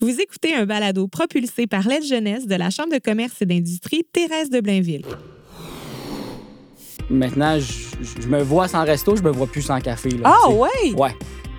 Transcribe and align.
Vous 0.00 0.18
écoutez 0.18 0.54
un 0.54 0.64
balado 0.64 1.06
propulsé 1.08 1.66
par 1.66 1.86
l'aide 1.86 2.04
jeunesse 2.04 2.46
de 2.46 2.54
la 2.54 2.70
Chambre 2.70 2.92
de 2.94 2.98
commerce 2.98 3.34
et 3.42 3.46
d'industrie 3.46 4.02
Thérèse 4.10 4.48
de 4.48 4.60
Blainville. 4.60 5.04
Maintenant, 7.10 7.58
je, 7.58 8.20
je 8.22 8.26
me 8.28 8.40
vois 8.42 8.66
sans 8.68 8.84
resto, 8.84 9.14
je 9.16 9.22
me 9.22 9.30
vois 9.30 9.46
plus 9.46 9.62
sans 9.62 9.78
café. 9.80 10.08
Là, 10.10 10.20
Ah 10.24 10.36
tu 10.46 10.52
sais. 10.52 10.58
ouais? 10.58 10.94
Ouais. 10.96 11.16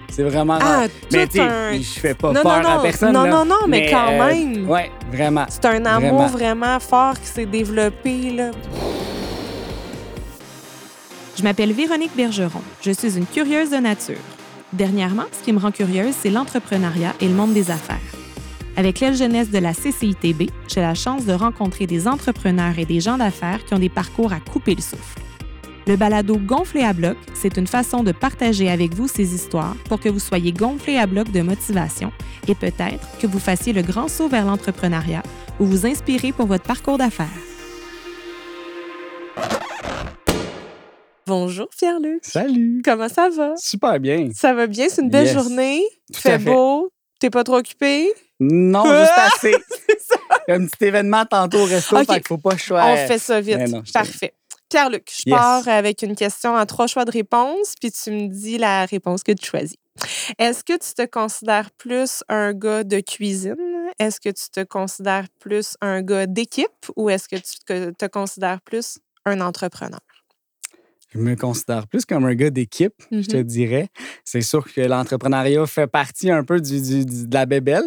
C'est 0.09 0.23
vraiment 0.23 0.57
Ah, 0.59 0.65
rare. 0.79 0.87
Mais 1.11 1.27
tu 1.27 1.33
sais, 1.33 1.39
un- 1.41 1.73
je 1.77 1.99
fais 1.99 2.13
pas 2.15 2.33
Non, 2.33 2.41
peur 2.41 2.63
non, 2.63 2.69
à 2.69 2.81
personne. 2.81 3.13
Non, 3.13 3.23
là. 3.23 3.29
non, 3.29 3.45
non, 3.45 3.67
mais 3.67 3.89
quand 3.91 4.07
euh, 4.11 4.25
même. 4.27 4.67
Ouais, 4.69 4.89
vraiment. 5.11 5.45
C'est 5.47 5.65
un 5.65 5.85
amour 5.85 6.23
Vraiment. 6.23 6.27
vraiment, 6.27 6.79
fort 6.79 7.19
qui 7.19 7.27
s'est 7.27 7.45
développé. 7.45 8.31
Là. 8.31 8.51
Je 11.37 11.43
m'appelle 11.43 11.73
Véronique 11.73 12.15
Bergeron. 12.15 12.61
Je 12.81 12.91
suis 12.91 13.17
une 13.17 13.25
curieuse 13.25 13.69
de 13.69 13.77
nature. 13.77 14.17
Dernièrement, 14.73 15.25
ce 15.31 15.43
qui 15.45 15.53
me 15.53 15.59
rend 15.59 15.71
curieuse, 15.71 16.13
c'est 16.21 16.29
l'entrepreneuriat 16.29 17.13
et 17.21 17.27
le 17.27 17.33
monde 17.33 17.53
des 17.53 17.69
affaires. 17.71 17.99
Avec 18.77 18.99
l'aile 18.99 19.15
jeunesse 19.15 19.49
de 19.51 19.57
la 19.59 19.73
CCITB, 19.73 20.49
j'ai 20.67 20.81
la 20.81 20.95
chance 20.95 21.25
de 21.25 21.33
rencontrer 21.33 21.87
des 21.87 22.07
entrepreneurs 22.07 22.79
et 22.79 22.85
des 22.85 22.99
gens 22.99 23.17
d'affaires 23.17 23.63
qui 23.65 23.73
ont 23.73 23.79
des 23.79 23.89
parcours 23.89 24.31
à 24.33 24.39
couper 24.39 24.75
le 24.75 24.81
souffle. 24.81 25.19
Le 25.87 25.95
balado 25.97 26.37
Gonflé 26.37 26.81
à 26.83 26.93
bloc, 26.93 27.17
c'est 27.33 27.57
une 27.57 27.67
façon 27.67 28.03
de 28.03 28.11
partager 28.11 28.69
avec 28.69 28.93
vous 28.93 29.07
ces 29.07 29.33
histoires 29.35 29.75
pour 29.89 29.99
que 29.99 30.09
vous 30.09 30.19
soyez 30.19 30.51
gonflé 30.53 30.97
à 30.97 31.05
bloc 31.07 31.31
de 31.31 31.41
motivation 31.41 32.11
et 32.47 32.55
peut-être 32.55 33.07
que 33.19 33.27
vous 33.27 33.39
fassiez 33.39 33.73
le 33.73 33.81
grand 33.81 34.07
saut 34.07 34.27
vers 34.29 34.45
l'entrepreneuriat 34.45 35.23
ou 35.59 35.65
vous 35.65 35.85
inspirez 35.85 36.31
pour 36.31 36.45
votre 36.45 36.63
parcours 36.63 36.97
d'affaires. 36.97 37.27
Bonjour, 41.27 41.67
Pierre-Luc. 41.77 42.19
Salut. 42.23 42.81
Comment 42.85 43.09
ça 43.09 43.29
va? 43.29 43.53
Super 43.57 43.99
bien. 43.99 44.29
Ça 44.33 44.53
va 44.53 44.67
bien? 44.67 44.87
C'est 44.89 45.01
une 45.01 45.09
belle 45.09 45.25
Yes. 45.27 45.33
journée. 45.33 45.81
Tout 46.13 46.19
fait 46.21 46.33
à 46.33 46.39
fait. 46.39 46.45
beau. 46.51 46.91
T'es 47.19 47.29
pas 47.29 47.43
trop 47.43 47.57
occupé? 47.57 48.07
Non, 48.43 48.83
juste 48.99 49.11
assez. 49.17 49.55
Un 50.47 50.65
petit 50.65 50.85
événement 50.85 51.25
tantôt 51.25 51.59
au 51.59 51.65
resto, 51.65 51.95
Ok. 51.97 52.07
fait 52.07 52.13
qu'il 52.15 52.27
faut 52.27 52.37
pas 52.39 52.57
choisir. 52.57 53.03
On 53.05 53.07
fait 53.07 53.19
ça 53.19 53.39
vite. 53.39 53.59
non, 53.69 53.83
Parfait. 53.93 54.33
Pierre-Luc, 54.69 55.09
je 55.11 55.23
Yes. 55.29 55.37
pars 55.37 55.67
avec 55.67 56.01
une 56.01 56.15
question 56.15 56.55
à 56.55 56.65
trois 56.65 56.87
choix 56.87 57.05
de 57.05 57.11
réponse, 57.11 57.75
puis 57.79 57.91
tu 57.91 58.09
me 58.11 58.27
dis 58.27 58.57
la 58.57 58.85
réponse 58.85 59.21
que 59.21 59.31
tu 59.33 59.45
choisis. 59.45 59.75
Est-ce 60.39 60.63
que 60.63 60.73
tu 60.73 60.93
te 60.93 61.05
considères 61.05 61.69
plus 61.71 62.23
un 62.29 62.53
gars 62.53 62.83
de 62.83 62.99
cuisine? 63.01 63.55
Est-ce 63.99 64.19
que 64.21 64.29
tu 64.29 64.49
te 64.49 64.63
considères 64.63 65.27
plus 65.39 65.75
un 65.81 66.01
gars 66.01 66.25
d'équipe 66.25 66.67
ou 66.95 67.09
est-ce 67.09 67.27
que 67.27 67.35
tu 67.35 67.93
te 67.93 68.05
considères 68.07 68.61
plus 68.61 68.97
un 69.25 69.41
entrepreneur? 69.41 69.99
Je 71.13 71.19
me 71.19 71.35
considère 71.35 71.87
plus 71.87 72.05
comme 72.05 72.23
un 72.25 72.33
gars 72.35 72.49
d'équipe, 72.49 72.93
je 73.11 73.21
te 73.27 73.37
Mhm. 73.37 73.43
dirais. 73.43 73.87
C'est 74.23 74.41
sûr 74.41 74.65
que 74.71 74.79
l'entrepreneuriat 74.81 75.65
fait 75.67 75.87
partie 75.87 76.31
un 76.31 76.43
peu 76.45 76.61
du, 76.61 76.81
du- 76.81 77.05
du- 77.05 77.27
de 77.27 77.33
la 77.33 77.45
bébelle, 77.45 77.83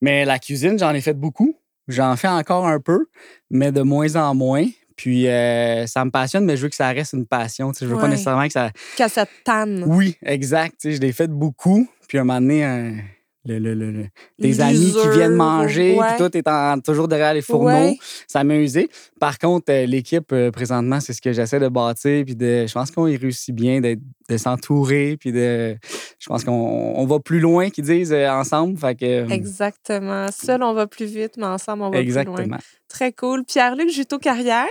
mais 0.00 0.24
la 0.24 0.38
cuisine, 0.38 0.78
j'en 0.78 0.94
ai 0.94 1.00
fait 1.02 1.12
beaucoup. 1.12 1.54
J'en 1.88 2.16
fais 2.16 2.28
encore 2.28 2.66
un 2.66 2.80
peu, 2.80 3.06
mais 3.50 3.72
de 3.72 3.82
moins 3.82 4.16
en 4.16 4.34
moins. 4.34 4.64
Puis 4.96 5.26
euh, 5.28 5.86
ça 5.86 6.04
me 6.04 6.10
passionne, 6.10 6.44
mais 6.44 6.56
je 6.56 6.62
veux 6.62 6.68
que 6.68 6.76
ça 6.76 6.88
reste 6.90 7.12
une 7.14 7.26
passion. 7.26 7.72
tu 7.72 7.80
sais, 7.80 7.86
Je 7.86 7.90
veux 7.90 7.98
pas 7.98 8.08
nécessairement 8.08 8.46
que 8.46 8.52
ça. 8.52 8.70
Qu'à 8.96 9.08
cette 9.08 9.28
tanne. 9.44 9.84
Oui, 9.86 10.16
exact. 10.22 10.76
tu 10.80 10.90
sais, 10.90 10.96
Je 10.96 11.00
l'ai 11.00 11.12
fait 11.12 11.28
beaucoup. 11.30 11.88
Puis 12.08 12.18
à 12.18 12.20
un 12.20 12.24
moment 12.24 12.40
donné, 12.40 13.02
le- 13.44 13.58
le- 13.58 13.74
le- 13.74 13.90
le- 13.90 14.06
des 14.38 14.60
amis 14.60 14.92
qui 15.02 15.08
viennent 15.16 15.34
manger, 15.34 15.96
ouais. 15.98 16.06
puis 16.16 16.24
tout 16.28 16.36
est 16.36 16.46
en- 16.48 16.78
toujours 16.80 17.08
derrière 17.08 17.34
les 17.34 17.42
fourneaux. 17.42 17.66
Ouais. 17.70 17.98
Ça 18.28 18.44
m'a 18.44 18.56
usé. 18.56 18.88
Par 19.18 19.38
contre, 19.38 19.72
euh, 19.72 19.84
l'équipe, 19.86 20.32
euh, 20.32 20.50
présentement, 20.50 21.00
c'est 21.00 21.12
ce 21.12 21.20
que 21.20 21.32
j'essaie 21.32 21.58
de 21.58 21.68
bâtir. 21.68 22.24
Puis 22.24 22.36
de, 22.36 22.66
je 22.66 22.72
pense 22.72 22.90
qu'on 22.90 23.06
y 23.08 23.16
réussit 23.16 23.54
bien 23.54 23.80
de 23.80 24.36
s'entourer. 24.36 25.16
Puis 25.18 25.32
de, 25.32 25.76
je 26.18 26.26
pense 26.28 26.44
qu'on 26.44 26.52
on 26.96 27.04
va 27.06 27.18
plus 27.18 27.40
loin, 27.40 27.68
qu'ils 27.70 27.84
disent, 27.84 28.12
euh, 28.12 28.28
ensemble. 28.30 28.78
Fait 28.78 28.94
que, 28.94 29.30
Exactement. 29.32 30.26
Seul, 30.32 30.62
on 30.62 30.72
va 30.74 30.86
plus 30.86 31.06
vite, 31.06 31.32
mais 31.36 31.46
ensemble, 31.46 31.82
on 31.82 31.90
va 31.90 31.98
plus 31.98 32.04
loin. 32.26 32.58
Très 32.92 33.10
cool. 33.12 33.42
Pierre-Luc 33.44 33.88
Juto-Carrière, 33.88 34.66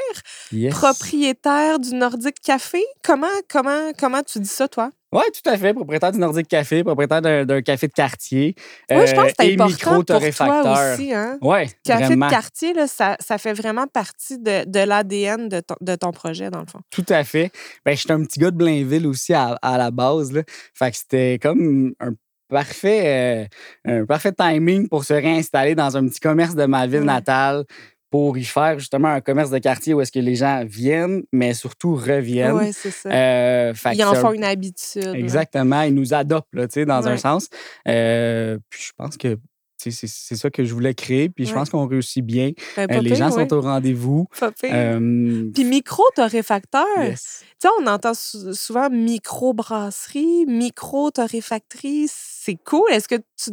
Yes. 0.52 0.72
propriétaire 0.76 1.80
du 1.80 1.96
Nordic 1.96 2.36
Café. 2.40 2.84
Comment, 3.04 3.26
comment, 3.50 3.92
comment 3.98 4.22
tu 4.22 4.40
dis 4.40 4.48
ça, 4.48 4.68
toi? 4.68 4.92
Oui, 5.12 5.24
tout 5.34 5.50
à 5.50 5.58
fait. 5.58 5.74
Propriétaire 5.74 6.12
du 6.12 6.20
Nordic 6.20 6.48
Café, 6.48 6.84
propriétaire 6.84 7.22
d'un 7.46 7.62
café 7.64 7.88
de 7.88 7.94
quartier. 7.94 8.56
Oui, 8.92 9.08
je 9.08 9.14
pense 9.14 9.24
que 9.24 9.30
euh, 9.30 9.34
c'est 9.40 9.48
et 9.50 9.54
important 9.62 9.96
pour 9.96 10.06
toi 10.06 10.94
aussi. 10.94 11.14
Hein? 11.14 11.38
Oui, 11.42 11.58
Café 11.84 12.06
vraiment. 12.06 12.28
de 12.28 12.32
quartier, 12.32 12.74
là, 12.74 12.88
ça, 12.88 13.18
ça 13.20 13.38
fait 13.40 13.54
vraiment 13.54 13.88
partie 13.88 14.38
de, 14.38 14.64
de 14.70 14.80
l'ADN 14.80 15.50
de 15.50 15.60
ton, 15.60 15.76
de 15.82 15.96
ton 15.96 16.12
projet, 16.12 16.50
dans 16.52 16.60
le 16.62 16.68
fond. 16.68 16.80
Tout 16.92 17.06
à 17.10 17.24
fait. 17.24 17.52
Ben, 17.86 17.98
j'étais 17.98 18.14
un 18.14 18.24
petit 18.24 18.40
gars 18.40 18.52
de 18.52 18.56
Blainville 18.56 19.08
aussi 19.08 19.34
à, 19.34 19.58
à 19.64 19.78
la 19.80 19.90
base. 19.92 20.32
Là. 20.32 20.44
Fait 20.76 20.92
que 20.92 20.98
c'était 20.98 21.40
comme 21.42 21.94
un 22.00 22.12
parfait, 22.50 23.48
euh, 23.88 24.02
un 24.02 24.06
parfait 24.06 24.32
timing 24.34 24.88
pour 24.90 25.04
se 25.06 25.14
réinstaller 25.14 25.74
dans 25.76 25.96
un 25.98 26.08
petit 26.08 26.20
commerce 26.20 26.54
de 26.56 26.66
ma 26.66 26.86
ville 26.88 27.02
natale 27.04 27.64
pour 28.12 28.38
y 28.38 28.44
faire 28.44 28.78
justement 28.78 29.08
un 29.08 29.22
commerce 29.22 29.50
de 29.50 29.58
quartier 29.58 29.94
où 29.96 30.02
est-ce 30.02 30.12
que 30.12 30.20
les 30.20 30.36
gens 30.36 30.64
viennent, 30.66 31.24
mais 31.32 31.54
surtout 31.56 31.96
reviennent. 31.96 32.52
Oui, 32.58 32.74
c'est 32.74 32.92
ça. 32.92 33.10
Euh, 33.10 33.74
fait 33.74 33.94
Ils 33.96 34.04
en 34.04 34.14
font 34.14 34.34
une 34.34 34.44
habitude. 34.44 35.16
Exactement. 35.16 35.82
Ils 35.84 35.96
nous 35.96 36.14
adoptent, 36.14 36.54
là, 36.54 36.68
tu 36.68 36.74
sais, 36.74 36.86
dans 36.86 37.08
un 37.08 37.18
sens. 37.18 37.48
Euh, 37.88 38.58
puis 38.70 38.82
je 38.84 38.92
pense 38.98 39.18
que 39.18 39.38
c'est 39.84 40.36
ça 40.36 40.52
que 40.52 40.64
je 40.64 40.72
voulais 40.76 40.94
créer. 40.94 41.30
Puis 41.30 41.46
je 41.46 41.50
Ouais. 41.50 41.56
pense 41.56 41.72
qu'on 41.72 41.88
réussit 41.88 42.24
bien. 42.24 42.52
Ben, 42.78 42.86
Euh, 42.92 43.00
les 43.02 43.16
gens 43.16 43.32
ouais. 43.36 43.48
sont 43.48 43.54
au 43.56 43.62
rendez-vous. 43.62 44.28
Euh, 44.66 45.50
Puis 45.56 45.64
micro-torréfacteur. 45.64 46.86
yes. 47.00 47.44
Tu 47.60 47.68
sais, 47.68 47.74
on 47.82 47.88
entend 47.88 48.14
sou- 48.14 48.54
souvent 48.54 48.90
micro-brasserie, 48.92 50.46
micro-torréfactrice. 50.48 52.14
C'est 52.44 52.58
cool. 52.64 52.92
Est-ce 52.92 53.08
que 53.08 53.16
tu 53.44 53.52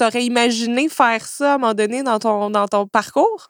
aurais 0.00 0.24
imaginé 0.24 0.88
faire 0.88 1.24
ça 1.26 1.52
à 1.52 1.54
un 1.54 1.58
moment 1.58 1.74
donné 1.74 2.02
dans 2.02 2.18
ton, 2.18 2.50
dans 2.50 2.66
ton 2.68 2.86
parcours? 2.86 3.48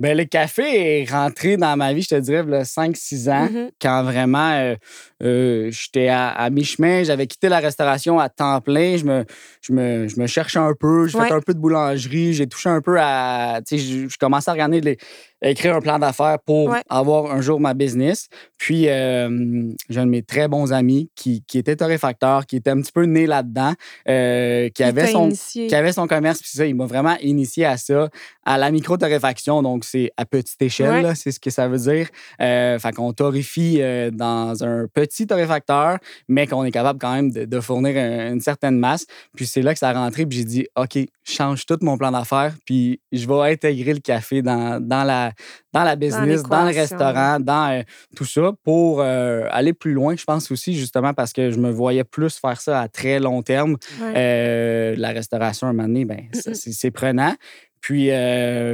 Ben, 0.00 0.16
le 0.16 0.24
café 0.26 1.00
est 1.02 1.10
rentré 1.10 1.56
dans 1.56 1.76
ma 1.76 1.92
vie, 1.92 2.02
je 2.02 2.10
te 2.10 2.14
dirais, 2.14 2.44
il 2.46 2.52
y 2.52 2.54
a 2.54 2.62
5-6 2.64 3.28
ans, 3.28 3.48
Mhm. 3.50 3.70
quand 3.82 4.04
vraiment 4.04 4.52
euh, 4.52 4.76
euh, 5.24 5.70
j'étais 5.72 6.06
à, 6.06 6.28
à 6.28 6.50
mi-chemin. 6.50 7.02
J'avais 7.02 7.26
quitté 7.26 7.48
la 7.48 7.58
restauration 7.58 8.20
à 8.20 8.28
temps 8.28 8.60
plein. 8.60 8.96
Je 8.96 9.04
me, 9.04 9.24
je 9.60 9.72
me, 9.72 10.06
je 10.06 10.20
me 10.20 10.28
cherchais 10.28 10.60
un 10.60 10.72
peu. 10.78 11.08
J'ai 11.08 11.18
Ouais. 11.18 11.26
fait 11.26 11.34
un 11.34 11.40
peu 11.40 11.52
de 11.52 11.58
boulangerie. 11.58 12.32
J'ai 12.32 12.46
touché 12.46 12.68
un 12.68 12.80
peu 12.80 12.96
à. 13.00 13.60
Tu 13.66 13.76
sais, 13.76 13.84
je, 13.84 14.08
je 14.08 14.18
commençais 14.18 14.48
à 14.50 14.52
regarder 14.52 14.80
les- 14.80 14.98
écrire 15.42 15.76
un 15.76 15.80
plan 15.80 15.98
d'affaires 15.98 16.38
pour 16.44 16.68
Ouais. 16.70 16.80
avoir 16.88 17.30
un 17.32 17.40
jour 17.40 17.60
ma 17.60 17.74
business. 17.74 18.28
Puis, 18.58 18.88
euh, 18.88 19.70
j'ai 19.88 20.00
un 20.00 20.06
de 20.06 20.10
mes 20.10 20.22
très 20.22 20.48
bons 20.48 20.72
amis 20.72 21.10
qui, 21.14 21.42
qui 21.46 21.58
était 21.58 21.76
torréfacteur, 21.76 22.44
qui 22.46 22.56
était 22.56 22.70
un 22.70 22.80
petit 22.80 22.92
peu 22.92 23.04
né 23.04 23.26
là-dedans, 23.26 23.72
euh, 24.08 24.68
qui 24.70 24.82
avait 24.82 25.06
son 25.06 25.28
qui 25.52 25.74
avait 25.74 25.92
son 25.92 26.06
commerce, 26.06 26.40
puis 26.40 26.50
ça, 26.52 26.66
il 26.66 26.74
m'a 26.74 26.86
vraiment 26.86 27.16
initié 27.22 27.64
à 27.66 27.76
ça, 27.76 28.08
à 28.44 28.58
la 28.58 28.70
micro-torréfaction. 28.70 29.62
Donc, 29.62 29.84
c'est 29.84 30.10
à 30.16 30.24
petite 30.24 30.60
échelle, 30.60 31.04
Ouais. 31.06 31.14
c'est 31.14 31.30
ce 31.32 31.38
que 31.40 31.50
ça 31.50 31.68
veut 31.68 31.78
dire. 31.78 32.08
Euh, 32.40 32.78
fait 32.78 32.92
qu'on 32.92 33.12
torréfie 33.12 33.78
euh, 33.80 34.10
dans 34.10 34.64
un 34.64 34.86
petit 34.92 35.26
torréfacteur, 35.26 35.98
mais 36.28 36.46
qu'on 36.46 36.64
est 36.64 36.70
capable 36.70 36.98
quand 36.98 37.14
même 37.14 37.30
de, 37.30 37.44
de 37.44 37.60
fournir 37.60 37.96
un- 37.96 38.32
une 38.32 38.40
certaine 38.40 38.78
masse. 38.78 39.06
Puis 39.36 39.46
c'est 39.46 39.62
là 39.62 39.72
que 39.72 39.78
ça 39.78 39.90
a 39.90 39.92
rentré, 39.92 40.26
puis 40.26 40.38
j'ai 40.38 40.44
dit, 40.44 40.66
OK, 40.76 40.98
change 41.28 41.66
tout 41.66 41.78
mon 41.82 41.96
plan 41.96 42.10
d'affaires, 42.10 42.54
puis 42.64 43.00
je 43.12 43.26
vais 43.26 43.52
intégrer 43.52 43.94
le 43.94 44.00
café 44.00 44.42
dans, 44.42 44.80
dans, 44.80 45.04
la, 45.04 45.32
dans 45.72 45.84
la 45.84 45.96
business, 45.96 46.42
dans, 46.42 46.64
le 46.64 46.74
restaurant, 46.74 47.38
dans 47.40 47.78
euh, 47.78 47.82
tout 48.16 48.24
ça, 48.24 48.52
pour 48.64 49.00
euh, 49.00 49.46
aller 49.50 49.72
plus 49.72 49.92
loin, 49.92 50.16
je 50.16 50.24
pense 50.24 50.50
aussi, 50.50 50.74
justement, 50.74 51.14
parce 51.14 51.32
que 51.32 51.50
je 51.50 51.58
me 51.58 51.70
voyais 51.70 52.04
plus 52.04 52.38
faire 52.38 52.60
ça 52.60 52.80
à 52.80 52.88
très 52.88 53.20
long 53.20 53.42
terme. 53.42 53.76
Ouais. 54.00 54.14
Euh, 54.16 54.94
la 54.96 55.10
restauration, 55.10 55.66
un 55.66 55.72
moment 55.72 55.88
donné, 55.88 56.04
ben, 56.04 56.28
ça, 56.32 56.52
Mm-mm. 56.52 56.72
c'est 56.72 56.90
prenant. 56.90 57.34
Puis 57.80 58.10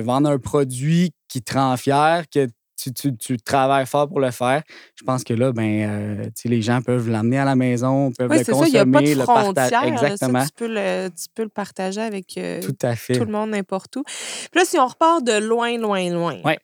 vendre 0.03 0.31
un 0.31 0.39
produit 0.39 1.13
qui 1.29 1.43
te 1.43 1.55
rend 1.55 1.77
fier, 1.77 2.25
que 2.33 2.49
tu, 2.93 2.93
tu- 2.93 3.17
tu 3.17 3.37
travailles 3.39 3.87
fort 3.87 4.09
pour 4.09 4.21
le 4.21 4.31
faire, 4.31 4.63
je 4.97 5.05
pense 5.05 5.25
que 5.25 5.33
là, 5.35 5.53
ben, 5.53 6.23
euh, 6.23 6.31
les 6.45 6.63
gens 6.63 6.83
peuvent 6.83 7.09
l'amener 7.09 7.39
à 7.39 7.45
la 7.45 7.55
maison, 7.57 8.13
peuvent 8.13 8.31
Oui, 8.31 8.39
le 8.39 8.45
ça, 8.45 8.53
n'y 8.53 8.59
a 8.59 8.63
pas 8.63 8.65
consommer, 8.85 9.15
de 9.15 9.19
le 9.21 9.25
partager. 9.27 9.45
frontière. 9.45 9.71
là, 9.71 9.99
ça, 9.99 10.07
Exactement. 10.07 10.45
tu, 10.45 10.51
peux 10.57 10.69
le, 10.69 11.09
tu 11.09 11.27
peux 11.35 11.43
le 11.45 11.49
partager 11.49 12.01
avec 12.01 12.37
euh, 12.39 12.61
Tout 12.61 12.77
à 12.83 12.95
fait. 12.97 13.15
tout 13.19 13.25
le 13.25 13.33
monde, 13.33 13.51
n'importe 13.51 13.97
où. 13.97 14.03
Puis 14.05 14.61
là, 14.61 14.65
si 14.65 14.79
on 14.79 14.87
repart 14.87 15.23
de 15.25 15.39
loin, 15.39 15.77
loin, 15.79 16.11
loin, 16.11 16.41
Ouais. 16.45 16.59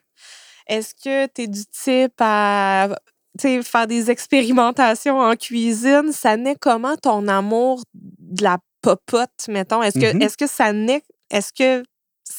est-ce 0.67 0.93
que 0.95 1.25
tu 1.33 1.41
es 1.43 1.47
du 1.47 1.65
type 1.65 2.13
à 2.19 2.89
faire 3.63 3.87
des 3.87 4.11
expérimentations 4.11 5.19
en 5.19 5.35
cuisine? 5.35 6.11
Ça 6.11 6.37
naît 6.37 6.55
comment 6.59 6.95
ton 6.97 7.27
amour 7.27 7.83
de 7.93 8.43
la 8.43 8.57
popote, 8.81 9.29
mettons? 9.47 9.81
Est-ce 9.83 9.99
que, 9.99 10.13
Mhm. 10.13 10.21
est-ce 10.21 10.37
que 10.37 10.47
ça 10.47 10.73
naît? 10.73 11.03
Est-ce 11.29 11.53
que 11.53 11.83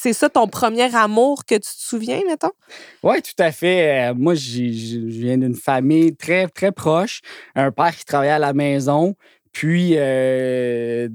c'est 0.03 0.11
ça 0.13 0.29
ton 0.29 0.47
premier 0.47 0.93
amour 0.95 1.45
que 1.45 1.55
tu 1.55 1.61
te 1.61 1.67
souviens, 1.77 2.19
mettons? 2.27 2.51
Oui, 3.03 3.21
tout 3.21 3.41
à 3.41 3.53
fait. 3.53 4.09
Euh, 4.09 4.13
moi, 4.13 4.35
je 4.35 4.61
viens 5.07 5.37
d'une 5.37 5.55
famille 5.55 6.13
très, 6.15 6.47
très 6.49 6.73
proche. 6.73 7.21
Un 7.55 7.71
père 7.71 7.95
qui 7.95 8.03
travaillait 8.03 8.33
à 8.33 8.39
la 8.39 8.51
maison. 8.51 9.15
Puis, 9.53 9.93
euh, 9.95 11.07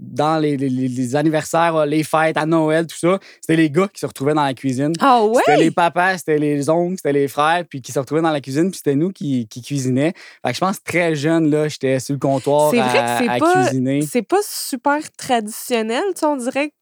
dans 0.00 0.38
les, 0.38 0.56
les- 0.56 0.68
les 0.68 1.14
anniversaires, 1.16 1.86
les 1.86 2.02
fêtes, 2.02 2.36
à 2.36 2.46
Noël, 2.46 2.86
tout 2.88 2.96
ça, 2.96 3.20
c'était 3.40 3.54
les 3.54 3.70
gars 3.70 3.86
qui 3.92 4.00
se 4.00 4.06
retrouvaient 4.06 4.34
dans 4.34 4.42
la 4.44 4.54
cuisine. 4.54 4.92
Ah 4.98 5.24
C'était 5.36 5.56
les 5.58 5.64
ouais? 5.66 5.70
papas, 5.70 6.18
c'était 6.18 6.38
les 6.38 6.68
oncles, 6.68 6.96
c'était 6.96 7.12
les 7.12 7.28
frères, 7.28 7.64
puis 7.68 7.80
qui 7.80 7.92
se 7.92 7.98
retrouvaient 8.00 8.22
dans 8.22 8.30
la 8.32 8.40
cuisine, 8.40 8.70
puis 8.70 8.78
c'était 8.78 8.96
nous 8.96 9.10
qui, 9.10 9.46
qui 9.46 9.62
cuisinaient. 9.62 10.14
Fait 10.44 10.50
que 10.50 10.54
je 10.54 10.60
pense 10.60 10.82
très 10.82 11.14
jeune, 11.14 11.48
là, 11.50 11.68
j'étais 11.68 12.00
sur 12.00 12.14
le 12.14 12.18
comptoir 12.18 12.70
C'est 12.72 12.80
vrai 12.80 12.98
à, 12.98 13.02
que 13.18 13.24
c'est 13.24 13.30
à 13.30 13.38
pas- 13.38 13.52
cuisiner. 13.64 14.00
C'est 14.10 14.22
pas 14.22 14.40
super 14.44 14.98
traditionnel, 15.12 16.02
tu 16.14 16.20
sais, 16.20 16.26
on 16.26 16.36
dirait 16.36 16.70
que 16.70 16.74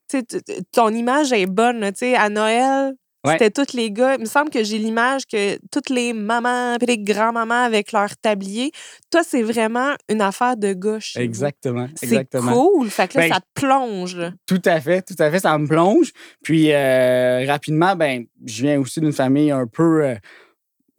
ton 0.72 0.88
image 0.90 1.32
est 1.32 1.46
bonne. 1.46 1.80
là, 1.80 1.92
tu 1.92 1.98
sais, 1.98 2.14
à 2.16 2.28
Noël, 2.28 2.92
Ouais. 3.22 3.32
c'était 3.38 3.50
tous 3.50 3.74
les 3.76 3.90
gars. 3.90 4.14
Il 4.14 4.20
me 4.20 4.24
semble 4.24 4.48
que 4.48 4.64
j'ai 4.64 4.78
l'image 4.78 5.26
que 5.30 5.58
toutes 5.70 5.90
les 5.90 6.14
mamans 6.14 6.76
et 6.80 6.86
les 6.86 6.96
grands-mamans 6.96 7.64
avec 7.64 7.92
leur 7.92 8.16
tablier. 8.16 8.72
Toi, 9.10 9.20
c'est 9.22 9.42
vraiment 9.42 9.92
une 10.08 10.22
affaire 10.22 10.56
de 10.56 10.74
vous. 10.80 11.20
Exactement. 11.20 11.86
C'est 11.96 12.06
Exactement. 12.06 12.52
cool. 12.54 12.88
Fait 12.88 13.08
que 13.08 13.18
là, 13.18 13.28
Ben, 13.28 13.34
ça 13.34 13.40
te 13.40 13.60
plonge. 13.60 14.16
là. 14.16 14.32
Tout 14.46 14.62
à 14.64 14.80
fait, 14.80 15.02
tout 15.02 15.22
à 15.22 15.30
fait, 15.30 15.38
ça 15.40 15.58
me 15.58 15.66
plonge. 15.66 16.12
Puis 16.42 16.72
euh, 16.72 17.44
rapidement, 17.46 17.94
ben, 17.94 18.24
je 18.46 18.62
viens 18.62 18.80
aussi 18.80 19.00
d'une 19.00 19.12
famille 19.12 19.50
un 19.50 19.66
peu 19.66 20.02
euh, 20.02 20.14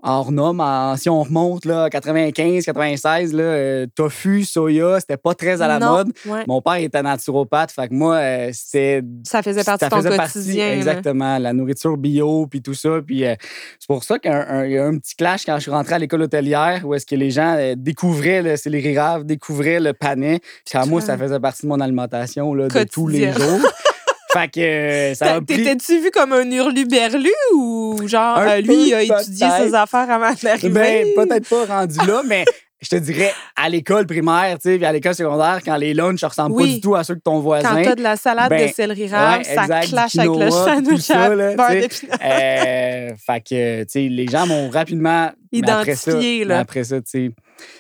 En- 0.04 0.96
si 0.98 1.10
on 1.10 1.24
remonte 1.24 1.66
là, 1.66 1.90
95, 1.90 2.66
96, 2.66 3.34
là, 3.34 3.44
euh, 3.44 3.88
tofu, 3.96 4.44
soya, 4.44 5.00
c'était 5.00 5.18
pas 5.18 5.34
très 5.36 5.62
à 5.62 5.68
la 5.68 5.80
Non, 5.80 5.92
mode. 5.92 6.12
ouais. 6.26 6.44
Mon 6.48 6.62
père 6.62 6.76
était 6.76 7.02
naturopathe, 7.04 7.72
fait 7.72 7.88
que 7.88 7.94
moi, 7.94 8.16
euh, 8.16 8.50
c'était 8.54 9.04
Ça 9.24 9.42
faisait 9.44 9.64
partie 9.64 9.86
ça 9.86 9.90
de 9.90 9.96
ton 9.96 10.02
faisait 10.10 10.18
quotidien. 10.18 10.72
exactement, 10.74 11.38
la 11.38 11.54
nourriture 11.54 11.98
bio 11.98 12.48
puis 12.48 12.62
tout 12.62 12.74
ça. 12.74 13.00
Puis 13.06 13.26
euh, 13.26 13.36
c'est 13.80 13.88
pour 13.88 14.04
ça 14.04 14.18
qu'il 14.20 14.32
y 14.32 14.34
a 14.34 14.50
un, 14.50 14.90
un- 14.94 14.98
petit 14.98 15.16
clash 15.16 15.46
quand 15.46 15.56
je 15.58 15.62
suis 15.62 15.72
rentré 15.72 15.96
à 15.96 16.00
l'école 16.00 16.22
hôtelière 16.24 16.82
où 16.86 16.94
est-ce 16.94 17.06
que 17.06 17.16
les 17.16 17.32
gens 17.32 17.58
découvraient 17.78 18.42
le 18.42 18.58
céleri 18.58 18.98
rave, 18.98 19.24
découvraient 19.26 19.80
le 19.80 19.94
panais. 19.94 20.40
Puis 20.66 20.78
à 20.78 20.86
moi, 20.86 21.02
ça 21.02 21.18
faisait 21.18 21.40
partie 21.40 21.64
de 21.64 21.68
mon 21.68 21.80
alimentation 21.80 22.54
là, 22.54 22.68
de 22.68 22.84
tous 22.84 23.08
les 23.08 23.32
jours. 23.32 23.60
fait 24.34 24.48
que 24.50 24.60
euh, 24.60 25.14
ça 25.16 25.26
T'as- 25.26 25.36
a 25.36 25.42
pris... 25.42 25.58
T'étais-tu 25.58 26.00
vu 26.00 26.12
comme 26.12 26.34
un 26.34 26.50
hurluberlu 26.50 27.32
ou 27.56 28.00
genre 28.08 28.38
Un 28.38 28.48
euh, 28.48 28.62
lui, 28.62 28.88
il 28.90 28.94
a 28.94 29.02
étudié 29.04 29.48
ses 29.60 29.74
affaires 29.76 30.10
avant 30.10 30.34
d'arriver? 30.42 30.70
Ben, 30.70 31.08
peut-être 31.16 31.50
pas 31.50 31.66
rendu 31.66 31.98
là, 32.06 32.22
mais 32.26 32.46
je 32.82 32.90
te 32.90 32.96
dirais, 32.96 33.32
à 33.56 33.70
l'école 33.70 34.08
primaire, 34.08 34.56
tu 34.56 34.70
sais, 34.70 34.78
puis 34.78 34.86
à 34.86 34.92
l'école 34.92 35.14
secondaire, 35.14 35.60
quand 35.64 35.76
les 35.76 35.94
lunchs 35.94 36.24
ne 36.24 36.28
ressemblent 36.28 36.58
pas 36.58 36.66
du 36.66 36.82
tout 36.82 36.96
à 36.96 37.04
ceux 37.04 37.16
de 37.16 37.22
ton 37.22 37.40
voisin. 37.40 37.70
Quand 37.76 37.84
t'as 37.84 37.96
de 37.96 38.02
la 38.02 38.16
salade 38.16 38.50
ben, 38.50 38.68
de 38.68 38.74
céleri 38.74 39.04
ouais, 39.04 39.10
ça 39.44 39.68
clash 39.82 40.18
avec 40.18 40.40
le 40.40 40.50
sandwich 40.50 41.10
à 41.12 41.30
beurre 41.30 41.70
d'épinards. 41.70 42.18
Euh, 42.24 43.10
fait 43.24 43.42
que, 43.48 43.84
tu 43.84 43.90
sais, 43.90 44.08
les 44.10 44.28
gens 44.28 44.48
m'ont 44.48 44.70
rapidement. 44.72 45.30
mais 45.54 45.70
après 45.70 45.96
ça, 45.96 46.12
Identifié, 46.12 46.44
là. 46.46 46.60
Après 46.60 46.84
ça, 46.84 46.96
tu 47.02 47.04
sais, 47.06 47.32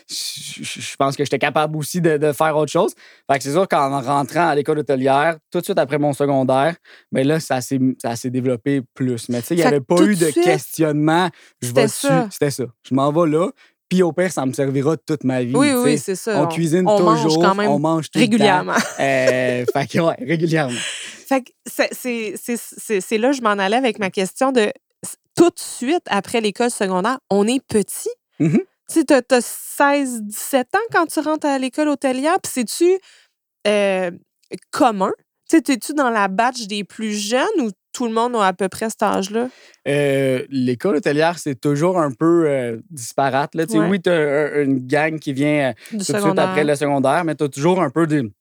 je 0.09 0.95
pense 0.97 1.15
que 1.15 1.23
j'étais 1.23 1.39
capable 1.39 1.77
aussi 1.77 2.01
de, 2.01 2.17
de 2.17 2.31
faire 2.31 2.55
autre 2.57 2.71
chose. 2.71 2.93
Fait 3.31 3.37
que 3.37 3.43
c'est 3.43 3.51
sûr 3.51 3.67
qu'en 3.67 4.01
rentrant 4.01 4.47
à 4.49 4.55
l'école 4.55 4.79
hôtelière, 4.79 5.37
tout 5.51 5.59
de 5.59 5.63
suite 5.65 5.79
après 5.79 5.97
mon 5.97 6.13
secondaire, 6.13 6.75
ben 7.11 7.25
là, 7.27 7.39
ça 7.39 7.61
s'est 7.61 7.79
ça 8.01 8.15
s'est 8.15 8.29
développé 8.29 8.81
plus. 8.93 9.29
Mais 9.29 9.41
tu 9.41 9.47
sais, 9.47 9.53
il 9.55 9.57
n'y 9.57 9.63
avait 9.63 9.81
pas 9.81 10.01
eu 10.03 10.15
de 10.15 10.25
suite, 10.31 10.43
questionnement. 10.43 11.29
Je 11.61 11.67
c'était 11.67 11.81
vais 11.83 11.87
ça. 11.87 12.07
dessus. 12.19 12.29
C'était 12.31 12.51
ça. 12.51 12.63
Je 12.89 12.93
m'en 12.95 13.11
vais 13.11 13.29
là. 13.29 13.49
Puis 13.89 14.03
au 14.03 14.13
pire, 14.13 14.31
ça 14.31 14.45
me 14.45 14.53
servira 14.53 14.95
toute 14.95 15.25
ma 15.25 15.43
vie. 15.43 15.53
Oui, 15.53 15.71
oui, 15.73 15.97
c'est 15.97 16.15
ça. 16.15 16.41
On, 16.41 16.47
cuisine 16.47 16.87
on 16.87 16.97
toujours. 16.97 17.13
mange 17.13 17.35
quand 17.49 17.55
même 17.55 17.69
on 17.69 17.79
mange 17.79 18.09
tout 18.09 18.19
le 18.19 18.25
temps. 18.25 18.31
régulièrement. 18.31 18.73
Euh, 19.01 19.65
fait 19.73 19.87
que, 19.91 19.99
ouais, 19.99 20.15
régulièrement. 20.19 20.79
Fait 21.27 21.41
que 21.41 21.51
c'est- 21.65 21.89
c'est- 22.37 23.01
c'est 23.01 23.17
là 23.17 23.31
que 23.31 23.35
je 23.37 23.41
m'en 23.41 23.49
allais 23.49 23.75
avec 23.75 23.99
ma 23.99 24.09
question 24.09 24.53
de 24.53 24.71
tout 25.35 25.49
de 25.49 25.59
suite 25.59 26.03
après 26.09 26.39
l'école 26.39 26.69
secondaire, 26.71 27.17
on 27.29 27.45
est 27.47 27.61
petit? 27.67 28.09
Mhm. 28.39 28.61
Tu 28.91 28.99
sais, 28.99 29.05
t'as- 29.05 29.21
t'as 29.21 29.41
16, 29.41 30.21
17 30.23 30.67
ans 30.75 30.79
quand 30.91 31.05
tu 31.05 31.19
rentres 31.21 31.47
à 31.47 31.57
l'école 31.57 31.87
hôtelière, 31.87 32.37
puis 32.41 32.51
c'est-tu 32.53 32.99
euh, 33.67 34.11
commun? 34.71 35.11
Tu 35.49 35.57
sais, 35.57 35.61
t'es-tu 35.61 35.93
dans 35.93 36.09
la 36.09 36.27
batch 36.27 36.67
des 36.67 36.83
plus 36.83 37.13
jeunes 37.13 37.45
ou 37.61 37.69
tout 37.93 38.05
le 38.05 38.13
monde 38.13 38.35
a 38.37 38.47
à 38.47 38.53
peu 38.53 38.69
près 38.69 38.89
cet 38.89 39.03
âge-là? 39.03 39.49
Euh, 39.87 40.45
L'école 40.49 40.95
hôtelière, 40.97 41.37
c'est 41.39 41.55
toujours 41.59 41.99
un 41.99 42.11
peu 42.11 42.45
euh, 42.47 42.77
disparate. 42.89 43.55
Là. 43.55 43.65
Ouais. 43.69 43.89
Oui, 43.89 44.01
tu 44.01 44.09
as 44.09 44.61
une 44.61 44.79
gang 44.85 45.19
qui 45.19 45.33
vient 45.33 45.69
euh, 45.69 45.73
tout 45.89 45.97
de 45.97 46.03
suite 46.03 46.15
après 46.43 46.63
le 46.63 46.75
secondaire, 46.75 47.23
mais 47.25 47.35
tu 47.35 47.43
as 47.43 47.49
toujours 47.49 47.81
un 47.81 47.89
peu 47.89 48.07
de 48.07 48.31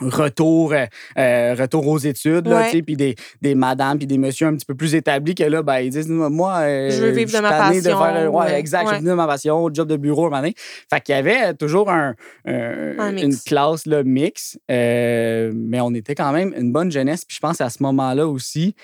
retour, 0.00 0.72
euh, 0.72 0.86
euh, 1.18 1.54
retour 1.58 1.86
aux 1.86 1.98
études, 1.98 2.46
là, 2.48 2.62
Ouais. 2.62 2.82
puis 2.82 2.96
des, 2.96 3.14
des 3.42 3.54
madames 3.54 3.96
puis 3.98 4.06
des 4.06 4.18
messieurs 4.18 4.48
un 4.48 4.54
petit 4.54 4.66
peu 4.66 4.74
plus 4.74 4.94
établis 4.94 5.34
que 5.34 5.44
là, 5.44 5.62
ben, 5.62 5.78
ils 5.78 5.90
disent 5.90 6.08
Moi, 6.08 6.52
euh, 6.62 6.90
Je 6.90 7.00
veux 7.00 7.10
vivre 7.10 7.30
de 7.30 7.36
suis 7.36 7.40
ma 7.42 7.50
passion, 7.50 7.98
faire, 7.98 8.32
ouais, 8.34 8.44
ouais, 8.52 8.58
exact, 8.58 8.86
je 8.86 8.90
veux 8.90 8.98
vivre 8.98 9.10
de 9.10 9.16
ma 9.16 9.26
passion, 9.26 9.68
job 9.72 9.88
de 9.88 9.96
bureau 9.96 10.28
un. 10.28 10.54
Fait 10.90 11.00
qu'il 11.00 11.14
y 11.14 11.18
avait 11.18 11.54
toujours 11.54 11.90
un, 11.90 12.14
un- 12.44 12.98
Un 12.98 13.12
mix. 13.12 13.22
une 13.24 13.36
classe 13.38 13.86
là, 13.86 14.02
mix, 14.02 14.58
euh, 14.70 15.52
mais 15.54 15.80
on 15.80 15.94
était 15.94 16.14
quand 16.14 16.32
même 16.32 16.52
une 16.58 16.72
bonne 16.72 16.90
jeunesse. 16.90 17.24
Puis 17.24 17.36
je 17.36 17.40
pense 17.40 17.60
à 17.60 17.70
ce 17.70 17.82
moment-là 17.84 18.26
aussi, 18.26 18.74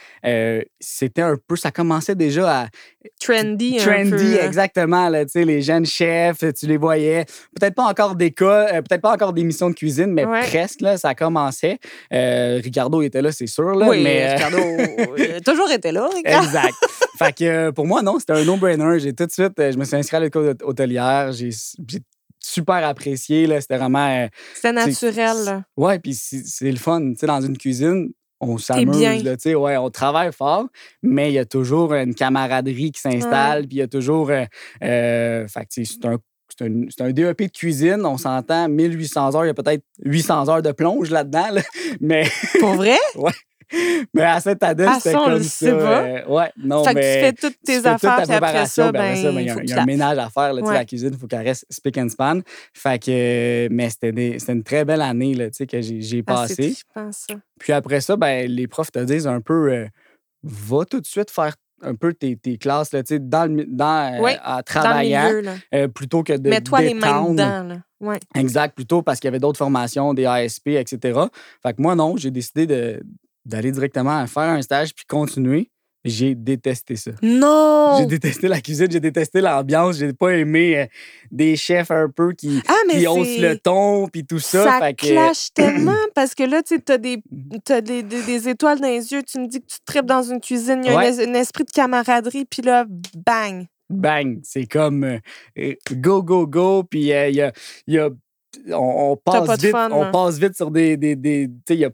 c'était 0.78 1.22
un 1.22 1.36
peu, 1.46 1.56
ça 1.56 1.70
commençait 1.70 2.14
déjà 2.14 2.62
à 2.62 2.66
Trendy, 3.18 3.78
un 3.80 3.82
trendy, 3.84 4.10
peu. 4.10 4.40
hein. 4.42 4.46
exactement. 4.46 5.08
Là, 5.08 5.24
les 5.34 5.62
jeunes 5.62 5.86
chefs, 5.86 6.44
tu 6.54 6.66
les 6.66 6.76
voyais. 6.76 7.24
Peut-être 7.58 7.74
pas 7.74 7.84
encore 7.84 8.14
des 8.14 8.30
cas, 8.30 8.68
euh, 8.74 8.82
peut-être 8.82 9.00
pas 9.00 9.12
encore 9.14 9.32
d'émissions 9.32 9.70
de 9.70 9.74
cuisine, 9.74 10.08
mais 10.12 10.24
Ouais. 10.26 10.40
presque, 10.42 10.80
là, 10.82 10.96
ça 10.98 11.14
commençait. 11.14 11.78
Euh, 12.12 12.60
Ricardo 12.62 13.00
était 13.02 13.22
là, 13.22 13.32
c'est 13.32 13.46
sûr. 13.46 13.74
Là, 13.74 13.88
Oui, 13.88 14.02
mais, 14.02 14.28
euh, 14.28 14.34
Ricardo 14.34 14.58
a 15.36 15.40
toujours 15.40 15.70
été 15.70 15.92
là, 15.92 16.08
Ricardo. 16.14 16.46
exact. 16.46 16.74
fait 17.18 17.32
que 17.32 17.44
euh, 17.44 17.72
pour 17.72 17.86
moi, 17.86 18.02
non, 18.02 18.18
c'était 18.18 18.34
un 18.34 18.44
no-brainer. 18.44 18.98
J'ai 18.98 19.12
tout 19.14 19.26
de 19.26 19.30
suite, 19.32 19.58
euh, 19.58 19.72
je 19.72 19.78
me 19.78 19.84
suis 19.84 19.96
inscrit 19.96 20.16
à 20.16 20.20
l'école 20.20 20.50
hôt- 20.60 20.64
hôtelière. 20.68 21.32
J'ai 21.32 21.50
super 22.38 22.84
apprécié. 22.86 23.46
C'était 23.60 23.76
vraiment. 23.76 24.08
euh, 24.24 24.28
C'était 24.54 24.72
naturel. 24.72 25.64
Ouais, 25.76 25.98
puis 25.98 26.14
c'est 26.14 26.42
c'est 26.44 26.70
le 26.70 26.78
fun. 26.78 27.00
Tu 27.12 27.16
sais, 27.20 27.26
dans 27.26 27.40
une 27.40 27.56
cuisine, 27.58 28.10
on 28.40 28.58
s'amuse, 28.58 29.22
là, 29.24 29.36
tu 29.36 29.42
sais, 29.42 29.54
ouais, 29.54 29.76
on 29.76 29.90
travaille 29.90 30.32
fort, 30.32 30.66
mais 31.02 31.30
il 31.30 31.34
y 31.34 31.38
a 31.38 31.44
toujours 31.44 31.92
une 31.94 32.14
camaraderie 32.14 32.90
qui 32.90 33.00
s'installe, 33.00 33.66
puis 33.66 33.76
il 33.76 33.80
y 33.80 33.82
a 33.82 33.88
toujours... 33.88 34.30
Euh, 34.30 34.44
euh, 34.82 35.46
fait 35.46 35.66
c'est 35.68 36.04
un, 36.06 36.16
c'est 36.48 36.64
un, 36.64 37.06
un 37.06 37.12
DEP 37.12 37.42
de 37.42 37.46
cuisine, 37.48 38.04
on 38.04 38.16
s'entend, 38.16 38.68
1800 38.68 39.34
heures, 39.34 39.44
il 39.44 39.48
y 39.48 39.50
a 39.50 39.54
peut-être 39.54 39.84
800 40.04 40.48
heures 40.48 40.62
de 40.62 40.72
plonge 40.72 41.10
là-dedans, 41.10 41.50
là, 41.52 41.62
mais, 42.00 42.24
Pour 42.58 42.74
vrai? 42.74 42.96
mais 44.14 44.22
à 44.22 44.40
cette 44.40 44.62
année, 44.62 44.86
c'était 44.98 45.14
comme 45.14 45.32
le 45.34 45.42
ça. 45.42 45.66
euh, 45.66 46.26
ouais, 46.26 46.50
non, 46.56 46.84
fait 46.84 46.94
que 46.94 46.98
mais... 46.98 47.14
tu 47.14 47.20
fais 47.26 47.32
toutes 47.32 47.60
tes 47.64 47.76
toute 47.76 47.86
affaires, 47.86 48.16
ta 48.16 48.22
puis 48.22 48.32
après 48.32 48.38
préparation, 48.48 48.84
ça, 48.84 48.92
ben, 48.92 49.16
ça, 49.16 49.32
ben, 49.32 49.40
il 49.40 49.46
y 49.46 49.50
a, 49.50 49.54
un- 49.54 49.56
que 49.58 49.66
y 49.66 49.72
a 49.72 49.82
un 49.82 49.86
ménage 49.86 50.18
à 50.18 50.28
faire. 50.30 50.52
Là, 50.52 50.60
tu 50.60 50.66
sais, 50.66 50.72
Ouais. 50.72 50.78
La 50.78 50.84
cuisine, 50.84 51.10
il 51.12 51.18
faut 51.18 51.26
qu'elle 51.26 51.46
reste 51.46 51.66
spick 51.70 51.98
and 51.98 52.08
span. 52.08 52.40
Fait 52.74 53.02
que, 53.02 53.68
mais 53.70 53.88
c'était 53.90 54.52
une 54.52 54.62
très 54.64 54.84
belle 54.84 55.02
année 55.02 55.34
là, 55.34 55.46
tu 55.50 55.56
sais, 55.56 55.66
que 55.66 55.80
j'ai 55.80 56.22
Ah, 56.26 56.34
passée. 56.34 56.74
Puis 57.58 57.72
après 57.72 58.00
ça, 58.00 58.16
ben, 58.16 58.50
les 58.50 58.66
profs 58.66 58.90
te 58.92 58.98
disent 59.00 59.26
un 59.26 59.40
peu, 59.40 59.72
euh, 59.72 59.86
va 60.42 60.84
tout 60.84 61.00
de 61.00 61.06
suite 61.06 61.30
faire 61.30 61.54
un 61.82 61.94
peu 61.94 62.12
tes, 62.12 62.36
tes 62.36 62.58
classes 62.58 62.92
là, 62.92 63.02
tu 63.02 63.14
sais, 63.14 63.18
dans 63.18 63.50
le, 63.50 63.64
dans, 63.66 64.14
euh, 64.14 64.18
Dans 64.18 64.56
le 64.58 64.62
travaillant, 64.64 65.28
milieu, 65.32 65.50
euh, 65.74 65.88
plutôt 65.88 66.22
que 66.22 66.34
de 66.34 66.50
Mets-toi 66.50 66.80
les 66.82 66.94
mains 66.94 67.30
dedans, 67.30 67.62
là. 67.62 67.76
Ouais. 68.00 68.18
Exact, 68.34 68.74
plutôt 68.74 69.02
parce 69.02 69.18
qu'il 69.20 69.28
y 69.28 69.30
avait 69.30 69.38
d'autres 69.38 69.58
formations, 69.58 70.12
des 70.14 70.26
ASP, 70.26 70.68
etc. 70.68 71.18
Fait 71.62 71.72
que 71.74 71.80
moi, 71.82 71.94
non, 71.94 72.16
j'ai 72.16 72.30
décidé 72.30 72.66
de- 72.66 73.02
d'aller 73.44 73.72
directement 73.72 74.26
faire 74.26 74.42
un 74.50 74.62
stage 74.62 74.94
puis 74.94 75.04
continuer. 75.06 75.70
J'ai 76.02 76.34
détesté 76.34 76.96
ça. 76.96 77.10
Non! 77.20 77.96
J'ai 77.98 78.06
détesté 78.06 78.48
la 78.48 78.62
cuisine, 78.62 78.90
j'ai 78.90 79.00
détesté 79.00 79.42
l'ambiance, 79.42 79.96
j'ai 79.98 80.14
pas 80.14 80.30
aimé 80.30 80.78
euh, 80.78 80.86
des 81.30 81.56
chefs 81.56 81.90
un 81.90 82.08
peu 82.08 82.32
qui, 82.32 82.62
Ah, 82.68 82.72
mais 82.88 83.00
qui 83.00 83.06
haussent 83.06 83.36
le 83.38 83.58
ton 83.58 84.08
puis 84.08 84.24
tout 84.24 84.38
ça. 84.38 84.64
Ça 84.64 84.78
fait 84.80 84.94
que- 84.94 85.06
clash 85.08 85.48
tellement 85.54 85.92
parce 86.14 86.34
que 86.34 86.42
là, 86.44 86.62
tu 86.62 86.76
sais, 86.76 86.80
t'as 86.80 86.96
des, 86.96 87.18
Mm-hmm. 87.18 87.60
t'as 87.62 87.80
des, 87.82 88.02
des, 88.02 88.22
des 88.22 88.48
étoiles 88.48 88.80
dans 88.80 88.88
les 88.88 89.12
yeux, 89.12 89.22
tu 89.22 89.38
me 89.40 89.46
dis 89.46 89.60
que 89.60 89.66
tu 89.66 89.76
tripes 89.84 90.06
dans 90.06 90.22
une 90.22 90.40
cuisine, 90.40 90.80
il 90.82 90.90
y 90.90 90.94
a 90.94 90.96
Ouais. 90.96 91.06
un, 91.08 91.18
es- 91.18 91.28
un 91.28 91.34
esprit 91.34 91.64
de 91.64 91.70
camaraderie, 91.70 92.46
puis 92.46 92.62
là, 92.62 92.86
bang! 93.26 93.66
bang, 93.90 94.38
c'est 94.42 94.64
comme 94.64 95.04
euh, 95.04 95.18
euh, 95.58 95.74
go, 95.96 96.22
go, 96.22 96.46
go, 96.46 96.82
puis 96.84 97.12
euh, 97.12 97.28
il 97.28 97.34
y 97.34 97.42
a, 97.42 97.52
y 97.86 97.98
a- 97.98 98.08
on, 98.72 99.16
passe 99.22 99.60
vite, 99.60 99.70
fun, 99.70 99.90
on 99.92 100.04
là. 100.04 100.10
passe 100.10 100.38
vite 100.38 100.56
sur 100.56 100.70
des, 100.70 100.96
des, 100.96 101.14
des 101.14 101.46
tu 101.48 101.54
sais, 101.68 101.74
il 101.74 101.80
y 101.80 101.84
a 101.84 101.90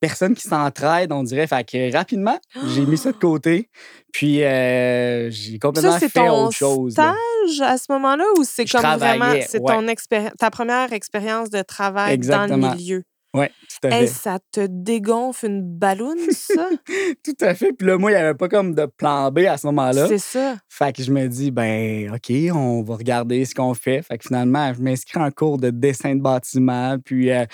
personne 0.00 0.34
qui 0.34 0.46
s'entraide, 0.46 1.12
on 1.12 1.22
dirait, 1.22 1.46
fait 1.46 1.64
que 1.64 1.92
rapidement, 1.92 2.38
j'ai 2.74 2.86
mis 2.86 2.96
ça 2.96 3.12
de 3.12 3.16
côté, 3.16 3.68
puis 4.12 4.42
euh, 4.42 5.30
j'ai 5.30 5.58
complètement 5.58 5.92
Ça, 5.92 5.98
fait 5.98 6.08
ton 6.08 6.46
autre 6.46 6.56
chose. 6.56 6.96
là. 6.96 7.14
stage 7.46 7.60
à 7.68 7.78
ce 7.78 7.90
moment-là 7.90 8.24
ou 8.38 8.44
c'est 8.44 8.64
comme 8.64 8.82
vraiment, 8.98 9.32
c'est 9.46 9.60
ouais. 9.60 9.72
ton 9.72 9.86
expéri- 9.88 10.32
ta 10.38 10.50
première 10.50 10.92
expérience 10.92 11.50
de 11.50 11.62
travail 11.62 12.18
dans 12.18 12.46
le 12.46 12.56
milieu? 12.56 13.02
Ouais, 13.34 13.48
tout 13.48 13.86
à 13.86 13.90
fait. 13.90 14.02
Hey, 14.02 14.08
ça 14.08 14.38
te 14.52 14.66
dégonfle 14.68 15.46
une 15.46 15.62
balloune, 15.62 16.18
ça? 16.32 16.68
Tout 17.24 17.34
à 17.40 17.54
fait. 17.54 17.72
Puis 17.72 17.86
là, 17.86 17.96
moi, 17.96 18.10
il 18.10 18.14
n'y 18.14 18.20
avait 18.20 18.34
pas 18.36 18.46
comme 18.46 18.74
de 18.74 18.84
plan 18.84 19.30
B 19.32 19.38
à 19.48 19.56
ce 19.56 19.66
moment-là. 19.68 20.06
c'est 20.06 20.18
ça. 20.18 20.56
Fait 20.68 20.94
que 20.94 21.02
je 21.02 21.10
me 21.10 21.26
dis, 21.28 21.50
ben, 21.50 22.12
OK, 22.14 22.30
on 22.54 22.82
va 22.82 22.94
regarder 22.94 23.46
ce 23.46 23.54
qu'on 23.54 23.72
fait. 23.72 24.02
Fait 24.02 24.18
que 24.18 24.24
finalement, 24.26 24.74
je 24.74 24.82
m'inscris 24.82 25.18
en 25.18 25.30
cours 25.30 25.56
de 25.56 25.70
dessin 25.70 26.14
de 26.14 26.20
bâtiment. 26.20 26.98
Puis, 27.02 27.30
euh, 27.32 27.46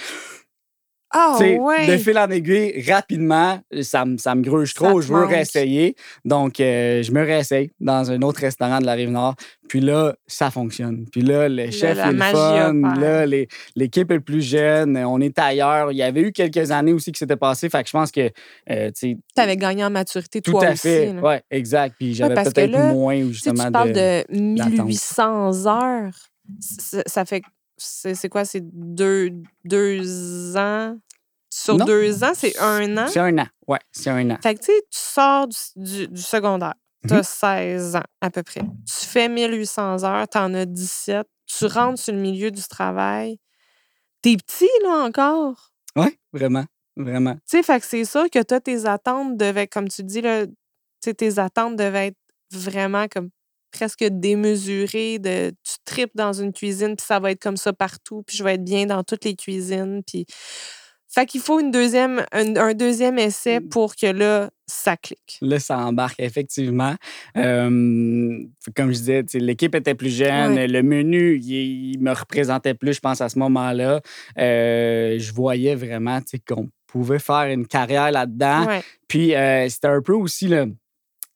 Ah, 1.10 1.36
sais, 1.38 1.58
ouais! 1.58 1.86
de 1.86 1.96
fil 1.96 2.18
en 2.18 2.28
aiguille, 2.28 2.84
rapidement, 2.88 3.58
ça 3.82 4.04
me, 4.04 4.18
ça 4.18 4.34
me 4.34 4.42
gruge 4.42 4.74
trop. 4.74 5.00
Je 5.00 5.08
veux 5.12 5.20
manque. 5.20 5.30
réessayer. 5.30 5.94
Donc, 6.24 6.60
euh, 6.60 7.02
je 7.02 7.10
me 7.12 7.22
réessaye 7.22 7.70
dans 7.80 8.10
un 8.10 8.20
autre 8.22 8.40
restaurant 8.40 8.78
de 8.78 8.84
la 8.86 8.92
Rive-Nord. 8.92 9.34
Puis 9.68 9.80
là, 9.80 10.14
ça 10.26 10.50
fonctionne. 10.50 11.06
Puis 11.10 11.20
là, 11.22 11.48
le 11.48 11.70
chef 11.70 11.96
la 11.96 12.08
est 12.08 12.12
le 12.12 12.18
fun. 12.18 12.72
Là, 13.00 13.26
les- 13.26 13.48
l'équipe 13.76 14.10
est 14.10 14.14
le 14.14 14.20
plus 14.20 14.40
jeune. 14.42 14.96
On 14.98 15.20
est 15.20 15.38
ailleurs. 15.38 15.92
Il 15.92 15.96
y 15.98 16.02
avait 16.02 16.20
eu 16.22 16.32
quelques 16.32 16.70
années 16.70 16.92
aussi 16.92 17.12
qui 17.12 17.18
s'étaient 17.18 17.36
passées. 17.36 17.68
Fait 17.68 17.82
que 17.82 17.88
je 17.88 17.92
pense 17.92 18.10
que, 18.10 18.30
euh, 18.70 18.86
tu 18.88 18.92
sais, 18.94 19.16
T'avais 19.34 19.56
gagné 19.56 19.84
en 19.84 19.90
maturité, 19.90 20.40
tout 20.42 20.52
toi 20.52 20.66
à 20.66 20.72
aussi. 20.72 20.78
fait. 20.82 21.12
là. 21.12 21.20
Oui, 21.22 21.34
exact. 21.50 21.96
Puis 21.98 22.14
j'avais 22.14 22.34
que 22.34 22.50
peut-être 22.50 22.70
là, 22.70 22.92
moins 22.92 23.22
justement 23.30 23.64
tu 23.66 23.72
parles 23.72 23.92
de... 23.92 24.24
de 24.30 24.34
1800 24.82 25.66
heures. 25.66 26.14
Ça 27.06 27.24
fait. 27.24 27.42
C'est 27.78 28.14
c'est 28.14 28.28
quoi? 28.28 28.44
C'est 28.44 28.62
deux, 28.62 29.30
deux 29.64 30.56
ans? 30.56 30.98
sur 31.50 31.78
Non. 31.78 31.86
deux 31.86 32.22
ans, 32.24 32.32
c'est 32.34 32.58
un 32.58 32.96
an? 32.98 33.06
C'est 33.08 33.20
un 33.20 33.38
an. 33.38 33.46
Ouais, 33.66 33.78
c'est 33.90 34.10
un 34.10 34.30
an. 34.30 34.36
Fait 34.42 34.54
que, 34.54 34.60
tu 34.60 34.66
sais, 34.66 34.82
tu 34.90 34.98
sors 34.98 35.48
du, 35.48 35.56
du- 35.76 36.08
du 36.08 36.20
secondaire. 36.20 36.74
Tu 37.08 37.14
as 37.14 37.18
Mhm. 37.18 37.22
16 37.22 37.96
ans, 37.96 38.02
à 38.20 38.30
peu 38.30 38.42
près. 38.42 38.60
Tu 38.60 39.06
fais 39.06 39.28
1800 39.30 40.04
heures, 40.04 40.28
tu 40.28 40.36
en 40.36 40.52
as 40.52 40.66
17. 40.66 41.26
Tu 41.46 41.64
rentres 41.64 42.02
sur 42.02 42.12
le 42.12 42.20
milieu 42.20 42.50
du 42.50 42.62
travail. 42.64 43.38
T'es 44.20 44.36
petit, 44.36 44.68
là, 44.82 45.04
encore. 45.04 45.70
Ouais, 45.96 46.18
vraiment. 46.34 46.66
Vraiment. 46.96 47.34
Tu 47.36 47.40
sais, 47.46 47.62
fait 47.62 47.80
que 47.80 47.86
c'est 47.86 48.04
sûr 48.04 48.28
que 48.28 48.42
toi, 48.42 48.60
tes 48.60 48.84
attentes 48.84 49.36
devaient, 49.38 49.68
comme 49.68 49.88
tu 49.88 50.02
dis, 50.02 50.20
là, 50.20 50.46
tu 50.46 50.52
sais, 51.02 51.14
tes 51.14 51.38
attentes 51.38 51.76
devaient 51.76 52.08
être 52.08 52.18
vraiment 52.52 53.06
comme 53.08 53.30
presque 53.70 54.04
démesurées. 54.04 55.18
De, 55.18 55.50
tu 55.50 55.74
tripes 55.84 56.14
dans 56.14 56.32
une 56.32 56.52
cuisine, 56.52 56.96
puis 56.96 57.06
ça 57.06 57.20
va 57.20 57.30
être 57.30 57.42
comme 57.42 57.56
ça 57.56 57.72
partout, 57.72 58.22
puis 58.26 58.36
je 58.36 58.44
vais 58.44 58.54
être 58.54 58.64
bien 58.64 58.86
dans 58.86 59.02
toutes 59.02 59.24
les 59.24 59.34
cuisines. 59.34 60.02
Puis... 60.06 60.26
Fait 61.10 61.24
qu'il 61.24 61.40
faut 61.40 61.58
une 61.58 61.70
deuxième, 61.70 62.22
un, 62.32 62.54
un 62.56 62.74
deuxième 62.74 63.18
essai 63.18 63.60
Mmh. 63.60 63.68
pour 63.70 63.96
que 63.96 64.06
là, 64.06 64.50
ça 64.66 64.94
clique. 64.98 65.38
Là, 65.40 65.58
ça 65.58 65.78
embarque, 65.78 66.20
effectivement. 66.20 66.94
Euh, 67.36 68.44
comme 68.76 68.92
je 68.92 68.98
disais, 68.98 69.24
l'équipe 69.34 69.74
était 69.74 69.94
plus 69.94 70.14
jeune. 70.14 70.52
Ouais. 70.52 70.68
Le 70.68 70.82
menu, 70.82 71.38
il, 71.38 71.94
il 71.94 72.00
me 72.00 72.12
représentait 72.12 72.74
plus, 72.74 72.92
je 72.92 73.00
pense, 73.00 73.22
à 73.22 73.30
ce 73.30 73.38
moment-là. 73.38 74.02
Euh, 74.38 75.18
je 75.18 75.32
voyais 75.32 75.74
vraiment 75.74 76.20
qu'on 76.46 76.68
pouvait 76.86 77.18
faire 77.18 77.46
une 77.46 77.66
carrière 77.66 78.10
là-dedans. 78.10 78.66
Ouais. 78.66 78.82
Puis, 79.08 79.34
euh, 79.34 79.66
c'était 79.70 79.88
un 79.88 80.02
peu 80.02 80.12
aussi 80.12 80.46
le 80.46 80.74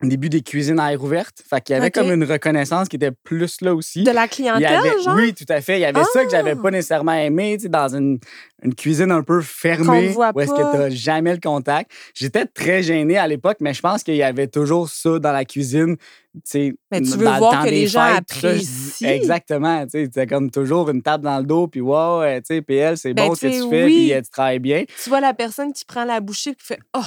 début 0.09 0.29
des 0.29 0.41
cuisines 0.43 0.81
à 0.81 0.93
air 0.93 1.03
ouverte. 1.03 1.43
Fait 1.49 1.61
qu'il 1.61 1.75
y 1.75 1.79
avait 1.79 1.91
comme 1.91 2.11
une 2.13 2.25
reconnaissance 2.25 2.89
qui 2.89 2.97
était 2.97 3.11
plus 3.13 3.61
là 3.61 3.75
aussi. 3.75 4.03
De 4.05 4.11
la 4.11 4.25
Il 4.25 4.29
clientèle, 4.29 4.63
y 4.63 4.67
avait- 4.89 5.03
genre? 5.03 5.15
Oui, 5.17 5.35
tout 5.35 5.45
à 5.49 5.61
fait. 5.61 5.79
Il 5.79 5.83
y 5.83 5.85
avait 5.85 6.03
ça 6.13 6.25
que 6.25 6.31
j'avais 6.31 6.55
Ah! 6.59 6.63
pas 6.63 6.71
nécessairement 6.71 7.13
aimé, 7.15 7.57
tu 7.57 7.65
sais, 7.65 7.69
dans 7.69 7.95
une, 7.95 8.19
une 8.63 8.75
cuisine 8.75 9.11
un 9.13 9.23
peu 9.23 9.41
fermée, 9.41 10.09
voit 10.09 10.33
où 10.35 10.41
est-ce 10.41 10.51
que 10.53 10.61
n'as 10.77 10.91
jamais 10.91 11.33
le 11.33 11.41
contact. 11.41 11.91
J'étais 12.15 12.47
très 12.47 12.83
gêné 12.83 13.17
à 13.19 13.27
l'époque, 13.29 13.59
mais 13.61 13.75
je 13.75 13.81
pense 13.81 14.03
qu'il 14.03 14.17
y 14.17 14.23
avait 14.23 14.47
toujours 14.49 14.89
ça 14.89 15.19
dans 15.19 15.33
la 15.33 15.45
cuisine. 15.45 15.97
tu 15.97 16.41
sais, 16.45 16.75
Mais 16.91 17.01
tu 17.03 17.11
dans 17.11 17.17
veux 17.19 17.25
le 17.25 17.31
voir 17.39 17.53
temps 17.53 17.65
que 17.65 17.69
les 17.71 17.87
gens 17.87 18.07
fêtes, 18.07 18.25
ça, 18.31 18.49
apprécient. 18.49 19.09
Exactement. 19.09 19.87
Tu 19.87 20.09
sais, 20.13 20.27
comme 20.27 20.51
toujours 20.51 20.89
une 20.91 21.03
tape 21.03 21.21
dans 21.21 21.39
le 21.39 21.45
dos, 21.45 21.69
puis 21.69 21.81
wow, 21.83 22.23
euh, 22.23 22.37
tu 22.39 22.55
sais, 22.55 22.63
PL, 22.63 22.97
c'est 22.97 23.13
Ben, 23.13 23.29
bon 23.29 23.35
ce 23.35 23.43
que 23.43 23.47
tu 23.49 23.61
tu 23.63 23.69
fais, 23.69 23.85
oui. 23.85 24.09
puis 24.13 24.23
tu 24.23 24.31
travailles 24.31 24.59
bien. 24.59 24.85
Tu 25.03 25.11
vois 25.11 25.21
la 25.21 25.35
personne 25.35 25.73
qui 25.75 25.85
prend 25.85 26.05
la 26.05 26.21
bouchée 26.21 26.51
et 26.51 26.55
qui 26.55 26.65
fait 26.65 26.79
Oh! 26.97 27.01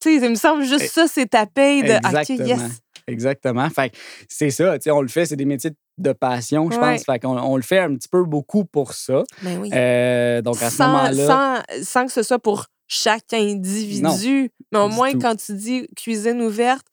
Tu 0.00 0.18
sais, 0.20 0.24
il 0.26 0.30
me 0.30 0.34
semble 0.34 0.62
juste 0.64 0.82
Eh, 0.84 0.88
ça, 0.88 1.06
c'est 1.08 1.26
ta 1.26 1.46
paye 1.46 1.82
de 1.82 1.94
OK, 1.96 2.04
Exactement. 2.06 2.46
yes. 2.46 2.60
Exactement. 3.08 3.70
Fait 3.70 3.90
que 3.90 3.96
c'est 4.28 4.50
ça, 4.50 4.78
tu 4.78 4.84
sais, 4.84 4.90
on 4.90 5.00
le 5.00 5.08
fait, 5.08 5.26
c'est 5.26 5.36
des 5.36 5.44
métiers 5.44 5.70
de 5.98 6.12
passion, 6.12 6.70
je 6.70 6.76
Ouais. 6.78 6.96
pense. 6.96 7.04
Fait 7.04 7.18
qu'on 7.20 7.38
on 7.38 7.56
le 7.56 7.62
fait 7.62 7.78
un 7.78 7.94
petit 7.94 8.08
peu 8.08 8.24
beaucoup 8.24 8.64
pour 8.64 8.92
ça. 8.94 9.22
Ben 9.42 9.58
oui. 9.60 9.70
Euh, 9.72 10.42
donc 10.42 10.60
à 10.60 10.70
ce 10.70 10.76
sans, 10.76 10.88
moment-là. 10.88 11.62
sans, 11.68 11.84
sans 11.84 12.06
que 12.06 12.12
ce 12.12 12.22
soit 12.22 12.38
pour 12.40 12.66
chaque 12.88 13.32
individu. 13.32 14.50
mais 14.72 14.78
au 14.78 14.88
moins, 14.88 15.12
quand 15.18 15.36
tu 15.36 15.54
dis 15.54 15.86
cuisine 15.96 16.42
ouverte, 16.42 16.86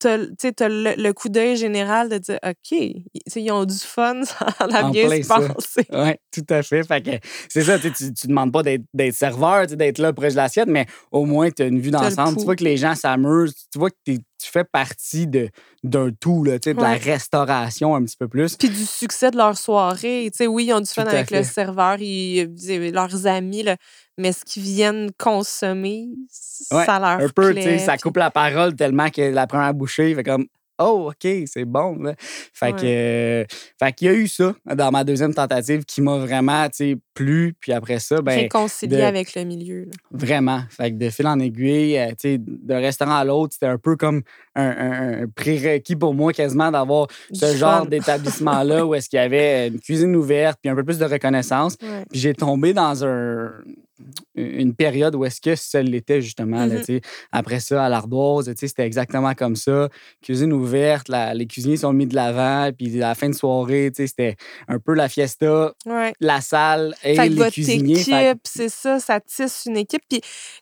tu 0.00 0.08
as, 0.08 0.68
le, 0.68 1.02
le 1.02 1.12
coup 1.12 1.28
d'œil 1.28 1.56
général 1.56 2.08
de 2.08 2.18
dire 2.18 2.38
OK, 2.46 2.70
ils 2.72 2.94
tu 3.30 3.50
ont 3.50 3.64
du 3.64 3.78
fun, 3.78 4.22
ça 4.24 4.46
a 4.60 4.84
En 4.84 4.90
bien 4.90 5.08
se 5.22 5.28
passer. 5.54 5.86
Oui, 5.92 6.12
tout 6.32 6.54
à 6.54 6.62
fait. 6.62 6.82
Fait 6.84 7.02
que 7.02 7.10
c'est 7.48 7.62
ça, 7.62 7.78
tu, 7.78 7.92
tu, 7.92 8.12
tu 8.12 8.26
demandes 8.26 8.52
pas 8.52 8.62
d'être, 8.62 8.84
serveur, 9.12 9.66
tu 9.66 9.76
d'être 9.76 9.98
là 9.98 10.12
proche 10.12 10.32
de 10.32 10.36
l'assiette, 10.36 10.68
mais 10.68 10.86
au 11.10 11.24
moins 11.24 11.50
tu 11.50 11.62
as 11.62 11.66
une 11.66 11.80
vue 11.80 11.90
le 11.90 11.98
d'ensemble. 11.98 12.36
Tu 12.38 12.44
vois 12.44 12.56
que 12.56 12.64
les 12.64 12.76
gens 12.76 12.94
s'amusent, 12.94 13.54
tu 13.72 13.78
vois 13.78 13.90
que 13.90 13.96
t'es- 14.04 14.18
tu 14.46 14.52
fais 14.52 14.64
partie 14.64 15.26
de, 15.26 15.48
d'un 15.82 16.10
tout, 16.10 16.44
là, 16.44 16.58
de 16.58 16.70
la 16.72 16.94
restauration 16.94 17.94
un 17.94 18.02
petit 18.04 18.16
peu 18.16 18.28
plus. 18.28 18.56
Puis 18.56 18.68
du 18.70 18.84
succès 18.84 19.30
de 19.30 19.36
leur 19.36 19.56
soirée. 19.58 20.30
Oui, 20.48 20.66
ils 20.66 20.72
ont 20.72 20.80
du 20.80 20.90
fun 20.90 21.04
avec 21.04 21.30
le 21.30 21.42
serveur, 21.42 21.96
ils, 22.00 22.48
ils- 22.68 22.92
leurs 22.92 23.26
amis, 23.26 23.62
là, 23.62 23.76
mais 24.18 24.32
ce 24.32 24.44
qu'ils 24.44 24.62
viennent 24.62 25.10
consommer, 25.18 26.08
Ouais, 26.72 26.84
ça 26.86 26.98
leur 26.98 27.20
Un 27.20 27.28
peu, 27.28 27.52
plaît. 27.52 27.78
ça 27.78 27.96
coupe 27.98 28.16
la 28.16 28.30
parole 28.30 28.74
tellement 28.74 29.10
que 29.10 29.20
la 29.22 29.46
première 29.46 29.74
bouchée 29.74 30.14
fait 30.14 30.24
comme 30.24 30.46
Oh, 30.78 31.10
OK, 31.10 31.30
c'est 31.46 31.64
bon. 31.64 31.96
Là. 32.02 32.14
Fait 32.18 32.72
que, 32.72 32.80
euh, 32.84 33.44
fait 33.78 33.92
qu'il 33.92 34.06
y 34.08 34.10
a 34.10 34.14
eu 34.14 34.28
ça 34.28 34.54
dans 34.74 34.90
ma 34.90 35.04
deuxième 35.04 35.32
tentative 35.34 35.84
qui 35.84 36.02
m'a 36.02 36.18
vraiment, 36.18 36.68
tu 36.68 36.98
plu. 37.14 37.54
Puis 37.58 37.72
après 37.72 37.98
ça, 37.98 38.20
ben, 38.20 38.38
réconcilier 38.40 38.96
de- 38.98 39.02
avec 39.02 39.34
le 39.34 39.44
milieu. 39.44 39.84
là. 39.86 39.90
Vraiment. 40.10 40.60
Fait 40.68 40.90
que 40.92 40.96
de 40.98 41.08
fil 41.08 41.26
en 41.26 41.38
aiguille, 41.40 41.96
euh, 41.98 42.08
tu 42.10 42.14
sais, 42.18 42.38
d'un 42.38 42.78
restaurant 42.80 43.16
à 43.16 43.24
l'autre, 43.24 43.54
c'était 43.54 43.66
un 43.72 43.78
peu 43.78 43.96
comme 43.96 44.22
un, 44.54 44.68
un- 44.68 45.22
un 45.22 45.26
prérequis 45.34 45.96
pour 45.96 46.12
moi 46.14 46.32
quasiment 46.34 46.70
d'avoir 46.70 47.06
ce 47.32 47.52
Du 47.52 47.56
genre 47.58 47.86
d'établissement-là 47.86 48.84
où 48.86 48.94
est-ce 48.94 49.08
qu'il 49.08 49.16
y 49.18 49.22
avait 49.22 49.68
une 49.68 49.80
cuisine 49.80 50.14
ouverte 50.14 50.58
puis 50.62 50.70
un 50.70 50.74
peu 50.74 50.84
plus 50.84 50.98
de 50.98 51.06
reconnaissance. 51.06 51.76
Ouais. 51.82 52.04
Puis 52.10 52.20
j'ai 52.20 52.34
tombé 52.34 52.74
dans 52.74 53.02
un, 53.04 53.50
une 54.34 54.74
période 54.74 55.14
où 55.14 55.24
est-ce 55.24 55.40
que 55.40 55.54
ça 55.56 55.82
l'était 55.82 56.20
justement. 56.20 56.66
là, 56.66 56.82
sais. 56.82 57.00
Après 57.32 57.60
ça, 57.60 57.84
à 57.84 57.88
l'ardoise, 57.88 58.52
c'était 58.54 58.84
exactement 58.84 59.34
comme 59.34 59.56
ça. 59.56 59.88
Cuisine 60.22 60.52
ouverte, 60.52 61.08
la- 61.08 61.32
les 61.34 61.46
cuisiniers 61.46 61.76
sont 61.78 61.92
mis 61.92 62.06
de 62.06 62.14
l'avant. 62.14 62.70
Puis 62.76 63.02
à 63.02 63.08
la 63.08 63.14
fin 63.14 63.28
de 63.28 63.34
soirée, 63.34 63.90
c'était 63.94 64.36
un 64.68 64.78
peu 64.78 64.92
la 64.94 65.08
fiesta, 65.08 65.72
Ouais. 65.86 66.12
la 66.20 66.40
salle 66.40 66.94
et 67.02 67.14
Fait 67.14 67.24
que 67.28 67.32
les 67.32 67.36
votre 67.36 67.52
cuisiniers. 67.52 68.00
Équipe, 68.00 68.40
c'est 68.44 68.68
ça, 68.68 69.00
ça 69.00 69.20
tisse 69.20 69.64
une 69.66 69.76
équipe. 69.76 70.02
Puis 70.08 70.20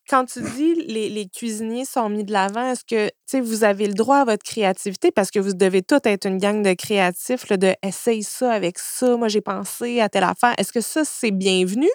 quand 0.09 0.25
tu 0.27 0.41
dis 0.41 0.75
les, 0.87 1.09
les 1.09 1.27
cuisiniers 1.29 1.85
sont 1.85 2.09
mis 2.09 2.25
de 2.25 2.33
l'avant, 2.33 2.71
est-ce 2.73 2.85
que 2.85 3.11
vous 3.41 3.65
avez 3.65 3.89
le 3.89 3.95
droit 3.95 4.19
à 4.19 4.25
votre 4.25 4.45
créativité? 4.45 5.11
Parce 5.11 5.31
que 5.33 5.41
vous 5.41 5.55
devez 5.55 5.83
tous 5.83 5.99
être 6.05 6.27
une 6.27 6.39
gang 6.39 6.63
de 6.63 6.73
créatifs, 6.75 7.49
là, 7.49 7.57
de 7.57 7.75
essaye 7.83 8.23
ça 8.23 8.53
avec 8.53 8.79
ça, 8.79 9.17
moi 9.17 9.27
j'ai 9.29 9.41
pensé 9.41 10.01
à 10.01 10.09
telle 10.09 10.23
affaire. 10.25 10.55
Est-ce 10.57 10.73
que 10.73 10.81
ça, 10.81 11.03
c'est 11.05 11.33
bienvenu? 11.33 11.89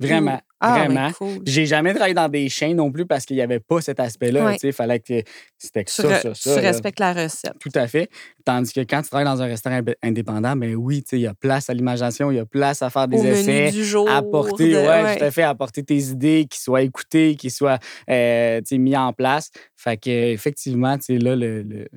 Vraiment, 0.00 0.34
Ou- 0.36 0.53
Ah, 0.66 0.84
vraiment. 0.84 1.10
cool. 1.12 1.38
J'ai 1.46 1.66
jamais 1.66 1.92
travaillé 1.92 2.14
dans 2.14 2.28
des 2.28 2.48
chaînes 2.48 2.76
non 2.76 2.90
plus 2.90 3.06
parce 3.06 3.24
qu'il 3.24 3.36
n'y 3.36 3.42
avait 3.42 3.60
pas 3.60 3.80
cet 3.80 4.00
aspect-là. 4.00 4.56
Il 4.62 4.72
fallait 4.72 5.00
que 5.00 5.22
c'était 5.58 5.84
que 5.84 5.90
Tu, 5.90 6.02
ça, 6.02 6.34
ça, 6.34 6.60
tu 6.60 6.60
respectes 6.66 7.00
la 7.00 7.12
recette. 7.12 7.52
Tout 7.60 7.70
à 7.74 7.86
fait. 7.86 8.08
Tandis 8.44 8.72
que 8.72 8.80
quand 8.80 9.02
tu 9.02 9.08
travailles 9.08 9.24
dans 9.26 9.40
un 9.42 9.46
restaurant 9.46 9.80
indé- 9.80 9.96
indépendant, 10.02 10.54
ben 10.56 10.74
oui, 10.74 11.02
il 11.12 11.18
y 11.20 11.26
a 11.26 11.34
place 11.34 11.70
à 11.70 11.74
l'imagination, 11.74 12.30
il 12.30 12.36
y 12.36 12.40
a 12.40 12.46
place 12.46 12.82
à 12.82 12.90
faire 12.90 13.08
des 13.08 13.18
Au 13.18 13.24
essais. 13.24 13.60
menu 13.64 13.70
du 13.72 13.84
jour. 13.84 14.08
apporter, 14.10 14.70
de- 14.72 14.76
ouais, 14.78 15.16
tout 15.18 15.24
à 15.24 15.30
fait, 15.30 15.42
apporter 15.42 15.82
tes 15.82 15.96
idées, 15.98 16.46
qui 16.50 16.60
soient 16.60 16.82
écoutées, 16.82 17.36
qui 17.36 17.50
soient 17.50 17.78
euh, 18.10 18.60
mis 18.72 18.96
en 18.96 19.12
place. 19.12 19.50
Fait 19.76 19.96
que 19.96 20.10
effectivement, 20.10 20.96
là, 21.08 21.36
le, 21.36 21.62
le- 21.62 21.88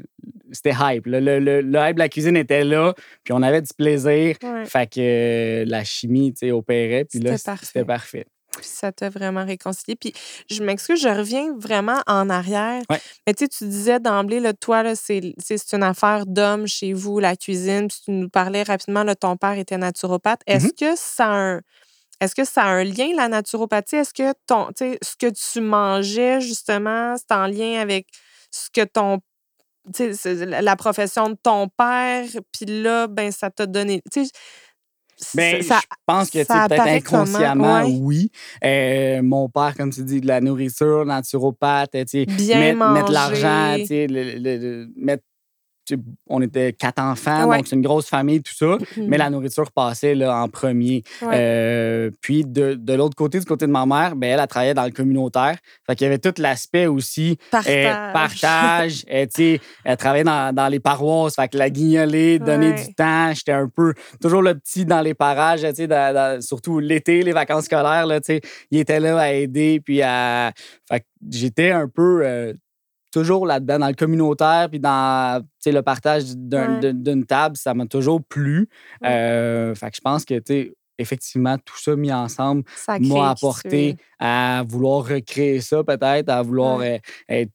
c'était 0.51 0.73
hype. 0.79 1.05
Le, 1.05 1.19
le- 1.19 1.39
le 1.61 1.79
hype 1.79 1.95
de 1.95 1.99
la 1.99 2.09
cuisine 2.09 2.37
était 2.37 2.63
là, 2.63 2.93
puis 3.23 3.33
on 3.33 3.41
avait 3.41 3.61
du 3.61 3.73
plaisir. 3.77 4.35
Ouais. 4.43 4.65
Fait 4.65 4.89
que 4.89 4.99
euh, 4.99 5.65
la 5.67 5.83
chimie, 5.83 6.33
opérait, 6.51 7.05
puis 7.05 7.19
là, 7.19 7.37
c'était 7.37 7.83
parfait. 7.85 8.25
Ça 8.63 8.91
t'a 8.91 9.09
vraiment 9.09 9.45
réconcilié. 9.45 9.95
Puis 9.95 10.13
je 10.49 10.63
m'excuse, 10.63 11.01
je 11.01 11.09
reviens 11.09 11.53
vraiment 11.57 12.01
en 12.07 12.29
arrière. 12.29 12.81
Ouais. 12.89 13.01
Mais 13.25 13.33
tu 13.33 13.45
sais, 13.45 13.49
tu 13.49 13.65
disais 13.65 13.99
d'emblée, 13.99 14.39
là, 14.39 14.53
toi, 14.53 14.83
là, 14.83 14.93
c'est 14.95 15.33
une 15.73 15.83
affaire 15.83 16.25
d'homme 16.25 16.67
chez 16.67 16.93
vous, 16.93 17.19
la 17.19 17.35
cuisine. 17.35 17.87
Puis 17.87 17.99
tu 18.05 18.11
nous 18.11 18.29
parlais 18.29 18.63
rapidement, 18.63 19.03
là, 19.03 19.15
ton 19.15 19.37
père 19.37 19.57
était 19.57 19.77
naturopathe. 19.77 20.41
Est-ce 20.45 20.67
Mm-hmm. 20.67 20.79
que 20.79 20.95
ça 20.95 21.25
a 21.25 21.35
un. 21.35 21.61
Est-ce 22.19 22.33
que 22.33 22.45
ça 22.45 22.63
a 22.63 22.67
un 22.67 22.83
lien, 22.83 23.09
la 23.15 23.27
naturopathie? 23.27 23.97
Est-ce 23.97 24.13
que 24.13 24.33
ton, 24.47 24.69
ce 24.77 25.15
que 25.19 25.27
tu 25.29 25.61
mangeais, 25.61 26.41
justement, 26.41 27.15
c'est 27.15 27.33
en 27.33 27.45
lien 27.45 27.79
avec 27.79 28.07
ce 28.51 28.69
que 28.73 28.83
ton. 28.85 29.19
la 29.99 30.75
profession 30.75 31.29
de 31.29 31.37
ton 31.41 31.69
père, 31.69 32.25
puis 32.51 32.65
là, 32.65 33.07
ben, 33.07 33.31
ça 33.31 33.49
t'a 33.51 33.65
donné. 33.67 34.01
Ben, 35.35 35.61
ça- 35.63 35.79
je 35.81 35.95
pense 36.05 36.29
que 36.29 36.43
ça 36.43 36.67
peut-être 36.67 36.81
inconsciemment, 36.87 37.81
Ouais. 37.83 37.97
oui. 38.01 38.31
Euh, 38.63 39.21
mon 39.23 39.49
père, 39.49 39.73
comme 39.75 39.91
tu 39.91 40.03
dis, 40.03 40.21
de 40.21 40.27
la 40.27 40.41
nourriture, 40.41 41.05
naturopathe, 41.05 41.91
tu 41.91 42.03
sais, 42.07 42.25
Bien 42.25 42.59
mettre, 42.59 42.77
mettre 42.91 43.11
manger. 43.11 43.13
l'argent, 43.13 43.75
tu 43.79 43.85
sais, 43.87 44.07
le- 44.07 44.23
le- 44.39 44.57
le- 44.57 44.87
mettre 44.95 45.23
tu 45.23 45.29
sais, 45.29 45.36
on 46.27 46.41
était 46.41 46.73
quatre 46.73 46.99
enfants, 47.01 47.47
Ouais. 47.47 47.57
donc 47.57 47.67
c'est 47.67 47.75
une 47.75 47.81
grosse 47.81 48.07
famille, 48.07 48.41
tout 48.41 48.53
ça. 48.53 48.77
Mhm. 48.97 49.07
Mais 49.07 49.17
la 49.17 49.29
nourriture 49.29 49.71
passait 49.71 50.15
là, 50.15 50.35
en 50.41 50.47
premier. 50.49 51.03
Ouais. 51.21 51.29
Euh, 51.33 52.11
puis 52.21 52.43
de, 52.45 52.73
de 52.75 52.93
l'autre 52.93 53.15
côté, 53.15 53.39
du 53.39 53.45
côté 53.45 53.65
de 53.67 53.71
ma 53.71 53.85
mère, 53.85 54.15
ben, 54.15 54.31
elle, 54.31 54.39
elle 54.39 54.47
travaillait 54.47 54.73
dans 54.73 54.85
le 54.85 54.91
communautaire. 54.91 55.57
Fait 55.85 55.95
qu'il 55.95 56.05
y 56.05 56.07
avait 56.07 56.19
tout 56.19 56.33
l'aspect 56.39 56.87
aussi 56.87 57.37
Partage. 57.51 57.73
euh, 57.75 58.13
partage. 58.13 59.05
euh, 59.11 59.25
tu 59.25 59.31
sais, 59.55 59.61
elle 59.83 59.97
travaillait 59.97 60.23
dans, 60.23 60.53
dans 60.53 60.67
les 60.67 60.79
paroisses. 60.79 61.35
Fait 61.35 61.47
que 61.47 61.57
la 61.57 61.69
guignolée, 61.69 62.39
donner 62.39 62.71
Ouais. 62.71 62.85
du 62.85 62.93
temps. 62.93 63.31
J'étais 63.33 63.51
un 63.53 63.67
peu 63.67 63.93
toujours 64.21 64.41
le 64.41 64.55
petit 64.55 64.85
dans 64.85 65.01
les 65.01 65.13
parages, 65.13 65.61
dans- 65.61 66.13
dans- 66.13 66.41
surtout 66.41 66.79
l'été, 66.79 67.21
les 67.23 67.33
vacances 67.33 67.65
scolaires. 67.65 68.05
Là, 68.05 68.19
il 68.71 68.79
était 68.79 68.99
là 68.99 69.17
à 69.19 69.31
aider. 69.31 69.79
Puis 69.83 70.01
à... 70.01 70.51
fait 70.89 70.99
que 71.01 71.05
j'étais 71.31 71.71
un 71.71 71.87
peu 71.87 72.21
euh, 72.25 72.53
toujours 73.11 73.45
là-dedans, 73.45 73.79
dans 73.79 73.87
le 73.87 73.93
communautaire, 73.93 74.67
puis 74.69 74.79
dans 74.79 75.43
le 75.65 75.81
partage 75.81 76.23
Ouais. 76.51 76.93
d'une 76.93 77.25
table. 77.25 77.57
Ça 77.57 77.73
m'a 77.73 77.85
toujours 77.85 78.21
plu. 78.23 78.69
Ouais. 79.01 79.09
Euh, 79.09 79.75
fait 79.75 79.89
que 79.91 79.95
je 79.97 80.01
pense 80.01 80.25
que, 80.25 80.35
tu 80.35 80.41
sais, 80.47 80.73
effectivement, 80.97 81.57
tout 81.57 81.77
ça 81.77 81.95
mis 81.95 82.11
ensemble 82.11 82.63
m'a 82.87 83.29
apporté 83.29 83.97
à 84.19 84.63
vouloir 84.67 85.07
recréer 85.07 85.61
ça 85.61 85.83
peut-être, 85.83 86.29
à 86.29 86.41
vouloir 86.41 86.77
Ouais. 86.77 87.01
euh, 87.31 87.45
être, 87.45 87.51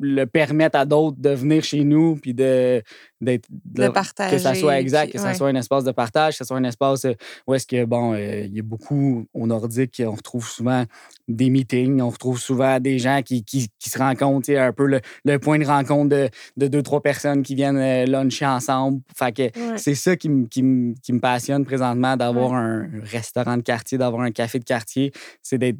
le 0.00 0.24
permettre 0.24 0.78
à 0.78 0.84
d'autres 0.86 1.18
de 1.20 1.30
venir 1.30 1.62
chez 1.64 1.84
nous 1.84 2.16
puis 2.16 2.32
de 2.34 2.82
d'être 3.20 3.46
De 3.50 3.86
partager. 3.88 4.34
que 4.34 4.42
ça 4.42 4.54
soit 4.54 4.80
exact, 4.80 5.04
puis- 5.04 5.12
que 5.12 5.18
ça 5.20 5.28
ouais. 5.28 5.34
soit 5.34 5.48
un 5.48 5.54
espace 5.54 5.84
de 5.84 5.92
partage, 5.92 6.32
que 6.32 6.38
ça 6.38 6.44
soit 6.44 6.56
un 6.56 6.64
espace 6.64 7.04
euh, 7.04 7.12
où 7.46 7.54
est-ce 7.54 7.66
que 7.68 7.84
bon, 7.84 8.14
euh, 8.14 8.40
il 8.46 8.56
y 8.56 8.58
a 8.58 8.62
beaucoup 8.64 9.26
au 9.32 9.46
nordique, 9.46 10.02
on 10.04 10.10
retrouve 10.12 10.48
souvent 10.48 10.84
des 11.28 11.48
meetings, 11.50 12.00
on 12.00 12.10
retrouve 12.10 12.40
souvent 12.40 12.80
des 12.80 12.98
gens 12.98 13.20
qui, 13.22 13.44
qui, 13.44 13.68
qui 13.78 13.90
se 13.90 13.98
rencontrent, 13.98 14.50
un 14.50 14.72
peu 14.72 14.86
le, 14.86 15.00
le 15.24 15.38
point 15.38 15.58
de 15.58 15.64
rencontre 15.64 16.08
de, 16.08 16.28
de 16.56 16.66
deux 16.66 16.82
trois 16.82 17.00
personnes 17.00 17.42
qui 17.44 17.54
viennent 17.54 17.76
euh, 17.76 18.06
luncher 18.06 18.46
ensemble. 18.46 19.00
Fait 19.16 19.30
que 19.32 19.42
Ouais. 19.42 19.76
c'est 19.78 19.94
ça 19.94 20.16
qui, 20.16 20.28
me- 20.28 20.46
qui, 20.46 20.62
me- 20.64 20.94
qui 21.02 21.12
me 21.12 21.20
passionne 21.20 21.64
présentement 21.64 22.16
d'avoir 22.16 22.54
un 22.54 22.88
restaurant 23.04 23.56
de 23.56 23.62
quartier, 23.62 23.98
d'avoir 23.98 24.22
un 24.22 24.30
café 24.32 24.58
de 24.58 24.64
quartier, 24.64 25.12
c'est 25.42 25.58
d'être 25.58 25.78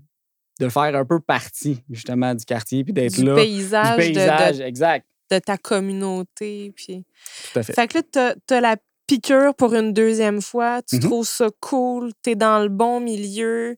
de 0.60 0.68
faire 0.68 0.94
un 0.94 1.04
peu 1.04 1.20
partie 1.20 1.82
justement 1.90 2.34
du 2.34 2.44
quartier 2.44 2.84
puis 2.84 2.92
d'être 2.92 3.18
là 3.18 3.34
paysage, 3.34 3.90
du 3.98 4.12
paysage 4.12 4.58
de, 4.58 4.62
exact 4.64 5.06
de 5.30 5.38
ta 5.38 5.56
communauté. 5.56 6.72
Puis... 6.76 7.04
tout 7.52 7.58
à 7.58 7.62
fait 7.62 7.72
Fait 7.72 7.88
que 7.88 7.98
là, 7.98 8.34
tu 8.46 8.54
as, 8.54 8.60
la 8.60 8.76
piqûre 9.06 9.54
pour 9.54 9.74
une 9.74 9.92
deuxième 9.92 10.42
fois. 10.42 10.82
Tu 10.82 10.96
Mhm. 10.96 11.02
trouves 11.02 11.26
ça 11.26 11.48
cool. 11.60 12.12
Tu 12.22 12.30
es 12.30 12.34
dans 12.34 12.60
le 12.62 12.68
bon 12.68 13.00
milieu. 13.00 13.76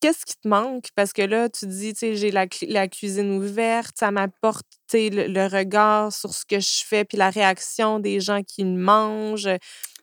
Qu'est-ce 0.00 0.24
qui 0.24 0.36
te 0.40 0.46
manque? 0.48 0.86
Parce 0.94 1.12
que 1.12 1.22
là, 1.22 1.48
tu 1.48 1.66
dis, 1.66 1.92
tu 1.92 1.98
sais, 1.98 2.16
j'ai 2.16 2.30
la, 2.30 2.46
la 2.68 2.86
cuisine 2.88 3.32
ouverte, 3.32 3.96
ça 3.98 4.10
m'apporte, 4.12 4.66
le, 4.94 5.26
le 5.26 5.46
regard 5.46 6.12
sur 6.12 6.32
ce 6.32 6.44
que 6.46 6.60
je 6.60 6.84
fais, 6.86 7.04
puis 7.04 7.18
la 7.18 7.30
réaction 7.30 7.98
des 7.98 8.20
gens 8.20 8.42
qui 8.42 8.62
le 8.62 8.78
mangent. 8.78 9.48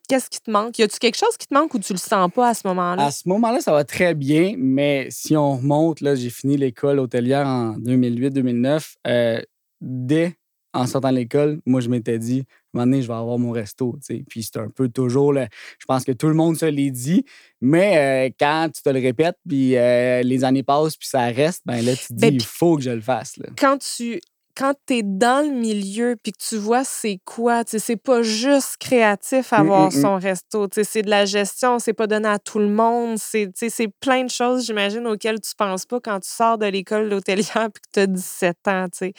Qu'est-ce 0.08 0.30
qui 0.30 0.40
te 0.40 0.52
manque? 0.52 0.78
Y 0.80 0.84
a-tu 0.84 0.98
quelque 1.00 1.18
chose 1.18 1.36
qui 1.38 1.48
te 1.48 1.54
manque 1.54 1.74
ou 1.74 1.80
tu 1.80 1.94
le 1.94 1.98
sens 2.00 2.30
pas 2.34 2.50
à 2.50 2.54
ce 2.54 2.68
moment-là? 2.68 3.06
À 3.06 3.12
ce 3.12 3.28
moment-là, 3.28 3.60
ça 3.62 3.72
va 3.72 3.84
très 3.84 4.14
bien, 4.16 4.54
mais 4.58 5.08
si 5.10 5.36
on 5.36 5.58
remonte, 5.58 6.02
là, 6.02 6.16
j'ai 6.16 6.30
fini 6.30 6.58
l'école 6.58 7.00
hôtelière 7.00 7.48
en 7.48 7.78
2008-2009. 7.78 8.96
euh, 9.08 9.42
dès 9.82 10.36
en 10.74 10.88
sortant 10.88 11.10
de 11.12 11.16
l'école, 11.16 11.62
moi, 11.66 11.80
je 11.80 11.88
m'étais 11.88 12.20
dit, 12.20 12.40
un 12.74 12.80
moment 12.80 12.86
donné, 12.92 13.02
je 13.02 13.08
vais 13.08 13.14
avoir 13.14 13.38
mon 13.40 13.52
resto. 13.52 13.98
tu 14.06 14.18
sais. 14.18 14.24
Puis 14.28 14.44
c'est 14.44 14.58
un 14.60 14.68
peu 14.70 14.90
toujours, 14.90 15.32
le- 15.32 15.48
je 15.80 15.86
pense 15.86 16.04
que 16.04 16.12
tout 16.12 16.28
le 16.28 16.34
monde 16.34 16.58
se 16.58 16.66
l'est 16.66 16.92
dit, 16.92 17.24
mais 17.62 18.28
euh, 18.28 18.34
quand 18.38 18.70
tu 18.76 18.82
te 18.82 18.90
le 18.90 19.00
répètes, 19.00 19.38
puis 19.48 19.78
euh, 19.78 20.22
les 20.22 20.44
années 20.44 20.64
passent, 20.64 20.98
puis 20.98 21.08
ça 21.08 21.28
reste, 21.28 21.62
ben 21.66 21.82
là, 21.86 21.94
tu 21.96 22.08
te 22.08 22.14
dis, 22.14 22.22
Ben, 22.22 22.34
il 22.34 22.38
puis- 22.40 22.48
faut 22.50 22.76
que 22.76 22.84
je 22.84 22.90
le 22.90 23.00
fasse. 23.00 23.38
Là. 23.38 23.48
quand 23.58 23.78
tu 23.78 24.20
quand 24.56 24.74
es 24.90 25.04
dans 25.04 25.46
le 25.46 25.54
milieu 25.54 26.16
puis 26.22 26.32
que 26.32 26.38
tu 26.38 26.58
vois 26.58 26.84
c'est 26.84 27.20
quoi, 27.26 27.64
tu 27.64 27.80
c'est 27.80 27.98
pas 27.98 28.22
juste 28.22 28.78
créatif 28.80 29.52
avoir 29.54 29.92
Mm, 29.92 29.96
mm, 29.96 29.98
mm. 29.98 30.02
son 30.02 30.16
resto, 30.18 30.68
tu 30.68 30.84
c'est 30.84 31.02
de 31.02 31.10
la 31.10 31.26
gestion, 31.26 31.80
c'est 31.80 31.94
pas 31.94 32.08
donné 32.08 32.28
à 32.28 32.40
tout 32.40 32.60
le 32.60 32.70
monde, 32.70 33.18
c'est 33.18 33.52
tu 33.54 33.70
plein 34.00 34.24
de 34.24 34.30
choses, 34.30 34.66
j'imagine, 34.66 35.06
auxquelles 35.08 35.42
tu 35.42 35.52
penses 35.58 35.86
pas 35.86 36.00
quand 36.00 36.20
tu 36.20 36.30
sors 36.30 36.58
de 36.58 36.66
l'école 36.66 37.10
d'hôtelière 37.10 37.70
puis 37.74 37.82
que 37.82 37.90
tu 37.94 38.00
as 38.00 38.08
17 38.08 38.68
ans, 38.68 38.88
tu. 38.96 39.12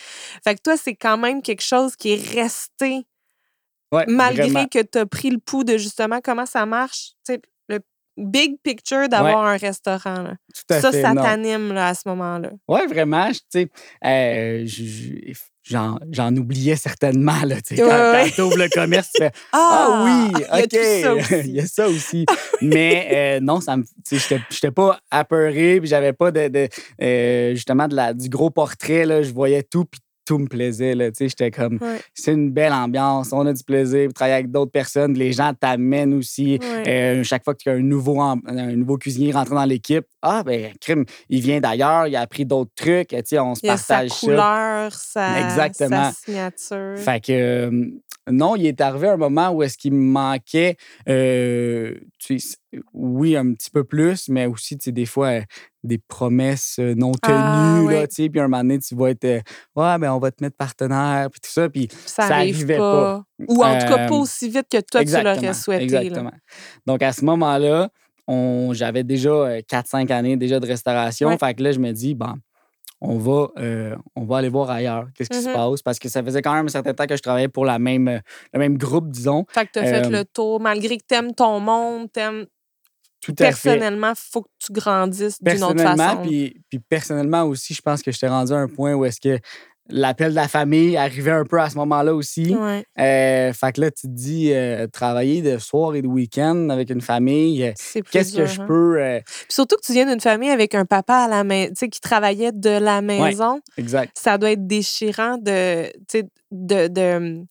Fait 0.45 0.55
que 0.55 0.63
toi, 0.63 0.77
c'est 0.77 0.95
quand 0.95 1.19
même 1.19 1.43
quelque 1.43 1.63
chose 1.63 1.97
qui 1.97 2.13
est 2.13 2.35
resté 2.35 3.07
Ouais, 3.93 4.05
malgré 4.09 4.49
vraiment. 4.49 4.67
que 4.67 4.83
tu 4.83 4.99
as 4.99 5.07
pris 5.07 5.31
le 5.31 5.39
pouls 5.39 5.63
de 5.63 5.77
justement 5.79 6.21
comment 6.23 6.47
ça 6.47 6.67
marche, 6.67 7.13
tu 7.25 7.39
big 8.17 8.57
picture 8.63 9.09
d'avoir 9.09 9.45
un 9.47 9.57
restaurant. 9.57 10.23
là. 10.23 10.35
Tout 10.55 10.75
à 10.75 10.81
Ça, 10.81 10.91
fait, 10.93 11.03
ça 11.03 11.15
t'anime 11.15 11.77
à 11.77 11.95
ce 11.95 12.03
moment-là. 12.09 12.51
Oui, 12.69 12.81
vraiment. 12.89 13.29
je- 13.33 13.39
Tu 13.39 13.45
sais, 13.51 13.69
euh, 14.05 14.63
je- 14.65 15.33
je- 15.33 15.35
j'en, 16.13 16.37
oubliais 16.37 16.77
certainement. 16.77 17.43
Là, 17.45 17.57
quand 17.69 17.77
Ouais, 17.77 18.23
ouais. 18.23 18.31
tu 18.31 18.41
ouvres 18.41 18.57
le 18.57 18.69
commerce, 18.69 19.11
tu 19.15 19.23
fais 19.23 19.33
Ah, 19.53 20.03
oui, 20.05 20.33
il 20.35 20.41
y 20.41 20.45
a 20.45 20.65
OK. 20.65 21.17
Il 21.47 21.53
y 21.57 21.61
a 21.61 21.67
ça 21.67 21.89
aussi. 21.89 22.25
Mais 22.63 23.09
euh, 23.13 23.41
non, 23.41 23.61
ça 23.61 23.77
me, 23.77 23.85
j'étais, 24.11 24.41
j'étais 24.51 24.71
pas 24.71 24.99
apeuré, 25.11 25.81
puis 25.81 25.89
j'avais 25.89 26.13
pas 26.13 26.31
de, 26.31 26.49
de, 26.49 26.69
euh, 27.03 27.51
justement 27.55 27.89
de 27.89 27.97
la, 27.97 28.15
du 28.15 28.29
gros 28.29 28.51
portrait. 28.51 29.05
Là, 29.05 29.23
je 29.23 29.33
voyais 29.33 29.63
tout, 29.63 29.85
puis 29.85 30.01
tout 30.27 30.39
me 30.39 30.47
plaisait. 30.47 30.95
Là, 30.95 31.11
tu 31.11 31.17
sais, 31.19 31.29
j'étais 31.29 31.51
comme, 31.51 31.79
Ouais. 31.81 32.01
c'est 32.13 32.33
une 32.33 32.51
belle 32.51 32.73
ambiance, 32.73 33.33
on 33.33 33.47
a 33.47 33.53
du 33.53 33.63
plaisir, 33.65 34.13
travailler 34.13 34.35
avec 34.35 34.51
d'autres 34.51 34.73
personnes, 34.73 35.15
les 35.15 35.33
gens 35.33 35.53
t'amènent 35.59 36.13
aussi. 36.15 36.59
Ouais. 36.61 36.89
Euh, 36.89 37.25
chaque 37.25 37.45
fois 37.45 37.55
qu'il 37.55 37.71
y 37.73 37.75
a 37.75 37.79
un 37.79 37.83
nouveau, 37.83 38.21
un 38.21 38.37
nouveau 38.77 38.99
cuisinier 38.99 39.33
rentré 39.33 39.55
dans 39.55 39.65
l'équipe, 39.65 40.05
ah, 40.23 40.43
ben, 40.45 40.73
crime, 40.81 41.05
il 41.29 41.41
vient 41.41 41.61
d'ailleurs, 41.61 42.09
il 42.09 42.17
a 42.17 42.21
appris 42.21 42.45
d'autres 42.45 42.73
trucs, 42.75 43.09
tu 43.09 43.17
sais, 43.25 43.39
on 43.39 43.55
se 43.55 43.61
sa 43.61 43.69
partage 43.77 44.11
ça. 44.11 44.27
couleur, 44.27 44.93
sa, 44.93 45.41
Exactement. 45.41 46.11
sa 46.11 46.13
signature. 46.13 46.99
Fait 46.99 47.25
que, 47.25 47.33
euh, 47.33 47.87
non, 48.31 48.57
il 48.57 48.67
est 48.67 48.81
arrivé 48.81 49.09
un 49.09 49.17
moment 49.17 49.51
où 49.51 49.63
est-ce 49.63 49.79
qu'il 49.79 49.93
me 49.93 50.03
manquait, 50.03 50.77
euh, 51.09 51.95
tu 52.19 52.39
sais, 52.39 52.57
oui, 52.93 53.37
un 53.37 53.53
petit 53.53 53.71
peu 53.71 53.85
plus, 53.85 54.29
mais 54.29 54.47
aussi, 54.47 54.77
tu 54.77 54.85
sais, 54.85 54.93
des 54.93 55.07
fois, 55.07 55.29
euh, 55.29 55.43
des 55.85 55.99
promesses 55.99 56.79
non 56.79 57.13
tenues, 57.13 57.35
Ah, 57.37 57.83
là, 57.89 58.07
tu 58.07 58.15
sais, 58.17 58.29
puis 58.29 58.41
un 58.41 58.49
moment 58.49 58.63
donné, 58.63 58.79
tu 58.81 58.95
vas 58.97 59.11
être, 59.11 59.25
ouais, 59.25 59.99
ben, 59.99 60.13
on 60.13 60.19
va 60.19 60.31
te 60.31 60.43
mettre 60.43 60.57
partenaire, 60.57 61.29
puis 61.31 61.41
tout 61.41 61.51
ça, 61.51 61.69
puis 61.69 61.89
ça, 62.07 62.27
ça 62.29 62.35
arrivait 62.37 62.77
pas. 62.77 63.23
Ou 63.49 63.63
en 63.65 63.79
tout 63.79 63.87
cas, 63.87 64.09
pas 64.09 64.15
aussi 64.15 64.49
vite 64.49 64.67
que 64.71 64.81
toi, 64.81 65.05
tu 65.05 65.13
l'aurais 65.13 65.55
souhaité. 65.55 65.87
là. 65.87 66.03
Exactement. 66.03 66.33
Donc, 66.87 67.03
à 67.03 67.13
ce 67.13 67.25
moment-là, 67.25 67.91
j'avais 68.73 69.05
déjà 69.05 69.31
euh, 69.31 69.61
4-5 69.61 70.11
années 70.13 70.37
déjà 70.37 70.59
de 70.59 70.67
restauration. 70.67 71.29
Ouais. 71.29 71.39
Fait 71.39 71.55
que 71.55 71.63
là, 71.63 71.73
je 71.73 71.79
me 71.79 71.93
dis, 71.93 72.15
bon, 72.15 72.35
on 73.01 73.19
va, 73.19 73.49
euh, 73.59 73.95
on 74.15 74.25
va 74.25 74.39
aller 74.39 74.49
voir 74.49 74.71
ailleurs 74.71 75.09
qu'est-ce 75.15 75.31
qui 75.31 75.39
se 75.43 75.49
Mhm. 75.49 75.55
passe 75.55 75.83
parce 75.83 75.99
que 75.99 76.09
ça 76.09 76.23
faisait 76.23 76.43
quand 76.43 76.55
même 76.55 76.67
un 76.67 76.69
certain 76.69 76.95
temps 76.95 77.07
que 77.07 77.17
je 77.17 77.23
travaillais 77.23 77.49
pour 77.49 77.65
la 77.65 77.79
même, 77.79 78.09
euh, 78.09 78.19
le 78.53 78.59
même 78.59 78.79
groupe, 78.79 79.11
disons. 79.11 79.45
Fait 79.53 79.67
que 79.67 79.73
tu 79.73 79.79
as 79.81 79.85
fait 79.85 80.07
Euh, 80.07 80.11
le 80.11 80.25
tour, 80.25 80.61
malgré 80.61 80.97
que 80.97 81.05
tu 81.09 81.15
aimes 81.15 81.35
ton 81.35 81.61
monde, 81.61 82.11
t'aimes 82.13 82.47
Tout 83.21 83.33
à 83.33 83.35
fait. 83.35 83.45
personnellement, 83.45 84.11
il 84.11 84.15
faut 84.33 84.43
que 84.43 84.49
tu 84.59 84.73
grandisses 84.73 85.43
d'une 85.43 85.63
autre 85.65 85.83
Personnellement, 85.83 86.11
façon. 86.17 86.23
puis, 86.23 86.61
puis 86.71 86.79
personnellement 86.79 87.43
aussi, 87.45 87.75
je 87.75 87.83
pense 87.83 88.03
que 88.03 88.13
j'étais 88.13 88.29
rendu 88.29 88.53
à 88.53 88.57
un 88.57 88.69
point 88.69 88.95
où 88.95 89.05
est-ce 89.05 89.21
que 89.21 89.39
l'appel 89.89 90.31
de 90.31 90.35
la 90.35 90.49
famille 90.49 90.97
arrivait 90.97 91.31
un 91.31 91.45
peu 91.45 91.61
à 91.61 91.71
ce 91.71 91.77
moment-là 91.77 92.15
aussi. 92.15 92.55
Ouais, 92.55 92.85
Euh, 92.99 93.53
fait 93.53 93.73
que 93.73 93.81
là, 93.81 93.91
tu 93.91 94.09
te 94.09 94.13
dis, 94.13 94.53
euh, 94.53 94.87
travailler 94.89 95.43
de 95.43 95.59
soir 95.59 95.95
et 95.95 96.03
de 96.03 96.07
week-end 96.09 96.69
avec 96.71 96.91
une 96.91 97.01
famille, 97.01 97.63
euh, 97.65 97.73
qu'est-ce 98.11 98.37
que 98.37 98.47
je 98.47 98.61
hein? 98.61 98.65
peux... 98.67 99.01
euh, 99.01 99.21
Puis 99.25 99.47
surtout 99.49 99.77
que 99.77 99.87
tu 99.87 99.93
viens 99.93 100.07
d'une 100.07 100.21
famille 100.21 100.51
avec 100.51 100.75
un 100.75 100.85
papa 100.85 101.15
à 101.15 101.29
la 101.29 101.45
main, 101.45 101.67
tu 101.69 101.75
sais, 101.77 101.89
qui 101.89 102.01
travaillait 102.01 102.53
de 102.53 102.71
la 102.71 103.01
maison. 103.03 103.61
exact. 103.77 104.13
ça 104.19 104.39
doit 104.39 104.51
être 104.53 104.67
déchirant 104.67 105.39
de, 105.39 105.85
de, 106.51 106.89
de 106.89 107.17
hum, 107.17 107.47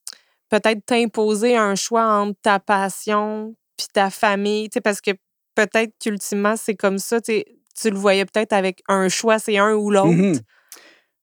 peut-être 0.49 0.85
t'imposer 0.85 1.55
un 1.57 1.75
choix 1.75 2.05
entre 2.05 2.39
ta 2.41 2.59
passion 2.59 3.53
puis 3.77 3.87
ta 3.93 4.09
famille, 4.09 4.69
tu 4.69 4.75
sais, 4.75 4.81
parce 4.81 5.01
que 5.01 5.11
peut-être 5.55 5.91
qu'ultimement, 6.01 6.55
c'est 6.57 6.75
comme 6.75 6.97
ça, 6.97 7.19
tu 7.21 7.43
le 7.85 7.97
voyais 7.97 8.25
peut-être 8.25 8.53
avec 8.53 8.81
un 8.87 9.09
choix, 9.09 9.39
c'est 9.39 9.57
un 9.57 9.73
ou 9.73 9.89
l'autre. 9.91 10.07
Mhm. 10.11 10.39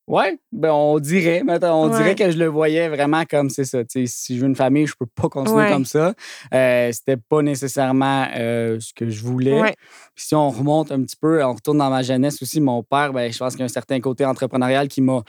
Ouais, 0.08 0.36
ben 0.50 0.72
on 0.72 0.98
dirait, 0.98 1.42
on 1.46 1.88
Ouais. 1.90 1.96
dirait 1.96 2.14
que 2.16 2.30
je 2.30 2.36
le 2.36 2.46
voyais 2.46 2.88
vraiment 2.88 3.22
comme 3.24 3.48
c'est 3.50 3.64
ça. 3.64 3.78
si 3.88 4.36
je 4.36 4.40
veux 4.40 4.48
une 4.48 4.56
famille, 4.56 4.86
je 4.86 4.94
peux 4.98 5.06
pas 5.06 5.28
continuer 5.28 5.62
Ouais. 5.62 5.70
comme 5.70 5.84
ça. 5.84 6.12
Euh, 6.52 6.90
C'était 6.92 7.16
pas 7.16 7.40
nécessairement 7.40 8.26
euh, 8.36 8.78
ce 8.80 8.92
que 8.92 9.08
je 9.08 9.22
voulais. 9.22 9.60
Ouais. 9.60 9.74
Si 10.16 10.34
on 10.34 10.50
remonte 10.50 10.90
un 10.90 11.00
petit 11.02 11.16
peu, 11.16 11.42
on 11.44 11.54
retourne 11.54 11.78
dans 11.78 11.88
ma 11.88 12.02
jeunesse 12.02 12.42
aussi, 12.42 12.60
mon 12.60 12.82
père, 12.82 13.12
ben, 13.12 13.32
je 13.32 13.38
pense 13.38 13.52
qu'il 13.54 13.60
y 13.60 13.62
a 13.62 13.66
un 13.66 13.68
certain 13.68 14.00
côté 14.00 14.24
entrepreneurial 14.26 14.88
qui 14.88 15.00
m'a 15.02 15.22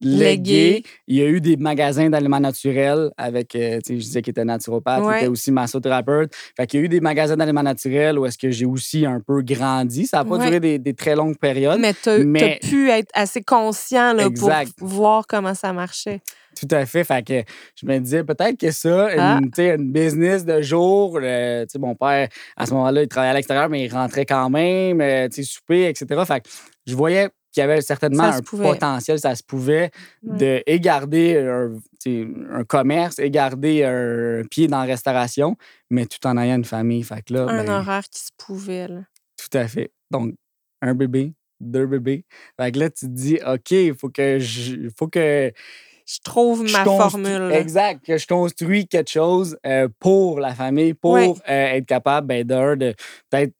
légué. 0.00 0.24
Légué. 0.24 0.82
Il 1.06 1.16
y 1.16 1.22
a 1.22 1.26
eu 1.26 1.40
des 1.40 1.56
magasins 1.56 2.08
d'aliments 2.08 2.40
naturels 2.40 3.10
avec, 3.16 3.54
euh, 3.54 3.78
je 3.86 3.94
disais 3.94 4.22
qu'il 4.22 4.30
était 4.32 4.44
naturopathe, 4.44 5.02
il 5.06 5.16
était 5.18 5.26
aussi 5.28 5.52
massothérapeute. 5.52 6.32
Fait 6.56 6.66
qu'il 6.66 6.80
y 6.80 6.82
a 6.82 6.86
eu 6.86 6.88
des 6.88 7.00
magasins 7.00 7.36
d'aliments 7.36 7.62
naturels 7.62 8.18
où 8.18 8.26
est-ce 8.26 8.38
que 8.38 8.50
j'ai 8.50 8.64
aussi 8.66 9.04
un 9.06 9.20
peu 9.20 9.42
grandi. 9.42 10.06
Ça 10.06 10.18
n'a 10.18 10.24
pas 10.24 10.38
duré 10.38 10.60
des, 10.60 10.78
des 10.78 10.94
très 10.94 11.14
longues 11.14 11.38
périodes. 11.38 11.78
Mais 11.78 11.92
tu 11.94 12.08
as 12.08 12.18
Mais- 12.18 12.58
pu 12.62 12.88
être 12.90 13.10
assez 13.14 13.42
conscient 13.42 14.13
là, 14.14 14.26
Exact. 14.26 14.72
pour 14.78 14.88
voir 14.88 15.26
comment 15.26 15.54
ça 15.54 15.72
marchait. 15.72 16.20
Tout 16.58 16.68
à 16.70 16.86
fait. 16.86 17.02
Fait 17.04 17.26
que 17.26 17.42
je 17.74 17.86
me 17.86 17.98
disais 17.98 18.22
peut-être 18.24 18.58
que 18.58 18.70
ça, 18.70 19.08
Ah. 19.18 19.40
une, 19.40 19.90
business 19.92 20.44
de 20.44 20.62
jour, 20.62 21.18
euh, 21.20 21.66
mon 21.78 21.94
père, 21.94 22.28
à 22.56 22.66
ce 22.66 22.72
moment-là, 22.74 23.02
il 23.02 23.08
travaillait 23.08 23.32
à 23.32 23.34
l'extérieur, 23.34 23.68
mais 23.68 23.84
il 23.84 23.92
rentrait 23.92 24.24
quand 24.26 24.48
même, 24.50 25.00
euh, 25.00 25.28
souper, 25.42 25.88
etc. 25.88 26.22
Fait 26.26 26.40
que 26.40 26.48
je 26.86 26.94
voyais 26.94 27.28
qu'il 27.52 27.60
y 27.60 27.64
avait 27.64 27.80
certainement 27.82 28.24
un 28.24 28.40
pouvait. 28.40 28.68
potentiel, 28.68 29.18
ça 29.20 29.34
se 29.36 29.42
pouvait, 29.42 29.90
Ouais. 30.24 30.38
de 30.38 30.62
et 30.66 30.80
garder 30.80 31.36
un, 31.38 31.72
un 32.52 32.64
commerce 32.64 33.18
et 33.20 33.30
garder 33.30 33.84
un 33.84 34.42
pied 34.50 34.66
dans 34.68 34.78
la 34.80 34.84
restauration, 34.84 35.56
mais 35.90 36.06
tout 36.06 36.24
en 36.26 36.36
ayant 36.36 36.56
une 36.56 36.64
famille. 36.64 37.02
Fait 37.04 37.22
que 37.22 37.32
là, 37.34 37.46
Un 37.48 37.64
ben, 37.64 37.72
horaire 37.80 38.02
qui 38.10 38.20
se 38.20 38.30
pouvait. 38.36 38.88
là. 38.88 39.00
tout 39.36 39.56
à 39.58 39.66
fait. 39.68 39.92
Donc, 40.10 40.34
un 40.82 40.94
bébé, 40.94 41.32
deux 41.60 41.86
bébés. 41.86 42.24
Fait 42.60 42.72
que 42.72 42.78
là, 42.78 42.90
tu 42.90 43.06
te 43.06 43.10
dis, 43.10 43.38
OK, 43.46 43.70
il 43.70 43.94
faut 43.94 44.08
que 44.08 44.38
je. 44.38 44.88
faut 44.96 45.08
que 45.08 45.52
Je 46.06 46.18
trouve 46.22 46.62
ma 46.70 46.84
formule. 46.84 47.52
Exact, 47.52 48.04
que 48.04 48.18
je 48.18 48.26
construis 48.26 48.86
quelque 48.86 49.10
chose 49.10 49.56
euh, 49.66 49.88
pour 50.00 50.40
la 50.40 50.54
famille, 50.54 50.94
pour 50.94 51.16
euh, 51.16 51.32
être 51.46 51.86
capable 51.86 52.26
ben, 52.26 52.46
de 52.46 52.94
peut-être 53.30 53.54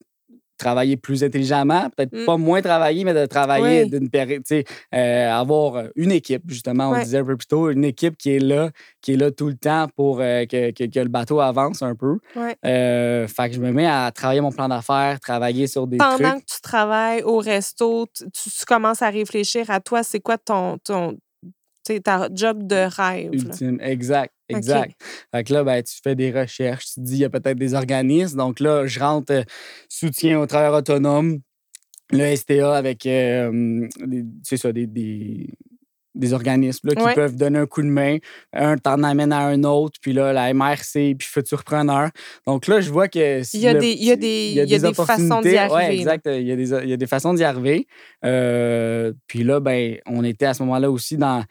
travailler 0.64 0.96
plus 0.96 1.22
intelligemment, 1.22 1.90
peut-être 1.94 2.12
Mm. 2.16 2.24
pas 2.24 2.36
moins 2.38 2.62
travailler, 2.62 3.04
mais 3.04 3.12
de 3.14 3.26
travailler 3.26 3.82
Oui. 3.84 3.90
d'une 3.90 4.08
période, 4.08 4.42
tu 4.44 4.56
sais, 4.56 4.64
euh, 4.94 5.30
avoir 5.30 5.76
euh, 5.76 5.88
une 5.96 6.10
équipe, 6.10 6.42
justement, 6.48 6.90
on 6.90 6.98
disait 7.02 7.18
un 7.18 7.24
peu 7.24 7.36
plus 7.36 7.46
tôt, 7.46 7.70
une 7.70 7.84
équipe 7.84 8.16
qui 8.16 8.30
est 8.36 8.38
là, 8.38 8.70
qui 9.02 9.12
est 9.12 9.16
là 9.16 9.30
tout 9.30 9.48
le 9.48 9.54
temps 9.56 9.86
pour 9.96 10.20
euh, 10.20 10.46
que, 10.46 10.70
que- 10.70 10.84
que 10.90 11.00
le 11.00 11.08
bateau 11.08 11.40
avance 11.40 11.82
un 11.82 11.94
peu. 11.94 12.18
Ouais. 12.36 12.56
Euh, 12.64 13.28
fait 13.28 13.50
que 13.50 13.56
je 13.56 13.60
me 13.60 13.70
mets 13.72 13.86
à 13.86 14.10
travailler 14.12 14.40
mon 14.40 14.52
plan 14.52 14.68
d'affaires, 14.68 15.20
travailler 15.20 15.66
sur 15.66 15.86
des 15.86 15.98
Pendant 15.98 16.16
trucs. 16.30 16.46
que 16.46 16.54
tu 16.54 16.60
travailles 16.62 17.22
au 17.22 17.38
resto, 17.38 18.06
tu, 18.16 18.24
tu- 18.30 18.50
tu 18.50 18.64
commences 18.66 19.02
à 19.02 19.10
réfléchir 19.10 19.70
à 19.70 19.80
toi, 19.80 20.02
c'est 20.02 20.20
quoi 20.20 20.38
ton, 20.38 20.78
ton 20.82 21.16
C'est 21.86 22.00
ta 22.00 22.28
job 22.32 22.66
de 22.66 22.76
rêve. 22.96 23.30
là. 23.32 23.38
ultime. 23.50 23.78
Exact, 23.82 24.32
exact. 24.48 24.94
Fait 25.32 25.44
que 25.44 25.52
là, 25.52 25.64
ben, 25.64 25.82
tu 25.82 25.94
fais 26.02 26.14
des 26.14 26.30
recherches, 26.32 26.86
tu 26.86 26.94
te 26.94 27.00
dis, 27.00 27.14
il 27.14 27.18
y 27.20 27.24
a 27.24 27.30
peut-être 27.30 27.58
des 27.58 27.74
organismes. 27.74 28.38
Donc 28.38 28.60
là, 28.60 28.86
je 28.86 28.98
rentre 29.00 29.32
euh, 29.32 29.42
soutien 29.88 30.40
aux 30.40 30.46
travailleurs 30.46 30.78
autonomes, 30.78 31.40
le 32.10 32.34
STA 32.36 32.74
avec, 32.76 33.04
euh, 33.06 33.86
c'est 34.42 34.56
ça, 34.56 34.72
des, 34.72 34.86
des, 34.86 35.48
des 36.14 36.32
organismes 36.32 36.88
là, 36.88 36.94
qui 36.94 37.02
Ouais. 37.02 37.14
peuvent 37.14 37.34
donner 37.34 37.58
un 37.58 37.66
coup 37.66 37.82
de 37.82 37.88
main. 37.88 38.18
Un 38.52 38.76
t'en 38.78 39.02
amène 39.02 39.32
à 39.32 39.40
un 39.40 39.64
autre, 39.64 39.98
puis 40.00 40.12
là, 40.12 40.32
la 40.32 40.52
MRC, 40.54 41.16
puis 41.18 41.26
Futurpreneur. 41.26 42.10
Donc 42.46 42.68
là, 42.68 42.80
je 42.80 42.90
vois 42.90 43.08
que... 43.08 43.40
Il 43.54 43.60
y 43.60 43.66
a 43.66 43.74
des- 43.74 43.92
il 43.92 44.04
y 44.04 44.12
a 44.12 44.16
petit- 44.16 44.20
des- 44.20 44.48
il 44.50 44.70
y 44.70 44.74
a 44.74 44.78
des 44.78 44.94
façons 44.94 45.40
d'y 45.40 45.56
arriver, 45.56 45.74
Ouais, 45.74 45.96
exact. 45.98 46.26
Il 46.30 46.46
y, 46.46 46.52
a 46.52 46.56
des, 46.56 46.70
il 46.70 46.88
y 46.90 46.92
a 46.92 46.96
des 46.96 47.06
façons 47.08 47.34
d'y 47.34 47.42
arriver. 47.42 47.86
Euh, 48.24 49.12
puis 49.26 49.42
là, 49.42 49.58
ben, 49.60 49.96
on 50.06 50.22
était 50.22 50.46
à 50.46 50.54
ce 50.54 50.62
moment-là 50.62 50.90
aussi 50.90 51.16
dans 51.16 51.42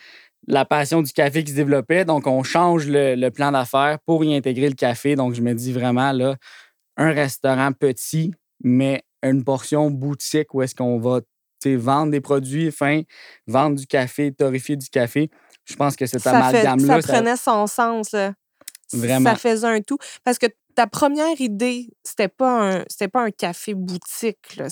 la 0.47 0.65
passion 0.65 1.01
du 1.01 1.11
café 1.11 1.43
qui 1.43 1.51
se 1.51 1.55
développait. 1.55 2.05
Donc, 2.05 2.27
on 2.27 2.43
change 2.43 2.87
le, 2.87 3.15
le 3.15 3.31
plan 3.31 3.51
d'affaires 3.51 3.97
pour 4.05 4.23
y 4.23 4.35
intégrer 4.35 4.69
le 4.69 4.75
café. 4.75 5.15
Donc, 5.15 5.33
je 5.33 5.41
me 5.41 5.53
dis 5.53 5.71
vraiment, 5.71 6.11
là, 6.11 6.35
un 6.97 7.11
restaurant 7.11 7.71
petit, 7.71 8.33
mais 8.63 9.03
une 9.23 9.43
portion 9.43 9.89
boutique 9.89 10.53
où 10.53 10.61
est-ce 10.61 10.75
qu'on 10.75 10.99
va 10.99 11.21
vendre 11.65 12.11
des 12.11 12.21
produits 12.21 12.71
fins, 12.71 13.01
vendre 13.47 13.77
du 13.77 13.87
café, 13.87 14.31
torréfier 14.33 14.75
du 14.75 14.89
café. 14.89 15.29
Je 15.65 15.75
pense 15.75 15.95
que 15.95 16.05
cet 16.05 16.21
ça, 16.21 16.31
amalgame-là, 16.31 17.01
ça 17.01 17.13
prenait 17.13 17.37
son 17.37 17.67
sens. 17.67 18.11
Là. 18.11 18.33
Vraiment. 18.93 19.29
Ça 19.29 19.35
faisait 19.37 19.67
un 19.67 19.81
tout. 19.81 19.97
Parce 20.23 20.37
que 20.37 20.47
ta 20.75 20.87
première 20.87 21.39
idée, 21.39 21.87
c'était 22.03 22.27
pas 22.27 22.77
un, 22.79 22.85
c'était 22.87 23.07
pas 23.07 23.23
un 23.23 23.31
café 23.31 23.73
boutique. 23.73 24.55
Là. 24.57 24.67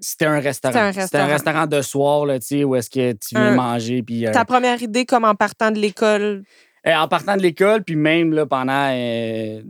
c'était 0.00 0.26
un 0.26 0.40
restaurant. 0.40 0.72
C'était 0.92 1.18
un 1.18 1.26
restaurant. 1.26 1.66
de 1.66 1.82
soir, 1.82 2.26
là, 2.26 2.38
où 2.64 2.74
est-ce 2.76 2.90
que 2.90 3.12
tu 3.12 3.34
viens 3.34 3.52
Un- 3.52 3.54
manger. 3.54 4.02
Puis, 4.02 4.26
euh, 4.26 4.32
Ta 4.32 4.44
première 4.44 4.82
idée, 4.82 5.04
comme 5.06 5.24
en 5.24 5.34
partant 5.34 5.70
de 5.70 5.78
l'école? 5.78 6.44
Euh, 6.86 6.94
en 6.94 7.08
partant 7.08 7.36
de 7.36 7.42
l'école, 7.42 7.82
puis 7.82 7.96
même 7.96 8.32
là, 8.32 8.46
pendant 8.46 8.90
euh, 8.92 9.60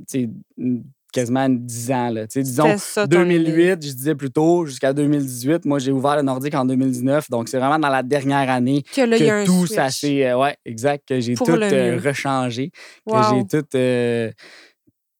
quasiment 1.12 1.48
10 1.48 1.90
ans. 1.92 2.10
Là, 2.10 2.26
disons, 2.26 2.64
C'était 2.64 2.76
ça, 2.78 3.08
ton 3.08 3.24
idée. 3.24 3.38
2008, 3.38 3.68
je 3.86 3.92
disais 3.92 4.14
plutôt, 4.14 4.66
jusqu'à 4.66 4.92
2018. 4.92 5.64
Moi, 5.64 5.78
j'ai 5.78 5.92
ouvert 5.92 6.16
le 6.16 6.22
Nordique 6.22 6.54
en 6.54 6.66
2019. 6.66 7.30
Donc, 7.30 7.48
c'est 7.48 7.56
vraiment 7.58 7.78
dans 7.78 7.88
la 7.88 8.02
dernière 8.02 8.50
année 8.50 8.82
Que 8.94 9.00
là, 9.00 9.16
que 9.18 9.46
tout 9.46 9.66
s'est. 9.66 10.26
euh, 10.26 10.36
ouais, 10.38 10.56
exact. 10.66 11.08
Que 11.08 11.18
j'ai 11.20 11.34
tout 11.34 11.44
rechangé. 11.44 12.70
Que 13.08 13.16
j'ai 13.30 13.62
tout. 13.62 14.36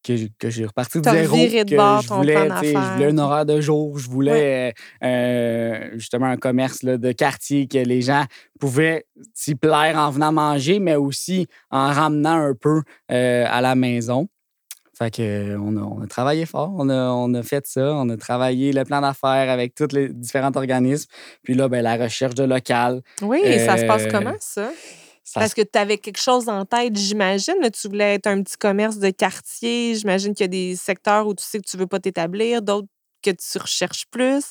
Euh, 0.09 0.15
que 0.15 0.15
j'ai- 0.17 0.31
que 0.39 0.49
j'ai 0.49 0.65
reparti 0.65 0.99
de 1.01 1.09
zéro. 1.09 1.35
reviré 1.35 1.63
de 1.65 1.69
que 1.69 1.75
je 2.03 2.07
ton 2.07 2.15
voulais, 2.17 2.33
plan 2.45 2.59
sais, 2.61 2.73
je 2.73 2.93
voulais 2.93 3.05
un 3.07 3.17
horaire 3.17 3.45
de 3.45 3.61
jour. 3.61 3.97
Je 3.97 4.09
voulais 4.09 4.73
euh, 5.03 5.07
euh, 5.07 5.89
justement 5.93 6.27
un 6.27 6.37
commerce 6.37 6.83
là, 6.83 6.97
de 6.97 7.11
quartier 7.11 7.67
que 7.67 7.77
les 7.77 8.01
gens 8.01 8.23
pouvaient 8.59 9.05
s'y 9.33 9.55
plaire 9.55 9.97
en 9.97 10.09
venant 10.11 10.31
manger, 10.31 10.79
mais 10.79 10.95
aussi 10.95 11.47
en 11.71 11.91
ramenant 11.91 12.37
un 12.37 12.53
peu 12.53 12.81
euh, 13.11 13.45
à 13.47 13.61
la 13.61 13.75
maison. 13.75 14.27
Fait 14.97 15.11
que, 15.13 15.21
euh, 15.21 15.59
on, 15.61 15.77
a, 15.77 15.81
on 15.81 16.01
a 16.01 16.07
travaillé 16.07 16.47
fort, 16.47 16.73
on 16.75 16.89
a, 16.89 17.09
on 17.11 17.31
a 17.35 17.43
fait 17.43 17.67
ça, 17.67 17.93
on 17.93 18.09
a 18.09 18.17
travaillé 18.17 18.73
le 18.73 18.83
plan 18.83 18.99
d'affaires 18.99 19.51
avec 19.51 19.75
tous 19.75 19.89
les 19.93 20.09
différents 20.09 20.51
organismes. 20.55 21.07
Puis 21.43 21.53
là, 21.53 21.69
ben, 21.69 21.83
la 21.83 21.97
recherche 21.97 22.33
de 22.33 22.43
local. 22.43 23.01
Oui, 23.21 23.41
et 23.43 23.59
ça 23.59 23.77
se 23.77 23.85
passe 23.85 24.05
Euh, 24.05 24.09
comment, 24.11 24.33
ça? 24.39 24.71
Ça 25.29 25.41
Parce 25.41 25.53
que 25.53 25.61
tu 25.61 25.77
avais 25.77 25.97
quelque 25.97 26.21
chose 26.21 26.47
en 26.47 26.63
tête, 26.63 26.95
j'imagine. 26.95 27.55
Tu 27.73 27.89
voulais 27.89 28.13
être 28.13 28.27
un 28.27 28.41
petit 28.41 28.55
commerce 28.55 28.97
de 28.97 29.09
quartier. 29.09 29.93
J'imagine 29.95 30.33
qu'il 30.33 30.45
y 30.45 30.45
a 30.45 30.47
des 30.47 30.75
secteurs 30.77 31.27
où 31.27 31.33
tu 31.35 31.43
sais 31.43 31.59
que 31.59 31.67
tu 31.69 31.75
veux 31.75 31.85
pas 31.85 31.99
t'établir, 31.99 32.61
d'autres 32.61 32.87
que 33.21 33.31
tu 33.31 33.57
recherches 33.57 34.05
plus. 34.09 34.45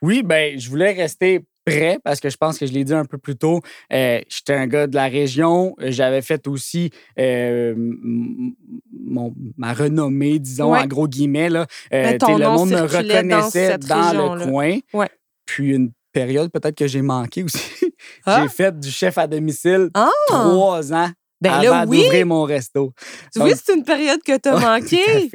Oui, 0.00 0.22
ben, 0.22 0.58
je 0.58 0.70
voulais 0.70 0.92
rester 0.92 1.44
prêt 1.66 1.98
parce 2.04 2.20
que 2.20 2.30
je 2.30 2.38
pense 2.38 2.56
que 2.58 2.64
je 2.64 2.72
l'ai 2.72 2.84
dit 2.84 2.94
un 2.94 3.04
peu 3.04 3.18
plus 3.18 3.36
tôt. 3.36 3.60
euh, 3.92 4.22
J'étais 4.30 4.54
un 4.54 4.66
gars 4.66 4.86
de 4.86 4.94
la 4.94 5.08
région. 5.08 5.74
J'avais 5.78 6.22
fait 6.22 6.46
aussi 6.48 6.88
euh, 7.18 7.74
mon, 7.76 9.34
ma 9.58 9.74
renommée, 9.74 10.38
disons, 10.38 10.72
Ouais. 10.72 10.78
en 10.80 10.86
gros 10.86 11.06
guillemets. 11.06 11.50
Là. 11.50 11.66
Euh, 11.92 12.02
Ben, 12.12 12.18
ton 12.18 12.38
le 12.38 12.44
nom 12.44 12.52
monde 12.54 12.70
me 12.70 12.76
dans 12.76 12.82
reconnaissait 12.86 13.76
dans, 13.76 14.34
le 14.36 14.44
coin. 14.46 14.78
Ouais. 14.94 15.10
Puis 15.44 15.74
une 15.74 15.90
période 16.12 16.50
peut-être 16.50 16.76
que 16.76 16.86
j'ai 16.86 17.02
manqué 17.02 17.42
aussi. 17.44 17.58
Ah! 18.26 18.40
J'ai 18.42 18.48
fait 18.48 18.78
du 18.78 18.90
chef 18.90 19.18
à 19.18 19.26
domicile 19.26 19.90
Ah! 19.94 20.08
trois 20.28 20.92
ans 20.92 21.10
Ben 21.40 21.52
avant 21.52 21.62
là, 21.80 21.84
oui. 21.88 22.02
d'ouvrir 22.04 22.26
mon 22.26 22.44
resto. 22.44 22.92
Oui, 23.36 23.52
c'est 23.56 23.74
une 23.74 23.82
période 23.84 24.22
que 24.22 24.36
tu 24.38 24.48
as 24.48 24.54
Ouais, 24.56 24.80
manqué. 24.80 25.30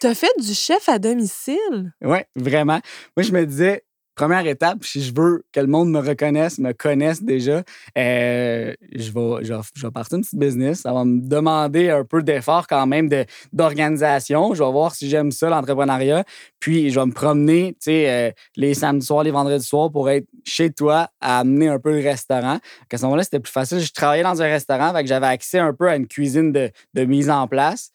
Tu 0.00 0.06
as 0.06 0.14
fait 0.14 0.30
du 0.38 0.54
chef 0.54 0.88
à 0.88 0.98
domicile? 0.98 1.92
Oui, 2.02 2.18
vraiment. 2.36 2.80
Moi, 3.16 3.24
je 3.24 3.32
me 3.32 3.44
disais, 3.44 3.84
première 4.14 4.46
étape, 4.46 4.84
si 4.84 5.02
je 5.02 5.12
veux 5.14 5.44
que 5.52 5.60
le 5.60 5.66
monde 5.66 5.90
me 5.90 5.98
reconnaisse, 5.98 6.58
me 6.58 6.72
connaisse 6.72 7.22
déjà, 7.22 7.62
euh, 7.98 8.74
je, 8.92 9.10
vais, 9.10 9.44
je, 9.44 9.52
vais, 9.52 9.60
je 9.74 9.86
vais 9.86 9.90
partir 9.90 10.18
une 10.18 10.24
petite 10.24 10.38
business. 10.38 10.80
Ça 10.80 10.92
va 10.92 11.04
me 11.04 11.20
demander 11.20 11.90
un 11.90 12.04
peu 12.04 12.22
d'effort 12.22 12.66
quand 12.66 12.86
même 12.86 13.08
d'organisation. 13.52 14.54
Je 14.54 14.62
vais 14.62 14.70
voir 14.70 14.94
si 14.94 15.08
j'aime 15.08 15.30
ça, 15.30 15.48
l'entrepreneuriat. 15.48 16.24
Puis, 16.60 16.90
je 16.90 16.98
vais 16.98 17.06
me 17.06 17.12
promener, 17.12 17.76
euh, 17.88 18.30
les 18.56 18.74
samedis 18.74 19.06
soirs, 19.06 19.24
les 19.24 19.30
vendredis 19.30 19.64
soirs 19.64 19.90
pour 19.90 20.08
être 20.10 20.26
chez 20.44 20.70
toi 20.70 21.08
à 21.20 21.40
amener 21.40 21.68
un 21.68 21.78
peu 21.78 21.92
le 21.92 22.02
restaurant. 22.02 22.58
À 22.92 22.96
ce 22.96 23.04
moment-là, 23.04 23.24
c'était 23.24 23.40
plus 23.40 23.52
facile. 23.52 23.80
Je 23.80 23.92
travaillais 23.92 24.22
dans 24.22 24.40
un 24.40 24.46
restaurant, 24.46 24.92
que 24.92 25.06
j'avais 25.06 25.26
accès 25.26 25.58
un 25.58 25.72
peu 25.72 25.88
à 25.88 25.96
une 25.96 26.06
cuisine 26.06 26.52
de, 26.52 26.70
de 26.94 27.04
mise 27.04 27.30
en 27.30 27.46
place. 27.48 27.90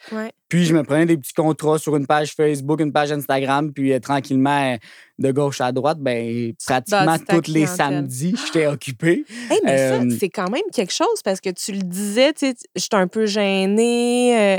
Puis 0.49 0.65
je 0.65 0.73
me 0.73 0.83
prenais 0.83 1.05
des 1.05 1.15
petits 1.17 1.33
contrats 1.33 1.77
sur 1.77 1.95
une 1.95 2.07
page 2.07 2.33
Facebook, 2.33 2.81
une 2.81 2.91
page 2.91 3.11
Instagram, 3.11 3.71
puis 3.71 3.93
euh, 3.93 3.99
tranquillement, 3.99 4.73
euh, 4.73 4.77
de 5.19 5.31
gauche 5.31 5.61
à 5.61 5.71
droite, 5.71 5.99
ben 5.99 6.53
pratiquement 6.65 7.17
tous 7.43 7.51
les 7.51 7.65
samedis, 7.67 8.35
j'étais 8.45 8.65
occupé. 8.73 9.25
Hey, 9.51 9.59
mais 9.63 9.71
Euh, 9.79 10.09
ça, 10.09 10.17
c'est 10.19 10.29
quand 10.29 10.49
même 10.49 10.63
quelque 10.73 10.91
chose 10.93 11.21
parce 11.23 11.39
que 11.39 11.51
tu 11.51 11.71
le 11.73 11.83
disais, 11.83 12.33
tu 12.33 12.47
sais, 12.47 12.55
j'étais 12.75 12.95
un 12.97 13.07
peu 13.07 13.25
gênée. 13.27 14.37
euh, 14.55 14.57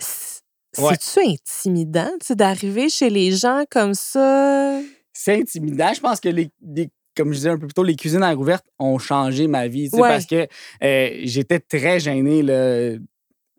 c- 0.00 0.40
Ouais. 0.78 0.94
C'est-tu 1.00 1.28
intimidant, 1.30 2.10
tu 2.20 2.26
sais, 2.26 2.34
d'arriver 2.34 2.88
chez 2.88 3.08
les 3.08 3.30
gens 3.30 3.62
comme 3.70 3.94
ça? 3.94 4.80
C'est 5.12 5.38
intimidant. 5.40 5.92
Je 5.94 6.00
pense 6.00 6.18
que 6.18 6.28
les, 6.30 6.50
les- 6.66 6.88
comme 7.16 7.28
je 7.30 7.36
disais 7.36 7.50
un 7.50 7.58
peu 7.58 7.66
plus 7.68 7.74
tôt, 7.74 7.84
les 7.84 7.94
cuisines 7.94 8.24
à 8.24 8.34
ouvertes 8.34 8.66
ont 8.80 8.98
changé 8.98 9.46
ma 9.46 9.68
vie. 9.68 9.88
Ouais. 9.92 10.00
Parce 10.00 10.26
que 10.26 10.48
euh, 10.82 11.10
j'étais 11.22 11.60
très 11.60 12.00
gêné 12.00 12.42
là, 12.42 12.96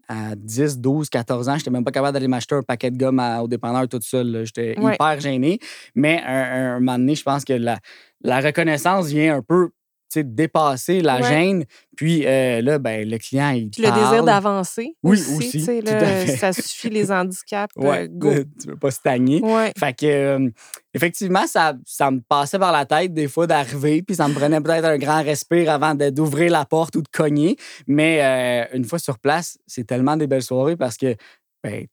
à 0.07 0.35
10, 0.35 0.79
12, 0.79 1.09
14 1.09 1.49
ans. 1.49 1.57
J'étais 1.57 1.71
même 1.71 1.83
pas 1.83 1.91
capable 1.91 2.13
d'aller 2.13 2.27
m'acheter 2.27 2.55
un 2.55 2.63
paquet 2.63 2.91
de 2.91 2.97
gomme 2.97 3.19
à- 3.19 3.41
au 3.43 3.47
dépanneur 3.47 3.87
toute 3.87 4.03
seule. 4.03 4.43
J'étais 4.45 4.77
Ouais. 4.79 4.95
hyper 4.95 5.19
gêné. 5.19 5.59
Mais 5.95 6.21
un, 6.25 6.33
un, 6.33 6.75
un 6.75 6.79
moment 6.79 6.97
donné, 6.97 7.15
je 7.15 7.23
pense 7.23 7.43
que 7.45 7.53
la, 7.53 7.79
la 8.21 8.39
reconnaissance 8.41 9.07
vient 9.07 9.37
un 9.37 9.41
peu 9.41 9.69
dépasser 10.23 11.01
la 11.01 11.17
Ouais. 11.17 11.23
gêne. 11.29 11.65
Puis 11.95 12.25
euh, 12.25 12.61
là, 12.61 12.77
ben, 12.79 13.07
le 13.09 13.17
client, 13.17 13.49
il 13.51 13.69
Puis 13.69 13.81
le 13.81 13.89
désir 13.89 14.09
parle. 14.09 14.25
d'avancer. 14.25 14.95
Oui, 15.03 15.19
aussi. 15.37 15.59
là, 15.81 16.27
ça 16.37 16.51
suffit 16.53 16.89
les 16.89 17.11
handicaps. 17.11 17.73
euh, 17.77 17.81
Ouais, 17.89 18.07
go. 18.09 18.31
tu 18.61 18.67
veux 18.67 18.75
pas 18.75 18.91
stagner. 18.91 19.41
Ouais. 19.41 19.71
Fait 19.77 19.93
que, 19.97 20.05
euh, 20.05 20.49
effectivement, 20.93 21.47
ça, 21.47 21.73
ça 21.85 22.11
me 22.11 22.19
passait 22.19 22.59
par 22.59 22.71
la 22.71 22.85
tête 22.85 23.13
des 23.13 23.27
fois 23.27 23.47
d'arriver, 23.47 24.01
puis 24.01 24.15
ça 24.15 24.27
me 24.27 24.33
prenait 24.33 24.59
peut-être 24.61 24.85
un 24.85 24.97
grand 24.97 25.23
respire 25.23 25.69
avant 25.71 25.95
d'ouvrir 25.95 26.51
la 26.51 26.65
porte 26.65 26.95
ou 26.97 27.01
de 27.01 27.07
cogner. 27.07 27.55
Mais 27.87 28.19
euh, 28.21 28.77
une 28.77 28.83
fois 28.85 28.99
sur 28.99 29.19
place, 29.19 29.57
c'est 29.67 29.85
tellement 29.85 30.17
des 30.17 30.27
belles 30.27 30.43
soirées 30.43 30.75
parce 30.75 30.97
que 30.97 31.15
ben, 31.63 31.85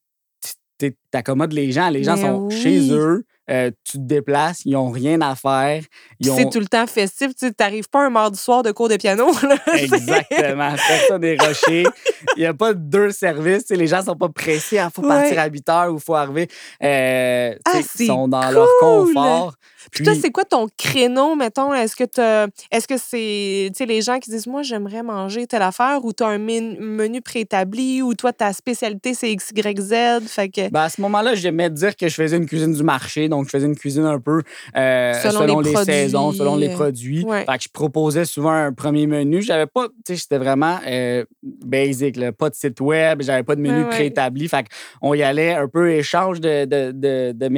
tu 0.79 0.95
t'accommodes 1.11 1.53
les 1.53 1.71
gens. 1.71 1.89
Les 1.89 2.03
gens 2.03 2.15
Mais 2.15 2.21
sont 2.23 2.47
oui. 2.47 2.55
chez 2.61 2.91
eux, 2.91 3.23
euh, 3.49 3.71
tu 3.83 3.97
te 3.97 4.03
déplaces, 4.03 4.61
ils 4.65 4.71
n'ont 4.73 4.89
rien 4.89 5.19
à 5.21 5.35
faire. 5.35 5.81
Ont... 6.25 6.35
c'est 6.37 6.49
tout 6.49 6.59
le 6.59 6.67
temps 6.67 6.87
festif. 6.87 7.35
Tu 7.37 7.51
n'arrives 7.59 7.89
pas 7.89 8.05
un 8.05 8.09
mardi 8.09 8.39
soir 8.39 8.63
de 8.63 8.71
cours 8.71 8.87
de 8.89 8.95
piano. 8.97 9.31
là. 9.43 9.57
Exactement. 9.75 10.73
Personne 10.87 11.21
des 11.21 11.37
rochers. 11.37 11.83
Il 12.37 12.39
n'y 12.39 12.45
a 12.45 12.53
pas 12.53 12.73
deux 12.73 13.11
services. 13.11 13.65
Tu 13.65 13.67
sais, 13.67 13.75
les 13.75 13.87
gens 13.87 13.99
ne 13.99 14.05
sont 14.05 14.15
pas 14.15 14.29
pressés. 14.29 14.77
Il 14.77 14.89
faut 14.93 15.01
Ouais. 15.01 15.07
partir 15.09 15.39
à 15.39 15.47
8 15.47 15.69
heures 15.69 15.91
ou 15.91 15.97
il 15.97 16.01
faut 16.01 16.15
arriver. 16.15 16.47
Euh, 16.81 17.53
Ah, 17.65 17.79
ils 17.99 18.05
sont 18.07 18.27
dans 18.27 18.49
leur 18.49 18.67
confort. 18.79 19.55
Puis 19.91 20.03
toi, 20.03 20.13
c'est 20.21 20.31
quoi 20.31 20.43
ton 20.45 20.67
créneau, 20.77 21.35
mettons? 21.35 21.73
Est-ce 21.73 21.95
que 21.95 22.03
est-ce 22.71 22.87
que 22.87 22.97
c'est 22.97 23.69
tu 23.71 23.77
sais, 23.77 23.85
les 23.85 24.01
gens 24.01 24.19
qui 24.19 24.29
disent 24.29 24.47
Moi, 24.47 24.61
j'aimerais 24.63 25.03
manger 25.03 25.47
telle 25.47 25.61
affaire 25.61 25.99
ou 26.03 26.13
tu 26.13 26.23
as 26.23 26.27
un 26.27 26.37
men- 26.37 26.77
menu 26.79 27.21
préétabli 27.21 28.01
ou 28.01 28.13
toi, 28.13 28.33
ta 28.33 28.53
spécialité, 28.53 29.13
c'est 29.13 29.33
XYZ? 29.35 30.21
Fait 30.27 30.49
que. 30.49 30.69
Ben, 30.69 30.81
à 30.81 30.89
ce 30.89 31.01
moment-là, 31.01 31.35
j'aimais 31.35 31.69
dire 31.69 31.95
que 31.95 32.07
je 32.07 32.13
faisais 32.15 32.37
une 32.37 32.45
cuisine 32.45 32.73
du 32.73 32.83
marché. 32.83 33.29
Donc, 33.29 33.45
je 33.45 33.49
faisais 33.49 33.65
une 33.67 33.75
cuisine 33.75 34.05
un 34.05 34.19
peu 34.19 34.41
euh, 34.75 35.13
Selon 35.21 35.39
selon, 35.41 35.59
les 35.59 35.75
saisons, 35.85 36.31
selon 36.31 36.55
les 36.55 36.69
produits. 36.69 37.23
ouais. 37.25 37.45
Fait 37.45 37.57
que 37.57 37.63
je 37.63 37.69
proposais 37.69 38.25
souvent 38.25 38.51
un 38.51 38.73
premier 38.73 39.07
menu. 39.07 39.41
J'avais 39.41 39.67
pas, 39.67 39.87
tu 39.87 39.93
sais, 40.13 40.15
c'était 40.17 40.37
vraiment 40.37 40.79
euh, 40.87 41.23
basic, 41.43 42.17
là. 42.17 42.31
pas 42.31 42.49
de 42.49 42.55
site 42.55 42.79
web, 42.81 43.21
j'avais 43.21 43.43
pas 43.43 43.55
de 43.55 43.61
menu 43.61 43.73
Ouais, 43.73 43.83
ouais. 43.83 43.89
préétabli. 43.89 44.47
Fait 44.47 44.65
qu'on 45.01 45.13
y 45.13 45.23
allait 45.23 45.53
un 45.53 45.67
peu 45.67 45.91
échange 45.91 46.39
de, 46.39 46.65
de, 46.65 46.91
de, 46.91 47.31
de? 47.33 47.49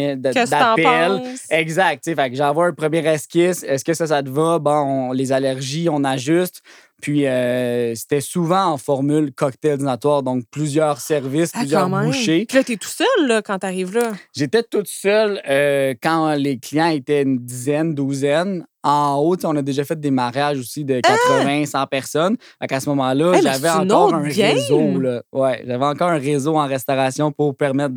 Exact. 1.50 2.08
Fait 2.15 2.30
que 2.30 2.36
j'envoie 2.36 2.67
un 2.67 2.73
premier 2.73 3.06
esquisse. 3.08 3.63
Est-ce 3.63 3.84
que 3.86 3.93
ça, 3.93 4.08
ça 4.08 4.23
te 4.23 4.30
va? 4.30 4.60
Bon, 4.60 4.71
on- 4.71 5.12
les 5.12 5.32
allergies, 5.32 5.88
on 5.89 6.04
ajuste. 6.04 6.62
Puis 7.01 7.28
euh, 7.28 7.93
c'était 7.93 8.21
souvent 8.21 8.65
en 8.67 8.78
formule 8.78 9.32
cocktail 9.34 9.78
dînatoire, 9.78 10.23
donc 10.23 10.43
plusieurs 10.49 10.99
services, 11.01 11.51
Ah, 11.54 11.60
plusieurs 11.60 11.82
bouchées. 12.06 12.45
Puis 12.47 12.58
là, 12.58 12.63
t'es 12.63 12.78
tout 12.78 12.88
seul 12.88 13.28
là, 13.28 13.41
quand 13.41 13.60
t'arrives 13.60 13.93
là. 13.93 14.13
J'étais 14.36 14.63
toute 14.63 14.88
seule 14.88 15.41
euh, 15.47 15.93
quand 16.01 16.34
les 16.36 16.58
clients 16.58 16.88
étaient 16.89 17.21
une 17.23 17.38
dizaine, 17.39 17.93
douzaine. 17.93 18.65
En 18.88 19.17
haut, 19.17 19.36
on 19.43 19.56
a 19.58 19.62
déjà 19.63 19.84
fait 19.84 20.00
des 20.00 20.12
mariages 20.12 20.60
aussi 20.60 20.86
de 20.86 21.00
80, 21.02 21.65
100 21.65 21.88
personnes. 21.88 22.38
Fait 22.62 22.67
qu'à 22.67 22.80
ce 22.80 22.88
moment-là, 22.89 23.34
Hey, 23.34 23.41
j'avais 23.41 23.69
encore 23.69 24.13
un 24.13 24.28
game! 24.30 24.54
réseau. 24.56 25.00
Là. 25.00 25.24
Ouais, 25.34 25.63
j'avais 25.65 25.86
encore 25.86 26.10
un 26.10 26.19
réseau 26.19 26.56
en 26.56 26.67
restauration 26.67 27.32
pour 27.32 27.56
permettre 27.58 27.95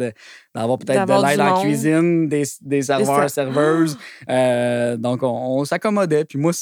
d'avoir 0.55 0.79
peut-être 0.79 1.05
de 1.07 1.27
l'aide 1.27 1.40
en 1.40 1.61
cuisine, 1.61 2.29
des, 2.29 2.44
des 2.62 2.83
serveurs, 2.83 3.29
ser- 3.29 3.35
serveuses. 3.35 3.98
Euh, 4.31 4.96
donc, 4.96 5.22
on, 5.22 5.27
on 5.61 5.64
s'accommodait. 5.64 6.24
Puis 6.24 6.38
moi, 6.38 6.53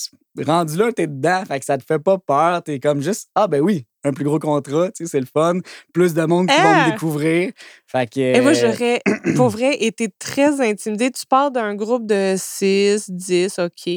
rendu 0.44 0.76
là, 0.76 0.90
t'es 0.92 1.06
dedans. 1.06 1.42
Fait 1.46 1.60
que 1.60 1.64
ça 1.64 1.78
te 1.78 1.84
fait 1.84 1.98
pas 2.00 2.18
peur. 2.18 2.62
T'es 2.62 2.80
comme 2.80 3.00
juste, 3.02 3.28
ah 3.34 3.46
ben 3.46 3.60
oui, 3.60 3.86
un 4.06 4.12
plus 4.12 4.24
gros 4.24 4.38
contrat, 4.38 4.90
tu 4.92 5.04
sais, 5.04 5.10
c'est 5.10 5.20
le 5.20 5.26
fun. 5.26 5.58
Plus 5.92 6.14
de 6.14 6.22
monde 6.24 6.48
qui 6.48 6.54
Ah! 6.56 6.86
me 6.86 6.92
découvrir. 6.92 7.50
Fait 7.86 8.08
que. 8.08 8.20
Et 8.20 8.40
moi, 8.40 8.52
euh, 8.52 8.54
j'aurais, 8.54 9.00
pour 9.36 9.48
vrai, 9.48 9.74
été 9.82 10.08
très 10.18 10.60
intimidée. 10.60 11.10
Tu 11.10 11.26
pars 11.26 11.50
d'un 11.50 11.74
groupe 11.74 12.06
de 12.06 12.34
6, 12.36 13.10
10, 13.10 13.58
OK, 13.58 13.92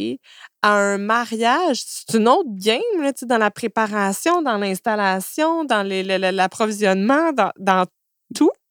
à 0.62 0.74
un 0.74 0.98
mariage. 0.98 1.84
C'est 1.86 2.18
une 2.18 2.28
autre 2.28 2.50
game, 2.52 2.82
là, 3.02 3.14
tu 3.14 3.20
sais, 3.20 3.26
dans 3.26 3.38
la 3.38 3.52
préparation, 3.52 4.42
dans 4.42 4.58
l'installation, 4.58 5.64
dans 5.64 5.84
l'approvisionnement, 6.32 7.32
dans, 7.34 7.52
dans 7.58 7.86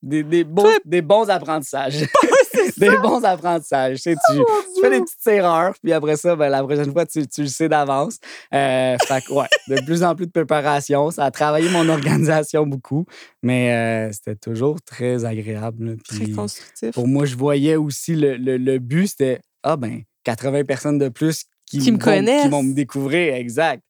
Des, 0.01 0.23
des, 0.23 0.43
bons, 0.43 0.69
des 0.85 1.01
bons 1.01 1.29
apprentissages. 1.29 2.03
des 2.79 2.97
bons 2.97 3.23
apprentissages. 3.23 3.97
Tu, 3.97 4.01
sais, 4.01 4.15
tu, 4.29 4.37
mon 4.37 4.43
tu 4.75 4.81
fais 4.81 4.89
des 4.89 5.01
petites 5.01 5.27
erreurs, 5.27 5.73
puis 5.81 5.93
après 5.93 6.17
ça, 6.17 6.35
ben, 6.35 6.49
la 6.49 6.63
prochaine 6.63 6.91
fois, 6.91 7.05
tu, 7.05 7.27
tu 7.27 7.41
le 7.41 7.47
sais 7.47 7.69
d'avance. 7.69 8.17
Euh, 8.53 8.95
fait 9.05 9.21
que, 9.25 9.33
ouais, 9.33 9.47
de 9.67 9.81
plus 9.85 10.03
en 10.03 10.15
plus 10.15 10.25
de 10.27 10.31
préparation. 10.31 11.11
Ça 11.11 11.25
a 11.25 11.31
travaillé 11.31 11.69
mon 11.69 11.87
organisation 11.89 12.65
beaucoup, 12.65 13.05
mais 13.43 13.73
euh, 13.73 14.11
c'était 14.11 14.35
toujours 14.35 14.81
très 14.81 15.25
agréable. 15.25 15.85
là. 15.85 15.93
Très 16.07 16.31
constructif. 16.31 16.91
pour 16.91 17.07
moi, 17.07 17.25
je 17.25 17.35
voyais 17.35 17.75
aussi 17.75 18.15
le, 18.15 18.37
le, 18.37 18.57
le 18.57 18.79
but, 18.79 19.07
c'était, 19.07 19.39
ah 19.63 19.77
ben, 19.77 20.01
80 20.23 20.63
personnes 20.65 20.97
de 20.97 21.09
plus 21.09 21.45
qui, 21.65 21.79
Qui 21.79 21.91
me 21.91 21.97
vont- 21.97 22.03
connaissent. 22.03 22.43
Qui 22.43 22.49
vont 22.49 22.63
me 22.63 22.73
découvrir, 22.73 23.35
exact. 23.35 23.83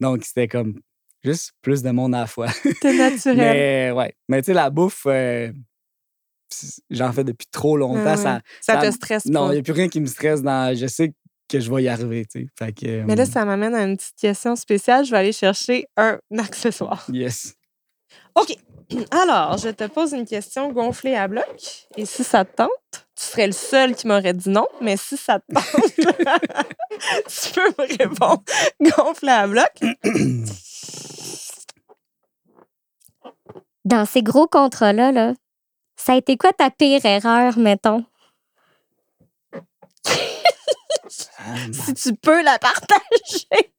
Donc, 0.00 0.24
c'était 0.24 0.48
comme 0.48 0.80
juste 1.22 1.52
plus 1.62 1.82
de 1.82 1.90
monde 1.90 2.14
à 2.14 2.20
la 2.20 2.26
fois. 2.26 2.48
C'était 2.48 2.96
naturel. 2.96 3.36
Mais 3.36 3.90
ouais. 3.92 4.12
Mais 4.28 4.42
tu 4.42 4.46
sais, 4.46 4.52
la 4.54 4.70
bouffe, 4.70 5.02
euh, 5.06 5.52
j'en 6.90 7.12
fais 7.12 7.24
depuis 7.24 7.46
trop 7.50 7.76
longtemps. 7.76 8.02
Ah. 8.06 8.16
Ça, 8.16 8.40
ça 8.60 8.80
ça- 8.80 8.86
te 8.86 8.90
stresse 8.92 9.26
non, 9.26 9.46
il 9.46 9.48
pas? 9.48 9.52
n'y 9.54 9.58
a 9.60 9.62
plus 9.62 9.72
rien 9.72 9.88
qui 9.88 10.00
me 10.00 10.06
stresse 10.06 10.42
dans. 10.42 10.76
Je 10.76 10.86
sais 10.86 11.12
que 11.48 11.58
je 11.60 11.72
vais 11.72 11.82
y 11.82 11.88
arriver, 11.88 12.26
tu 12.26 12.42
sais. 12.42 12.46
Fait 12.58 12.72
que. 12.72 13.02
Mais 13.04 13.16
là, 13.16 13.22
euh, 13.24 13.26
ça 13.26 13.44
m'amène 13.44 13.74
à 13.74 13.82
une 13.84 13.96
petite 13.96 14.16
question 14.16 14.54
spéciale. 14.56 15.04
Je 15.04 15.10
vais 15.10 15.18
aller 15.18 15.32
chercher 15.32 15.86
un 15.96 16.18
accessoire. 16.38 17.04
Yes. 17.12 17.54
OK. 18.34 18.56
Alors, 19.12 19.56
je 19.58 19.68
te 19.68 19.86
pose 19.86 20.12
une 20.12 20.24
question 20.26 20.72
gonflée 20.72 21.14
à 21.14 21.28
bloc. 21.28 21.86
Et 21.96 22.06
si 22.06 22.24
ça 22.24 22.44
te 22.44 22.56
tente, 22.56 22.70
tu 23.16 23.24
serais 23.24 23.46
le 23.46 23.52
seul 23.52 23.94
qui 23.94 24.06
m'aurait 24.08 24.34
dit 24.34 24.48
non, 24.48 24.66
mais 24.80 24.96
si 24.96 25.16
ça 25.16 25.38
te 25.40 25.52
tente, 25.54 25.64
tu 25.96 27.52
peux 27.52 27.70
me 27.82 27.98
répondre 27.98 28.42
gonflé 28.96 29.30
à 29.30 29.46
bloc. 29.46 29.70
Dans 33.84 34.04
ces 34.04 34.22
gros 34.22 34.46
contrats-là, 34.46 35.10
là, 35.12 35.34
ça 36.04 36.12
a 36.12 36.16
été 36.16 36.36
quoi 36.36 36.52
ta 36.52 36.70
pire 36.70 37.04
erreur, 37.04 37.58
mettons? 37.58 38.04
Si 41.72 41.94
tu 41.94 42.14
peux 42.14 42.42
la 42.42 42.58
partager. 42.58 43.72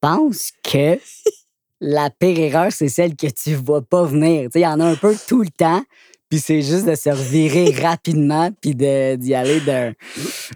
pense 0.00 0.50
que 0.64 0.98
la 1.80 2.10
pire 2.10 2.38
erreur, 2.38 2.72
c'est 2.72 2.88
celle 2.88 3.16
que 3.16 3.28
tu 3.28 3.54
vois 3.54 3.82
pas 3.82 4.04
venir. 4.04 4.48
Il 4.54 4.60
y 4.60 4.66
en 4.66 4.80
a 4.80 4.84
un 4.84 4.96
peu 4.96 5.16
tout 5.28 5.42
le 5.42 5.50
temps. 5.50 5.82
Puis 6.28 6.40
c'est 6.40 6.62
juste 6.62 6.86
de 6.86 6.94
se 6.94 7.10
revirer 7.10 7.70
rapidement 7.82 8.50
puis 8.60 8.74
de- 8.74 9.16
d'y 9.16 9.34
aller 9.34 9.60
d'un... 9.60 9.92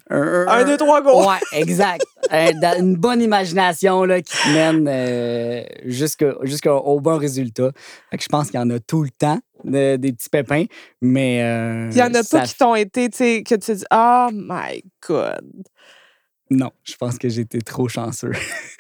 un- 0.08 0.46
Un, 0.48 0.64
deux, 0.64 0.78
trois, 0.78 1.02
go! 1.02 1.28
Ouais, 1.28 1.36
exact. 1.52 2.02
Euh, 2.32 2.50
une 2.78 2.96
bonne 2.96 3.22
imagination 3.22 4.04
là, 4.04 4.20
qui 4.20 4.32
te 4.36 4.48
mène 4.52 4.86
euh, 4.88 5.62
jusqu'au 5.84 7.00
bon 7.00 7.18
résultat. 7.18 7.70
Fait 8.10 8.16
que 8.16 8.22
je 8.22 8.28
pense 8.28 8.50
qu'il 8.50 8.58
y 8.60 8.62
en 8.62 8.70
a 8.70 8.78
tout 8.80 9.02
le 9.02 9.10
temps 9.10 9.38
de- 9.64 9.96
des 9.96 10.12
petits 10.12 10.28
pépins, 10.28 10.64
mais. 11.00 11.42
euh, 11.42 11.88
Il 11.92 11.96
y 11.98 12.02
en 12.02 12.12
a 12.14 12.22
ça 12.22 12.40
pas 12.40 12.46
qui 12.46 12.56
t'ont 12.56 12.74
été, 12.74 13.08
tu 13.10 13.16
sais, 13.18 13.42
que 13.42 13.54
tu 13.54 13.74
dis, 13.74 13.84
oh 13.92 14.28
my 14.32 14.82
God. 15.06 15.40
Non, 16.48 16.70
je 16.84 16.94
pense 16.94 17.18
que 17.18 17.28
j'étais 17.28 17.60
trop 17.60 17.88
chanceux. 17.88 18.30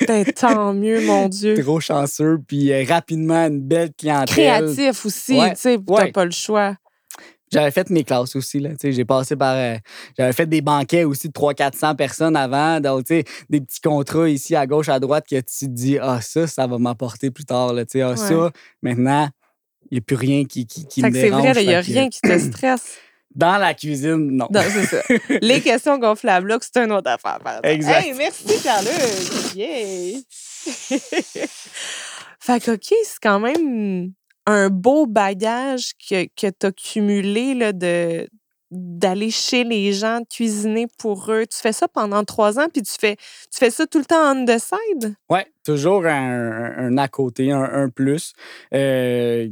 Ben, 0.06 0.24
tant 0.24 0.72
mieux, 0.72 1.00
mon 1.04 1.28
Dieu. 1.28 1.60
trop 1.64 1.80
chanceux, 1.80 2.38
puis 2.46 2.72
euh, 2.72 2.84
rapidement, 2.88 3.46
une 3.48 3.60
belle 3.60 3.92
clientèle. 3.92 4.26
Créatif 4.34 5.04
aussi, 5.04 5.36
Ouais, 5.36 5.54
tu 5.54 5.60
sais, 5.62 5.78
t'as 5.84 6.12
pas 6.12 6.24
le 6.24 6.30
choix. 6.30 6.76
J'avais 7.52 7.70
fait 7.70 7.88
mes 7.90 8.02
classes 8.02 8.34
aussi. 8.34 8.58
Là, 8.58 8.70
tu 8.70 8.76
sais, 8.80 8.92
j'ai 8.92 9.04
passé 9.04 9.36
par. 9.36 9.54
euh, 9.54 9.76
j'avais 10.18 10.32
fait 10.32 10.46
des 10.46 10.60
banquets 10.62 11.04
aussi 11.04 11.28
de 11.28 11.32
300-400 11.32 11.94
personnes 11.94 12.34
avant. 12.36 12.80
Donc, 12.80 13.04
tu 13.04 13.14
sais, 13.18 13.24
des 13.48 13.60
petits 13.60 13.80
contrats 13.80 14.28
ici 14.28 14.56
à 14.56 14.66
gauche, 14.66 14.88
à 14.88 14.98
droite 14.98 15.26
que 15.30 15.36
tu 15.36 15.66
te 15.66 15.70
dis, 15.70 15.96
ah, 16.00 16.20
ça, 16.20 16.46
ça 16.48 16.66
va 16.66 16.78
m'apporter 16.78 17.30
plus 17.30 17.44
tard. 17.44 17.72
Là, 17.72 17.84
tu 17.84 17.98
sais, 17.98 18.02
ah, 18.02 18.10
Ouais. 18.10 18.16
ça, 18.16 18.50
maintenant, 18.82 19.28
il 19.90 19.94
n'y 19.94 19.98
a 19.98 20.00
plus 20.00 20.16
rien 20.16 20.44
qui, 20.44 20.66
qui, 20.66 20.80
me 21.02 21.08
que 21.08 21.14
c'est 21.14 21.22
dérange. 21.22 21.42
vrai, 21.50 21.62
il 21.62 21.68
n'y 21.68 21.74
a 21.74 21.82
que, 21.82 21.86
rien 21.86 22.08
qui 22.08 22.20
te 22.20 22.38
stresse. 22.50 22.96
Dans 23.34 23.58
la 23.58 23.74
cuisine, 23.74 24.30
non. 24.30 24.48
Non, 24.50 24.62
c'est 24.68 24.86
ça. 24.86 25.02
Les 25.42 25.60
questions 25.60 25.98
gonflables, 25.98 26.48
là, 26.48 26.58
c'est 26.60 26.82
une 26.82 26.90
autre 26.90 27.10
affaire. 27.10 27.38
Exact. 27.62 28.06
Hey, 28.06 28.14
merci, 28.14 28.44
Carluc. 28.62 29.54
Yeah! 29.54 30.18
fait 32.40 32.60
que, 32.60 32.70
OK, 32.72 32.80
c'est 33.04 33.20
quand 33.22 33.38
même 33.38 34.12
un 34.46 34.68
beau 34.70 35.06
bagage 35.06 35.92
que, 36.08 36.24
que 36.24 36.50
tu 36.50 36.66
as 36.66 36.72
cumulé 36.72 37.54
là, 37.54 37.72
de 37.72 38.28
d'aller 38.72 39.30
chez 39.30 39.62
les 39.62 39.92
gens, 39.92 40.18
de 40.20 40.26
cuisiner 40.28 40.88
pour 40.98 41.30
eux. 41.30 41.46
Tu 41.46 41.56
fais 41.56 41.72
ça 41.72 41.86
pendant 41.86 42.24
trois 42.24 42.58
ans, 42.58 42.66
puis 42.72 42.82
tu 42.82 42.92
fais, 42.98 43.14
tu 43.16 43.58
fais 43.58 43.70
ça 43.70 43.86
tout 43.86 43.98
le 43.98 44.04
temps 44.04 44.34
on 44.36 44.44
the 44.44 44.58
side? 44.58 45.14
Oui, 45.30 45.38
toujours 45.64 46.04
un, 46.04 46.72
un- 46.76 46.98
à 46.98 47.06
côté, 47.06 47.52
un, 47.52 47.62
un 47.62 47.88
plus. 47.88 48.32
Euh, 48.74 49.48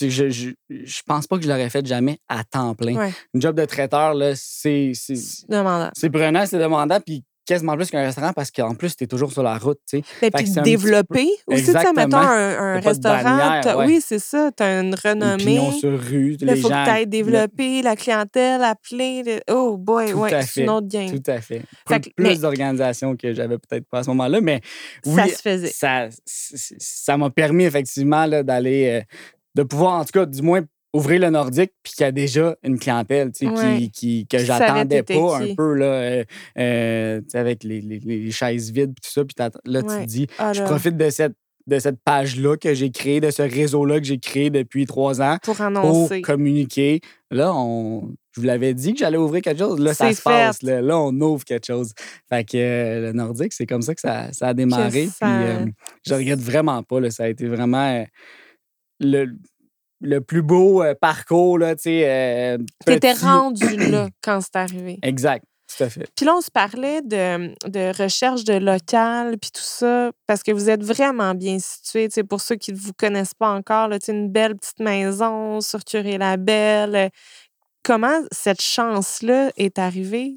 je, 0.00 0.28
je, 0.28 0.50
je 0.68 1.02
pense 1.06 1.26
pas 1.26 1.38
que 1.38 1.44
je 1.44 1.48
l'aurais 1.48 1.70
fait 1.70 1.84
jamais 1.86 2.18
à 2.28 2.44
temps 2.44 2.74
plein. 2.74 2.94
Ouais. 2.96 3.12
Une 3.32 3.40
job 3.40 3.56
de 3.56 3.64
traiteur, 3.64 4.12
là, 4.14 4.34
c'est. 4.36 4.92
c'est- 4.94 5.48
Demandant. 5.48 5.90
C'est 5.96 6.10
prenant, 6.10 6.44
c'est 6.46 6.58
demandant, 6.58 7.00
puis 7.00 7.24
quasiment 7.48 7.74
plus 7.76 7.90
qu'un 7.90 8.02
restaurant 8.02 8.32
parce 8.32 8.50
qu'en 8.50 8.74
plus, 8.74 8.94
tu 8.94 9.04
es 9.04 9.06
toujours 9.06 9.32
sur 9.32 9.42
la 9.42 9.56
route, 9.58 9.78
tu 9.88 9.98
sais. 9.98 10.04
Ben, 10.20 10.30
puis 10.30 10.50
développer 10.62 11.28
aussi, 11.46 11.64
tu 11.64 11.72
sais, 11.72 11.92
mettons 11.96 12.16
un, 12.18 12.78
restaurant. 12.80 13.22
bannière, 13.22 13.60
t'as- 13.62 13.76
ouais. 13.78 13.86
Oui, 13.86 14.00
c'est 14.04 14.18
ça. 14.18 14.50
Tu 14.56 14.62
as 14.62 14.80
une 14.80 14.88
Une 14.88 14.94
renommée. 14.94 15.36
pignon 15.44 15.72
sur 15.72 15.98
rue, 16.00 16.36
il 16.40 16.48
faut 16.56 16.68
gens. 16.68 16.80
que 16.80 16.84
tu 16.84 16.90
ailles 16.90 17.06
développer 17.06 17.82
la 17.82 17.96
clientèle, 17.96 18.62
appeler. 18.62 19.22
le- 19.24 19.40
Oh 19.50 19.76
boy, 19.78 20.12
à 20.34 20.42
c'est 20.42 20.62
une 20.62 20.70
autre 20.70 20.88
game. 20.88 21.10
Tout 21.10 21.30
à 21.30 21.40
fait. 21.40 21.62
Fait 21.88 22.00
Plus- 22.00 22.12
mais- 22.18 22.36
d'organisation 22.36 23.16
que 23.16 23.32
j'avais 23.32 23.56
peut-être 23.58 23.86
pas 23.88 24.00
à 24.00 24.02
ce 24.02 24.10
moment-là, 24.10 24.40
mais 24.40 24.60
ça 25.04 25.10
oui, 25.24 25.30
se 25.30 25.40
faisait. 25.42 25.72
ça 26.78 27.16
m'a 27.16 27.30
permis 27.30 27.64
effectivement 27.64 28.28
d'aller, 28.28 29.00
euh, 29.00 29.02
de 29.54 29.62
pouvoir, 29.62 30.00
en 30.00 30.04
tout 30.04 30.12
cas, 30.12 30.26
du 30.26 30.42
moins, 30.42 30.60
ouvrir 30.94 31.20
le 31.20 31.30
nordique, 31.30 31.72
puis 31.82 31.92
qu'il 31.92 32.04
y 32.04 32.06
a 32.08 32.12
déjà 32.12 32.56
une 32.62 32.78
clientèle 32.78 33.30
tu 33.32 33.46
sais, 33.46 33.52
Ouais. 33.52 33.76
qui, 33.78 33.90
qui- 33.90 34.26
que 34.26 34.38
j'attendais 34.38 35.02
pas 35.02 35.14
qui. 35.40 35.50
un 35.50 35.54
peu, 35.54 35.74
là, 35.74 35.84
euh, 35.86 36.24
euh, 36.58 37.20
tu 37.20 37.26
sais, 37.30 37.38
avec 37.38 37.62
les, 37.64 37.80
les- 37.80 37.98
les 37.98 38.30
chaises 38.30 38.70
vides, 38.72 38.94
puis 38.94 39.02
tout 39.04 39.10
ça. 39.12 39.24
Puis 39.24 39.34
là, 39.72 39.82
tu 39.82 39.88
te 39.88 40.04
dis, 40.04 40.26
Ah 40.38 40.52
je 40.54 40.62
profite 40.62 40.96
de 40.96 41.10
cette, 41.10 41.34
de 41.66 41.78
cette 41.78 42.00
page-là 42.02 42.56
que 42.56 42.72
j'ai 42.72 42.90
créée, 42.90 43.20
de 43.20 43.30
ce 43.30 43.42
réseau-là 43.42 43.98
que 44.00 44.06
j'ai 44.06 44.18
créé 44.18 44.48
depuis 44.48 44.86
trois 44.86 45.20
ans 45.20 45.36
pour 45.42 45.54
pour 45.56 45.66
annoncer. 45.66 46.22
communiquer. 46.22 47.02
Là, 47.30 47.52
on, 47.54 48.10
je 48.34 48.40
vous 48.40 48.46
l'avais 48.46 48.72
dit 48.72 48.94
que 48.94 49.00
j'allais 49.00 49.18
ouvrir 49.18 49.42
quelque 49.42 49.58
chose. 49.58 49.78
Là, 49.78 49.92
ça 49.92 50.10
se 50.14 50.22
passe. 50.22 50.62
Là, 50.62 50.80
Là, 50.80 50.98
on 50.98 51.12
ouvre 51.20 51.44
quelque 51.44 51.66
chose. 51.66 51.92
Fait 52.30 52.42
que 52.44 52.56
euh, 52.56 53.00
le 53.08 53.12
nordique, 53.12 53.52
c'est 53.52 53.66
comme 53.66 53.82
ça 53.82 53.94
que 53.94 54.00
ça, 54.00 54.32
ça 54.32 54.48
a 54.48 54.54
démarré. 54.54 55.08
ça- 55.08 55.26
Puis 55.26 55.44
euh, 55.46 55.66
je 56.06 56.14
regrette 56.14 56.40
vraiment 56.40 56.82
pas. 56.82 57.00
Là, 57.00 57.10
ça 57.10 57.24
a 57.24 57.28
été 57.28 57.46
vraiment 57.46 57.86
euh, 58.00 58.04
le, 59.00 59.26
le 60.00 60.20
plus 60.20 60.42
beau 60.42 60.82
euh, 60.82 60.94
parcours. 60.94 61.58
Là, 61.58 61.74
tu 61.76 61.82
sais, 61.82 62.02
euh, 62.06 62.58
T'étais 62.84 63.12
rendu 63.12 63.76
là 63.90 64.08
quand 64.22 64.40
c'est 64.40 64.56
arrivé. 64.56 64.98
Exact, 65.02 65.44
tout 65.66 65.84
à 65.84 65.88
fait. 65.88 66.08
Puis 66.14 66.26
là, 66.26 66.34
on 66.36 66.40
se 66.40 66.50
parlait 66.50 67.02
de, 67.02 67.54
de 67.68 68.02
recherche 68.02 68.44
de 68.44 68.54
local, 68.54 69.38
puis 69.38 69.50
tout 69.50 69.60
ça, 69.62 70.12
parce 70.26 70.42
que 70.42 70.52
vous 70.52 70.70
êtes 70.70 70.82
vraiment 70.82 71.34
bien 71.34 71.58
situé. 71.58 72.08
Pour 72.28 72.40
ceux 72.40 72.56
qui 72.56 72.72
ne 72.72 72.78
vous 72.78 72.92
connaissent 72.92 73.34
pas 73.34 73.50
encore, 73.50 73.88
là, 73.88 73.98
une 74.08 74.30
belle 74.30 74.56
petite 74.56 74.80
maison 74.80 75.60
sur 75.60 75.84
Curé-la-Belle. 75.84 77.10
Comment 77.82 78.20
cette 78.32 78.60
chance-là 78.60 79.50
est 79.56 79.78
arrivée? 79.78 80.34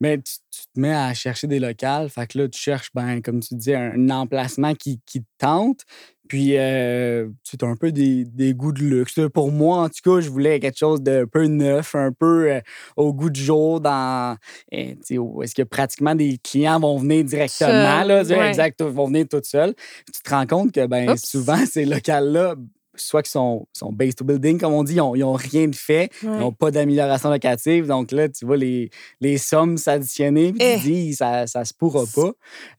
Mais 0.00 0.16
tu, 0.16 0.32
tu 0.50 0.62
te 0.74 0.80
mets 0.80 0.94
à 0.94 1.12
chercher 1.14 1.46
des 1.46 1.58
locales. 1.58 2.08
Fait 2.08 2.26
que 2.26 2.38
là, 2.38 2.48
tu 2.48 2.58
cherches, 2.58 2.90
ben, 2.94 3.20
comme 3.20 3.40
tu 3.40 3.54
dis, 3.54 3.74
un, 3.74 4.08
emplacement 4.10 4.74
qui, 4.74 5.00
qui 5.06 5.20
te 5.20 5.28
tente. 5.38 5.82
Puis, 6.30 6.56
euh, 6.56 7.26
as 7.60 7.66
un 7.66 7.74
peu 7.74 7.90
des, 7.90 8.24
des 8.24 8.54
goûts 8.54 8.70
de 8.70 8.82
luxe. 8.82 9.18
Pour 9.34 9.50
moi, 9.50 9.78
en 9.78 9.88
tout 9.88 9.98
cas, 10.04 10.20
je 10.20 10.30
voulais 10.30 10.60
quelque 10.60 10.78
chose 10.78 11.02
d'un 11.02 11.26
peu 11.26 11.46
neuf, 11.46 11.96
un 11.96 12.12
peu 12.12 12.52
euh, 12.52 12.60
au 12.96 13.12
goût 13.12 13.30
du 13.30 13.42
jour, 13.42 13.80
dans, 13.80 14.36
euh, 14.72 14.94
est-ce 15.10 15.54
que 15.56 15.62
pratiquement 15.62 16.14
des 16.14 16.38
clients 16.38 16.78
vont 16.78 16.98
venir 16.98 17.24
directement, 17.24 18.04
là, 18.04 18.22
ouais. 18.22 18.48
exact, 18.48 18.80
vont 18.80 19.08
venir 19.08 19.26
tout 19.28 19.40
seuls. 19.42 19.74
Tu 20.14 20.22
te 20.22 20.30
rends 20.30 20.46
compte 20.46 20.70
que 20.70 20.86
ben, 20.86 21.10
Oups. 21.10 21.28
souvent, 21.28 21.66
ces 21.66 21.84
locales-là 21.84 22.54
soit 22.96 23.22
qu'ils 23.22 23.30
sont, 23.30 23.66
sont 23.72 23.92
base 23.92 24.14
to 24.14 24.24
building, 24.24 24.58
comme 24.58 24.72
on 24.72 24.82
dit, 24.84 24.94
ils 24.94 24.96
n'ont 25.20 25.32
rien 25.34 25.68
de 25.68 25.74
fait, 25.74 26.10
ils 26.22 26.28
n'ont 26.28 26.52
pas 26.52 26.70
d'amélioration 26.70 27.30
locative. 27.30 27.86
Donc 27.86 28.12
là, 28.12 28.28
tu 28.28 28.44
vois 28.44 28.56
les, 28.56 28.90
les 29.20 29.38
sommes 29.38 29.76
s'additionner, 29.76 30.52
puis 30.52 30.62
Eh. 30.62 30.76
tu 30.78 30.82
dis, 30.86 31.14
ça, 31.14 31.46
ça 31.46 31.64
se 31.64 31.72
pourra 31.74 32.04
pas. 32.14 32.32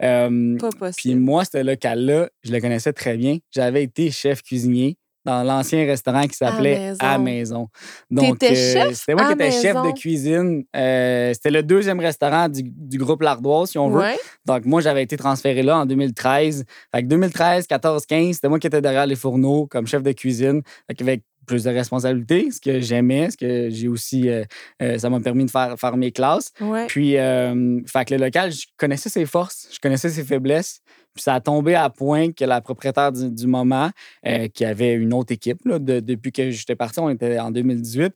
Euh, 0.03 0.57
Pas 0.57 0.69
puis 0.69 0.79
possible. 0.79 1.19
moi, 1.19 1.43
ce 1.45 1.63
local-là, 1.63 2.29
je 2.43 2.51
le 2.51 2.59
connaissais 2.59 2.93
très 2.93 3.17
bien. 3.17 3.37
J'avais 3.51 3.83
été 3.83 4.11
chef 4.11 4.41
cuisinier 4.41 4.97
dans 5.25 5.43
l'ancien 5.43 5.85
restaurant 5.85 6.23
qui 6.23 6.35
s'appelait. 6.35 6.93
À 6.99 7.17
Maison. 7.17 7.67
Donc, 8.09 8.41
euh, 8.43 8.47
chef 8.47 8.93
c'était 8.93 9.15
moi 9.15 9.27
qui 9.27 9.33
étais 9.33 9.51
chef 9.51 9.75
de 9.75 9.91
cuisine. 9.91 10.63
Euh, 10.75 11.33
c'était 11.33 11.51
le 11.51 11.63
deuxième 11.63 11.99
restaurant 11.99 12.49
du, 12.49 12.63
du 12.63 12.97
groupe 12.97 13.21
L'Ardoise, 13.21 13.71
si 13.71 13.77
on 13.77 13.89
veut. 13.89 13.99
Ouais. 14.01 14.17
Donc, 14.45 14.65
moi, 14.65 14.81
j'avais 14.81 15.03
été 15.03 15.17
transféré 15.17 15.61
là 15.63 15.79
en 15.79 15.85
2013. 15.85 16.65
Fait 16.93 17.01
que 17.01 17.07
2013, 17.07 17.67
14, 17.67 18.05
15, 18.05 18.35
c'était 18.35 18.49
moi 18.49 18.59
qui 18.59 18.67
étais 18.67 18.81
derrière 18.81 19.05
les 19.05 19.15
fourneaux 19.15 19.67
comme 19.67 19.87
chef 19.87 20.03
de 20.03 20.11
cuisine. 20.11 20.61
Fait 20.87 20.95
qu'avec 20.95 21.23
plus 21.45 21.63
de 21.63 21.69
responsabilités, 21.69 22.51
ce 22.51 22.61
que 22.61 22.79
j'aimais, 22.79 23.29
ce 23.31 23.37
que 23.37 23.69
j'ai 23.69 23.87
aussi. 23.87 24.29
euh, 24.29 24.43
euh, 24.81 24.97
ça 24.97 25.09
m'a 25.09 25.19
permis 25.19 25.45
de 25.45 25.51
faire, 25.51 25.75
faire 25.79 25.97
mes 25.97 26.11
classes. 26.11 26.51
Ouais. 26.59 26.85
Puis, 26.87 27.17
euh, 27.17 27.79
fait 27.85 28.05
que 28.05 28.15
le 28.15 28.21
local, 28.25 28.51
je 28.51 28.65
connaissais 28.77 29.09
ses 29.09 29.25
forces, 29.25 29.67
je 29.73 29.79
connaissais 29.79 30.09
ses 30.09 30.23
faiblesses. 30.23 30.81
Puis 31.13 31.23
ça 31.23 31.33
a 31.35 31.41
tombé 31.41 31.75
à 31.75 31.89
point 31.89 32.31
que 32.31 32.45
la 32.45 32.61
propriétaire 32.61 33.11
du, 33.11 33.29
du 33.29 33.47
moment, 33.47 33.89
euh, 34.25 34.47
qui 34.47 34.63
avait 34.65 34.93
une 34.93 35.13
autre 35.13 35.33
équipe, 35.33 35.59
là, 35.65 35.77
de- 35.79 35.99
depuis 35.99 36.31
que 36.31 36.49
j'étais 36.51 36.75
parti, 36.75 36.99
on 36.99 37.09
était 37.09 37.37
en 37.39 37.51
2018, 37.51 38.13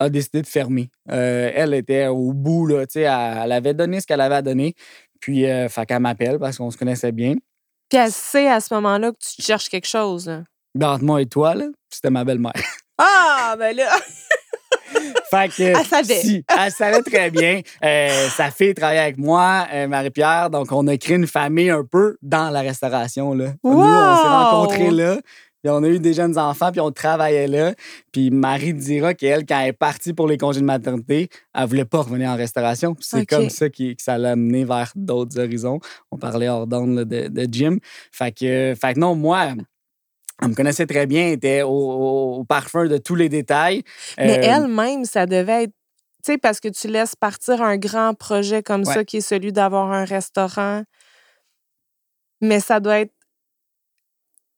a 0.00 0.08
décidé 0.08 0.42
de 0.42 0.46
fermer. 0.46 0.90
Euh, 1.12 1.50
elle 1.54 1.72
était 1.74 2.08
au 2.08 2.32
bout, 2.32 2.66
là, 2.66 2.86
tu 2.86 2.94
sais, 2.94 3.00
elle, 3.02 3.40
elle 3.44 3.52
avait 3.52 3.74
donné 3.74 4.00
ce 4.00 4.06
qu'elle 4.06 4.20
avait 4.20 4.34
à 4.34 4.42
donner. 4.42 4.74
Puis, 5.20 5.46
euh, 5.46 5.68
fait 5.68 5.86
qu'elle 5.86 6.00
m'appelle 6.00 6.38
parce 6.38 6.58
qu'on 6.58 6.70
se 6.70 6.76
connaissait 6.76 7.12
bien. 7.12 7.34
Puis 7.88 7.98
elle 7.98 8.10
sait 8.10 8.48
à 8.48 8.60
ce 8.60 8.74
moment-là 8.74 9.12
que 9.12 9.18
tu 9.20 9.40
cherches 9.42 9.68
quelque 9.68 9.86
chose. 9.86 10.26
là. 10.26 10.42
Ben, 10.74 10.88
entre 10.94 11.04
moi 11.04 11.22
et 11.22 11.26
toi, 11.26 11.54
là, 11.54 11.66
c'était 11.88 12.10
ma 12.10 12.24
belle-mère. 12.24 12.52
Ah, 12.98 13.54
ben 13.58 13.76
là! 13.76 13.88
Fait 15.34 15.48
que, 15.48 15.62
Elle 15.62 15.86
savait. 15.86 16.20
Si, 16.20 16.44
elle 16.48 16.70
savait 16.70 17.02
très 17.02 17.30
bien. 17.30 17.60
Euh, 17.82 18.28
sa 18.28 18.50
fille 18.50 18.74
travaillait 18.74 19.00
avec 19.02 19.18
moi, 19.18 19.66
euh, 19.72 19.88
Marie-Pierre. 19.88 20.50
Donc, 20.50 20.70
on 20.70 20.86
a 20.86 20.96
créé 20.96 21.16
une 21.16 21.26
famille 21.26 21.70
un 21.70 21.84
peu 21.84 22.16
dans 22.22 22.50
la 22.50 22.60
restauration. 22.60 23.34
Là. 23.34 23.52
Nous, 23.64 23.70
on 23.70 23.82
s'est 23.82 24.28
rencontrés 24.28 24.90
là. 24.90 25.18
Puis 25.62 25.72
on 25.72 25.82
a 25.82 25.88
eu 25.88 25.98
des 25.98 26.12
jeunes 26.12 26.38
enfants, 26.38 26.70
puis 26.70 26.80
on 26.82 26.90
travaillait 26.90 27.48
là. 27.48 27.72
Puis 28.12 28.30
Marie 28.30 28.74
dira 28.74 29.14
qu'elle, 29.14 29.46
quand 29.46 29.58
elle 29.58 29.68
est 29.68 29.72
partie 29.72 30.12
pour 30.12 30.28
les 30.28 30.36
congés 30.36 30.60
de 30.60 30.66
maternité, 30.66 31.30
elle 31.54 31.66
voulait 31.66 31.86
pas 31.86 32.02
revenir 32.02 32.28
en 32.28 32.36
restauration. 32.36 32.94
C'est 33.00 33.24
comme 33.24 33.48
ça 33.48 33.70
qui, 33.70 33.96
que 33.96 34.02
ça 34.02 34.18
l'a 34.18 34.32
amené 34.32 34.66
vers 34.66 34.92
d'autres 34.94 35.40
horizons. 35.40 35.80
On 36.10 36.18
parlait 36.18 36.50
hors 36.50 36.66
d'onde 36.66 37.04
de, 37.04 37.28
de 37.28 37.48
gym. 37.50 37.78
Fait 38.12 38.30
que, 38.30 38.74
fait 38.78 38.92
que 38.92 39.00
non, 39.00 39.14
moi, 39.14 39.54
elle 40.42 40.48
me 40.48 40.54
connaissait 40.54 40.86
très 40.86 41.06
bien, 41.06 41.28
était 41.28 41.62
au, 41.62 42.44
parfum 42.48 42.86
de 42.86 42.98
tous 42.98 43.14
les 43.14 43.28
détails. 43.28 43.82
Mais 44.18 44.38
Euh, 44.38 44.42
elle-même, 44.56 45.04
ça 45.04 45.26
devait 45.26 45.64
être. 45.64 45.72
Tu 46.24 46.32
sais, 46.32 46.38
parce 46.38 46.58
que 46.60 46.68
tu 46.68 46.88
laisses 46.88 47.14
partir 47.16 47.60
un 47.62 47.76
grand 47.76 48.14
projet 48.14 48.62
comme 48.62 48.82
Ouais. 48.86 48.94
ça, 48.94 49.04
qui 49.04 49.18
est 49.18 49.20
celui 49.20 49.52
d'avoir 49.52 49.92
un 49.92 50.04
restaurant. 50.04 50.82
Mais 52.40 52.60
ça 52.60 52.80
doit 52.80 53.00
être, 53.00 53.12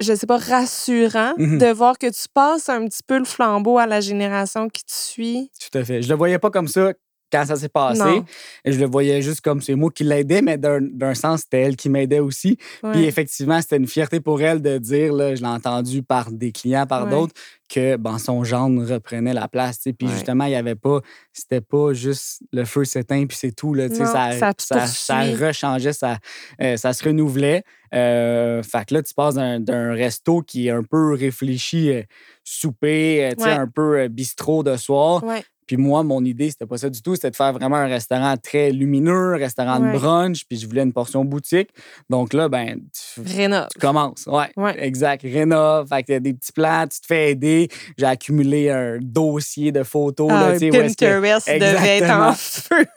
je 0.00 0.14
sais 0.14 0.26
pas, 0.26 0.38
rassurant 0.38 1.32
Mhm. 1.38 1.58
de 1.58 1.66
voir 1.72 1.98
que 1.98 2.06
tu 2.06 2.28
passes 2.32 2.68
un 2.68 2.84
petit 2.86 3.02
peu 3.06 3.18
le 3.18 3.24
flambeau 3.24 3.78
à 3.78 3.86
la 3.86 4.00
génération 4.00 4.68
qui 4.68 4.84
te 4.84 4.92
suit. 4.92 5.50
Tout 5.60 5.76
à 5.78 5.84
fait. 5.84 6.02
Je 6.02 6.08
le 6.08 6.14
voyais 6.14 6.38
pas 6.38 6.50
comme 6.50 6.68
ça 6.68 6.92
quand 7.32 7.44
ça 7.44 7.56
s'est 7.56 7.68
passé. 7.68 8.00
Non. 8.02 8.24
Je 8.64 8.78
le 8.78 8.86
voyais 8.86 9.20
juste 9.22 9.40
comme 9.40 9.60
c'est 9.60 9.74
moi 9.74 9.90
qui 9.90 10.04
l'aidais, 10.04 10.42
mais 10.42 10.58
d'un 10.58 11.14
sens, 11.14 11.40
c'était 11.42 11.62
elle 11.62 11.76
qui 11.76 11.88
m'aidait 11.88 12.20
aussi. 12.20 12.56
Puis 12.92 13.04
effectivement, 13.04 13.60
c'était 13.60 13.76
une 13.78 13.86
fierté 13.88 14.20
pour 14.20 14.40
elle 14.40 14.62
de 14.62 14.78
dire, 14.78 15.12
là, 15.12 15.34
je 15.34 15.40
l'ai 15.40 15.48
entendu 15.48 16.02
par 16.02 16.30
des 16.30 16.52
clients, 16.52 16.86
par 16.86 17.04
Ouais. 17.04 17.10
d'autres, 17.10 17.34
que 17.68 17.96
ben, 17.96 18.18
son 18.18 18.44
gendre 18.44 18.84
reprenait 18.86 19.34
la 19.34 19.48
place. 19.48 19.78
tu 19.78 19.82
sais. 19.84 19.92
Puis 19.92 20.06
Ouais. 20.06 20.12
justement, 20.14 20.44
il 20.44 20.52
y 20.52 20.54
avait 20.54 20.76
pas, 20.76 21.00
c'était 21.32 21.60
pas 21.60 21.92
juste 21.92 22.42
le 22.52 22.64
feu 22.64 22.84
s'éteint 22.84 23.26
puis 23.26 23.36
c'est 23.36 23.50
tout. 23.50 23.74
Là, 23.74 23.88
Non, 23.88 23.94
ça, 24.06 24.30
ça 24.32 24.52
ça, 24.56 24.86
ça 24.86 25.20
rechangeait, 25.22 25.92
ça, 25.92 26.18
euh, 26.62 26.76
ça 26.76 26.92
se 26.92 27.02
renouvelait. 27.04 27.64
Euh, 27.92 28.62
fait 28.62 28.84
que 28.86 28.94
là, 28.94 29.02
tu 29.02 29.14
passes 29.14 29.34
d'un 29.34 29.92
resto 29.94 30.42
qui 30.42 30.68
est 30.68 30.70
un 30.70 30.82
peu 30.84 31.14
réfléchi, 31.14 31.90
euh, 31.90 32.02
souper, 32.44 33.32
euh, 33.40 33.44
un 33.44 33.66
peu 33.66 33.98
euh, 34.00 34.08
bistrot 34.08 34.62
de 34.62 34.76
soir. 34.76 35.24
Puis 35.66 35.76
moi, 35.76 36.02
mon 36.02 36.24
idée, 36.24 36.50
c'était 36.50 36.66
pas 36.66 36.78
ça 36.78 36.88
du 36.90 37.02
tout. 37.02 37.14
C'était 37.14 37.30
de 37.30 37.36
faire 37.36 37.52
vraiment 37.52 37.76
un 37.76 37.86
restaurant 37.86 38.36
très 38.36 38.70
lumineux, 38.70 39.34
un 39.34 39.38
restaurant 39.38 39.80
Ouais. 39.80 39.92
de 39.92 39.98
brunch, 39.98 40.44
puis 40.48 40.58
je 40.58 40.66
voulais 40.66 40.82
une 40.82 40.92
portion 40.92 41.24
boutique. 41.24 41.70
Donc 42.08 42.32
là, 42.32 42.48
ben, 42.48 42.78
tu, 42.92 43.20
Rénove. 43.36 43.68
tu 43.72 43.78
commences. 43.80 44.26
Ouais, 44.26 44.50
Ouais. 44.56 44.76
exact. 44.84 45.22
Rénove. 45.22 45.88
Fait 45.88 46.02
que 46.02 46.12
t'as 46.12 46.20
des 46.20 46.34
petits 46.34 46.52
plans, 46.52 46.86
tu 46.90 47.00
te 47.00 47.06
fais 47.06 47.30
aider. 47.32 47.68
J'ai 47.98 48.06
accumulé 48.06 48.70
un 48.70 48.98
dossier 49.00 49.72
de 49.72 49.82
photos. 49.82 50.28
Ah, 50.30 50.52
là, 50.52 50.58
que- 50.58 50.70
Pinterest 50.70 51.48
devait 51.48 51.98
être 51.98 52.10
en 52.10 52.32
feu. 52.32 52.84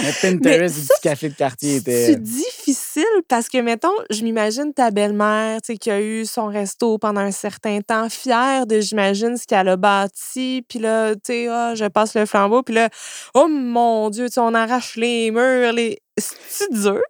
Le 0.00 0.20
Pinterest 0.22 0.74
du 0.74 0.80
ça, 0.86 0.94
petit 0.94 1.02
café 1.02 1.28
de 1.28 1.34
quartier 1.34 1.76
était. 1.76 2.06
C'est 2.06 2.22
difficile 2.22 3.04
parce 3.28 3.48
que, 3.48 3.58
mettons, 3.58 3.92
je 4.10 4.22
m'imagine 4.22 4.72
ta 4.72 4.90
belle-mère, 4.90 5.60
tu 5.60 5.72
sais, 5.74 5.78
qui 5.78 5.90
a 5.90 6.00
eu 6.00 6.24
son 6.24 6.46
resto 6.46 6.96
pendant 6.98 7.20
un 7.20 7.30
certain 7.30 7.80
temps, 7.82 8.08
fière 8.08 8.66
de, 8.66 8.80
j'imagine, 8.80 9.36
ce 9.36 9.46
qu'elle 9.46 9.68
a 9.68 9.76
bâti. 9.76 10.64
Puis 10.68 10.78
là, 10.78 11.14
tu 11.14 11.20
sais, 11.26 11.46
ah, 11.48 11.74
je 11.82 11.88
passe 11.88 12.14
le 12.14 12.24
flambeau. 12.26 12.62
Puis 12.62 12.74
là, 12.74 12.88
oh 13.34 13.48
mon 13.48 14.08
Dieu, 14.10 14.26
tu 14.26 14.32
sais, 14.34 14.40
on 14.40 14.54
arrache 14.54 14.96
les 14.96 15.30
murs. 15.30 15.72
Les... 15.72 15.98
C'est 16.18 16.72
dur? 16.72 17.00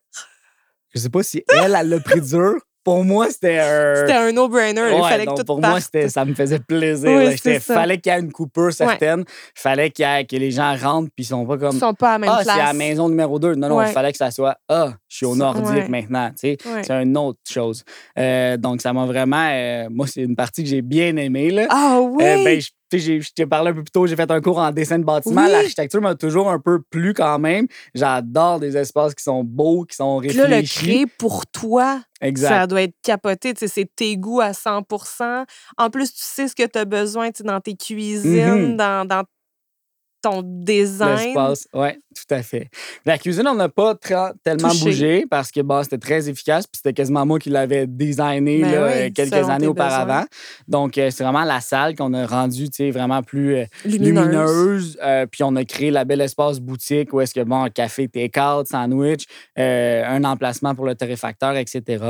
Je 0.94 1.00
sais 1.00 1.08
pas 1.11 1.22
si 1.22 1.42
elle, 1.48 1.76
elle 1.78 1.88
l'a 1.88 2.00
pris 2.00 2.20
dur. 2.30 2.54
Pour 2.85 3.04
moi, 3.04 3.28
c'était 3.30 3.61
un. 3.61 3.94
C'était 3.94 4.12
un 4.14 4.32
no-brainer. 4.32 4.80
Il 4.90 5.00
Ouais, 5.00 5.08
fallait 5.08 5.24
donc 5.24 5.37
que 5.37 5.42
tout 5.42 5.46
pour 5.46 5.61
moi, 5.61 5.78
parte. 5.78 6.08
ça 6.08 6.24
me 6.24 6.35
faisait 6.35 6.58
plaisir. 6.58 7.11
Oui, 7.12 7.38
c'est 7.40 7.61
ça. 7.61 7.74
fallait 7.74 7.98
qu'il 7.98 8.12
y 8.12 8.16
ait 8.16 8.18
une 8.18 8.32
coupure 8.32 8.72
certaine. 8.72 9.22
Fallait 9.54 9.90
qu'il 9.90 10.04
y 10.04 10.08
ait, 10.08 10.24
que 10.26 10.35
les 10.35 10.50
gens 10.50 10.76
rentrent 10.76 11.08
puis 11.14 11.22
ils 11.24 11.26
sont 11.28 11.46
pas 11.46 11.56
comme. 11.58 11.76
Ils 11.76 11.78
sont 11.78 11.94
pas 11.94 12.08
à 12.08 12.12
la 12.14 12.18
même 12.18 12.30
Ah, 12.32 12.38
c'est 12.38 12.44
place. 12.46 12.58
à 12.58 12.64
la 12.64 12.72
maison 12.72 13.08
numéro 13.08 13.38
2. 13.38 13.54
Non, 13.54 13.68
non, 13.68 13.80
il 13.82 13.85
Ouais. 13.87 13.92
fallait 13.92 14.11
que 14.11 14.18
ça 14.18 14.32
soit 14.32 14.56
Ah, 14.68 14.94
je 15.12 15.16
suis 15.18 15.27
au 15.27 15.37
nordique 15.37 15.66
ouais. 15.66 15.88
maintenant. 15.88 16.31
tu 16.31 16.37
sais. 16.38 16.57
Ouais. 16.64 16.83
C'est 16.83 17.03
une 17.03 17.16
autre 17.18 17.38
chose. 17.46 17.85
Euh, 18.18 18.57
donc, 18.57 18.81
ça 18.81 18.94
m'a 18.94 19.05
vraiment. 19.05 19.46
euh, 19.51 19.88
moi, 19.90 20.07
c'est 20.07 20.22
une 20.22 20.35
partie 20.37 20.62
que 20.62 20.70
j'ai 20.70 20.81
bien 20.81 21.14
aimée. 21.16 21.66
Ah 21.68 21.98
oui! 22.01 22.25
Euh, 22.25 22.42
ben, 22.44 22.59
je, 22.61 22.68
tu 22.68 22.72
sais, 22.92 22.98
j'ai- 22.98 23.20
je 23.20 23.31
t'ai 23.35 23.44
parlé 23.46 23.70
un 23.70 23.75
peu 23.75 23.83
plus 23.83 23.90
tôt, 23.90 24.07
j'ai 24.07 24.16
fait 24.16 24.31
un 24.31 24.40
cours 24.40 24.59
en 24.59 24.70
dessin 24.70 24.98
de 24.98 25.05
bâtiment. 25.05 25.44
Oui. 25.44 25.51
L'architecture 25.51 26.01
m'a 26.01 26.14
toujours 26.14 26.51
un 26.51 26.59
peu 26.59 26.81
plu 26.90 27.12
quand 27.12 27.38
même. 27.38 27.66
J'adore 27.94 28.59
des 28.61 28.75
espaces 28.77 29.14
qui 29.14 29.22
sont 29.22 29.44
beaux, 29.44 29.85
qui 29.85 29.96
sont 29.96 30.20
Puis 30.20 30.33
là, 30.33 30.44
le 30.46 30.55
réfléchis. 30.57 30.81
créer 30.87 31.07
pour 31.18 31.46
toi, 31.46 32.01
exact. 32.22 32.48
ça 32.48 32.66
doit 32.66 32.83
être 32.83 32.94
capoté. 33.03 33.53
tu 33.53 33.61
sais, 33.61 33.68
C'est 33.68 33.90
tes 33.94 34.16
goûts 34.16 34.40
à 34.40 34.53
100% 34.53 35.44
En 35.79 35.90
plus, 35.90 36.12
tu 36.12 36.20
sais 36.22 36.48
ce 36.48 36.55
que 36.55 36.66
tu 36.66 36.79
as 36.79 36.85
besoin 36.87 37.29
dans 37.44 37.61
tes 37.61 37.75
cuisines, 37.77 38.70
Mhm. 38.72 38.77
dans, 38.77 39.07
dans 39.07 39.25
ton 40.22 40.42
design. 40.44 41.16
L'espace, 41.16 41.68
oui, 41.74 41.88
tout 42.14 42.35
à 42.35 42.42
fait. 42.42 42.68
La 43.04 43.18
cuisine, 43.18 43.46
on 43.48 43.54
n'a 43.54 43.68
pas 43.68 43.94
tellement 44.44 44.68
Touché. 44.70 44.85
bougé 44.85 45.24
parce 45.28 45.50
que 45.50 45.61
bon, 45.61 45.82
c'était 45.82 45.98
très 45.98 46.28
efficace. 46.28 46.66
Puis 46.66 46.78
c'était 46.78 46.92
quasiment 46.92 47.26
moi 47.26 47.38
qui 47.38 47.50
l'avais 47.50 47.87
designé 47.87 48.62
Ben 48.62 48.70
là, 48.72 48.87
oui, 48.87 48.92
euh, 48.94 49.11
quelques 49.14 49.48
années 49.48 49.66
auparavant. 49.66 50.24
Donc, 50.68 50.96
euh, 50.96 51.11
c'est 51.11 51.24
vraiment 51.24 51.44
la 51.44 51.61
salle 51.61 51.96
qu'on 51.96 52.14
a 52.14 52.26
rendue 52.26 52.68
vraiment 52.92 53.22
plus 53.22 53.56
euh, 53.56 53.64
Lumineuse. 53.85 54.14
lumineuse. 54.14 54.98
Euh, 55.02 55.26
puis 55.26 55.42
on 55.42 55.54
a 55.56 55.64
créé 55.64 55.90
la 55.90 56.04
belle 56.04 56.20
espace 56.20 56.61
boutique 56.61 57.12
où 57.12 57.20
est-ce 57.20 57.35
que, 57.35 57.40
bon, 57.40 57.68
café, 57.74 58.08
take-out, 58.08 58.66
sandwich, 58.68 59.24
un 59.56 60.24
emplacement 60.24 60.74
pour 60.74 60.87
le 60.87 60.94
torréfacteur, 60.94 61.56
etc. 61.56 62.04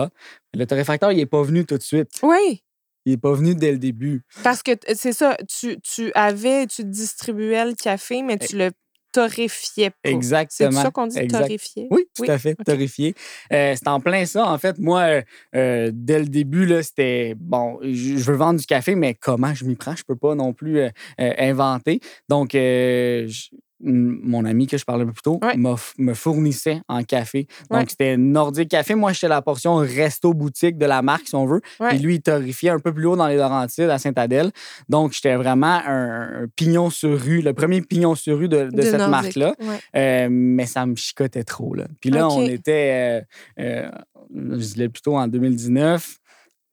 Le 0.55 0.67
torréfacteur, 0.67 1.13
il 1.13 1.17
n'est 1.17 1.27
pas 1.27 1.43
venu 1.43 1.65
tout 1.65 1.79
de 1.79 1.83
suite. 1.83 2.11
Oui, 2.23 2.63
Il 3.05 3.13
n'est 3.13 3.19
pas 3.19 3.33
venu 3.33 3.55
dès 3.55 3.73
le 3.73 3.79
début. 3.79 4.23
parce 4.43 4.63
que 4.63 4.73
c'est 4.95 5.13
ça, 5.13 5.37
tu, 5.49 5.81
tu 5.81 6.13
avais, 6.15 6.67
tu 6.67 6.85
distribuais 6.85 7.65
le 7.65 7.75
café, 7.75 8.23
mais 8.23 8.39
tu 8.39 8.57
le 8.57 8.71
torréfiais 9.13 9.91
pas. 9.91 9.97
C'est 10.03 10.13
Exactement. 10.13 10.83
ça 10.83 10.91
qu'on 10.91 11.07
dit, 11.07 11.19
Exact. 11.19 11.41
torréfier? 11.41 11.89
Oui, 11.91 12.07
tout 12.15 12.25
à 12.27 12.39
fait, 12.39 12.53
ok. 12.59 12.65
torréfié. 12.65 13.15
Euh, 13.53 13.75
c'est 13.77 13.89
en 13.89 14.01
plein 14.01 14.25
ça. 14.25 14.47
En 14.51 14.57
fait, 14.57 14.79
moi, 14.79 15.01
euh, 15.03 15.23
euh, 15.55 15.91
dès 15.93 16.19
le 16.21 16.25
début, 16.27 16.65
là, 16.65 16.83
c'était 16.83 17.35
bon, 17.37 17.79
je 17.83 18.15
veux 18.23 18.37
vendre 18.37 18.59
du 18.61 18.67
café, 18.67 18.95
mais 18.95 19.15
comment 19.15 19.53
je 19.55 19.65
m'y 19.67 19.75
prends? 19.77 19.95
Je 19.95 20.05
peux 20.05 20.17
pas 20.17 20.35
non 20.35 20.53
plus 20.55 20.79
euh, 20.79 20.91
inventer. 21.19 22.01
Donc, 22.29 22.51
je- 22.53 23.49
mon 23.83 24.45
ami 24.45 24.67
que 24.67 24.79
je 24.79 24.85
parlais 24.85 25.03
un 25.03 25.07
peu 25.07 25.13
plus 25.13 25.23
tôt 25.23 25.41
Ouais. 25.43 25.57
me 25.99 26.15
fournissait 26.15 26.81
en 26.89 27.03
café. 27.03 27.47
Donc, 27.71 27.91
c'était 27.91 28.17
Nordique 28.17 28.69
Café. 28.71 28.95
Moi, 28.95 29.13
j'étais 29.13 29.29
la 29.29 29.43
portion 29.43 29.77
resto-boutique 29.77 30.79
de 30.79 30.87
la 30.87 31.03
marque, 31.03 31.27
si 31.29 31.35
on 31.35 31.47
veut. 31.47 31.61
Ouais. 31.81 31.91
Puis 31.91 31.99
lui, 31.99 32.15
il 32.17 32.23
torréfiait 32.23 32.71
un 32.71 32.79
peu 32.79 32.93
plus 32.93 33.07
haut 33.07 33.17
dans 33.17 33.27
les 33.27 33.37
Laurentides, 33.37 33.91
à 33.91 33.99
Sainte-Adèle. 33.99 34.51
Donc, 34.89 35.13
j'étais 35.13 35.35
vraiment 35.37 35.81
un, 35.87 36.43
un 36.45 36.47
pignon 36.55 36.91
sur 36.91 37.19
rue, 37.21 37.43
le 37.43 37.53
premier 37.53 37.81
pignon 37.83 38.15
sur 38.15 38.39
rue 38.39 38.49
de, 38.49 38.65
de 38.65 38.71
De 38.71 38.83
cette 38.83 39.09
marque-là. 39.09 39.55
Euh, 39.97 40.29
mais 40.31 40.67
ça 40.67 40.87
me 40.87 40.95
chicotait 40.97 41.45
trop. 41.45 41.75
Là. 41.75 41.87
Puis 42.01 42.11
là, 42.11 42.29
on 42.29 42.43
était, 42.43 43.23
euh, 43.59 43.63
euh, 43.63 43.91
je 44.35 44.57
disais 44.57 44.89
plutôt 44.89 45.17
en 45.17 45.27
2019, 45.27 46.19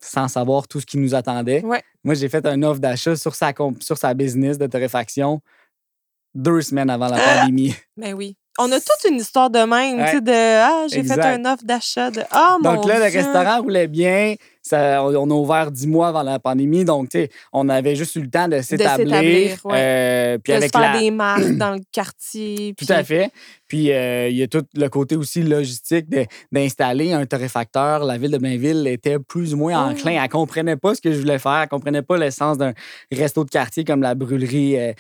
sans 0.01 0.27
savoir 0.27 0.67
tout 0.67 0.79
ce 0.79 0.86
qui 0.86 0.97
nous 0.97 1.13
attendait. 1.15 1.61
Moi, 2.03 2.13
j'ai 2.13 2.29
fait 2.29 2.45
une 2.45 2.63
offre 2.63 2.79
d'achat 2.79 3.15
sur 3.15 3.36
sa, 3.36 3.51
sur 3.81 3.97
sa 3.97 4.13
business 4.13 4.57
de 4.57 4.67
torréfaction 4.67 5.41
deux 6.41 6.61
semaines 6.61 6.89
avant 6.89 7.07
la 7.07 7.17
pandémie. 7.19 7.75
Ben 7.97 8.13
oui. 8.13 8.37
On 8.61 8.71
a 8.71 8.79
toute 8.79 9.09
une 9.11 9.17
histoire 9.17 9.49
de 9.49 9.59
même, 9.59 10.05
tu 10.05 10.11
sais, 10.11 10.21
de 10.21 10.31
Ah, 10.33 10.85
j'ai 10.89 11.03
fait 11.03 11.19
un 11.19 11.43
offre 11.45 11.63
d'achat 11.65 12.11
de 12.11 12.21
Ah, 12.31 12.57
mon 12.61 12.73
Donc 12.75 12.85
là, 12.87 12.97
le 12.97 13.03
restaurant 13.13 13.61
roulait 13.61 13.87
bien. 13.87 14.35
Ça, 14.61 15.03
on 15.03 15.29
a 15.29 15.33
ouvert 15.33 15.71
dix 15.71 15.87
mois 15.87 16.09
avant 16.09 16.23
la 16.23 16.39
pandémie. 16.39 16.83
Donc, 16.85 17.09
tu 17.09 17.19
sais, 17.19 17.29
on 17.53 17.67
avait 17.69 17.95
juste 17.95 18.15
eu 18.15 18.21
le 18.21 18.29
temps 18.29 18.47
de 18.49 18.59
s'établir. 18.61 19.57
ouais. 19.65 19.73
euh, 19.75 20.37
puis 20.37 20.51
de 20.53 20.57
avec 20.57 20.73
se 20.73 20.77
faire 20.79 20.93
la... 20.93 20.99
des 20.99 21.11
marques 21.11 21.51
dans 21.57 21.71
le 21.73 21.79
quartier. 21.91 22.73
Tout 22.77 22.85
puis- 22.85 22.93
à 22.93 23.03
fait. 23.03 23.31
Puis 23.67 23.91
euh, 23.91 24.29
il 24.29 24.37
y 24.37 24.43
a 24.43 24.47
tout 24.47 24.63
le 24.73 24.87
côté 24.89 25.15
aussi 25.15 25.41
logistique 25.43 26.09
de- 26.09 26.25
d'installer 26.51 27.11
un 27.13 27.25
torréfacteur. 27.25 28.03
La 28.05 28.17
ville 28.17 28.31
de 28.31 28.37
Blainville 28.37 28.87
était 28.87 29.19
plus 29.19 29.53
ou 29.53 29.57
moins 29.57 29.73
Oh. 29.87 29.91
enclin. 29.91 30.21
Elle 30.21 30.29
comprenait 30.29 30.77
pas 30.77 30.95
ce 30.95 31.01
que 31.01 31.11
je 31.13 31.19
voulais 31.19 31.39
faire. 31.39 31.61
Elle 31.63 31.69
comprenait 31.69 32.01
pas 32.01 32.17
l'essence 32.17 32.57
d'un 32.57 32.73
resto 33.11 33.43
de 33.43 33.49
quartier 33.49 33.83
comme 33.83 34.01
la 34.01 34.15
brûlerie. 34.15 34.77
euh, 34.79 34.93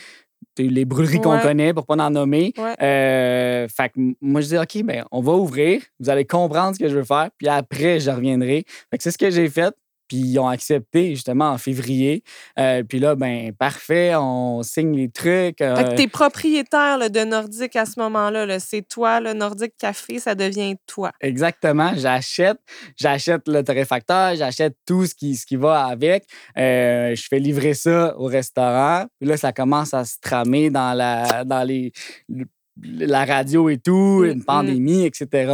les 0.57 0.85
brûleries 0.85 1.21
qu'on 1.21 1.39
connaît, 1.39 1.73
pour 1.73 1.85
pas 1.85 1.95
en 1.95 2.09
nommer. 2.09 2.53
Ouais. 2.57 2.75
Euh, 2.81 3.67
fait 3.67 3.89
que 3.89 3.99
moi, 4.21 4.41
je 4.41 4.47
dis, 4.47 4.57
OK, 4.57 4.83
ben, 4.83 5.05
on 5.11 5.21
va 5.21 5.33
ouvrir. 5.33 5.81
Vous 5.99 6.09
allez 6.09 6.25
comprendre 6.25 6.75
ce 6.75 6.79
que 6.79 6.89
je 6.89 6.97
veux 6.97 7.03
faire. 7.03 7.29
Puis 7.37 7.47
après, 7.47 7.99
je 7.99 8.11
reviendrai. 8.11 8.65
Fait 8.91 8.97
que 8.97 9.03
c'est 9.03 9.11
ce 9.11 9.17
que 9.17 9.29
j'ai 9.29 9.49
fait. 9.49 9.73
Puis 10.09 10.17
ils 10.17 10.39
ont 10.39 10.47
accepté 10.49 11.11
justement 11.11 11.51
en 11.51 11.57
février. 11.57 12.23
Euh, 12.57 12.83
puis 12.83 12.99
là, 12.99 13.15
ben 13.15 13.53
parfait, 13.53 14.13
on 14.15 14.61
signe 14.63 14.93
les 14.97 15.09
trucs. 15.09 15.59
Fait 15.59 15.63
euh, 15.63 15.83
que 15.83 15.95
t'es 15.95 16.07
propriétaire 16.07 16.97
là, 16.97 17.07
de 17.07 17.21
Nordique 17.21 17.75
à 17.77 17.85
ce 17.85 17.99
moment-là. 17.99 18.45
là. 18.45 18.59
C'est 18.59 18.81
toi, 18.81 19.21
le 19.21 19.33
Nordique 19.33 19.73
Café, 19.77 20.19
ça 20.19 20.35
devient 20.35 20.75
toi. 20.87 21.11
Exactement. 21.21 21.93
J'achète, 21.95 22.57
j'achète 22.97 23.47
le 23.47 23.63
torréfacteur, 23.63 24.35
j'achète 24.35 24.75
tout 24.85 25.05
ce 25.05 25.15
qui, 25.15 25.35
ce 25.35 25.45
qui 25.45 25.55
va 25.55 25.85
avec. 25.85 26.25
Euh, 26.57 27.15
je 27.15 27.27
fais 27.29 27.39
livrer 27.39 27.73
ça 27.75 28.17
au 28.17 28.25
restaurant. 28.25 29.05
Puis 29.19 29.29
là, 29.29 29.37
ça 29.37 29.53
commence 29.53 29.93
à 29.93 30.03
se 30.05 30.15
tramer 30.19 30.69
dans 30.71 30.93
la, 30.93 31.43
dans 31.45 31.63
les, 31.63 31.91
le- 32.27 32.45
la 32.83 33.25
radio 33.25 33.69
et 33.69 33.77
tout, 33.77 34.21
Mm, 34.23 34.31
une 34.31 34.43
pandémie, 34.43 35.05
etc. 35.05 35.51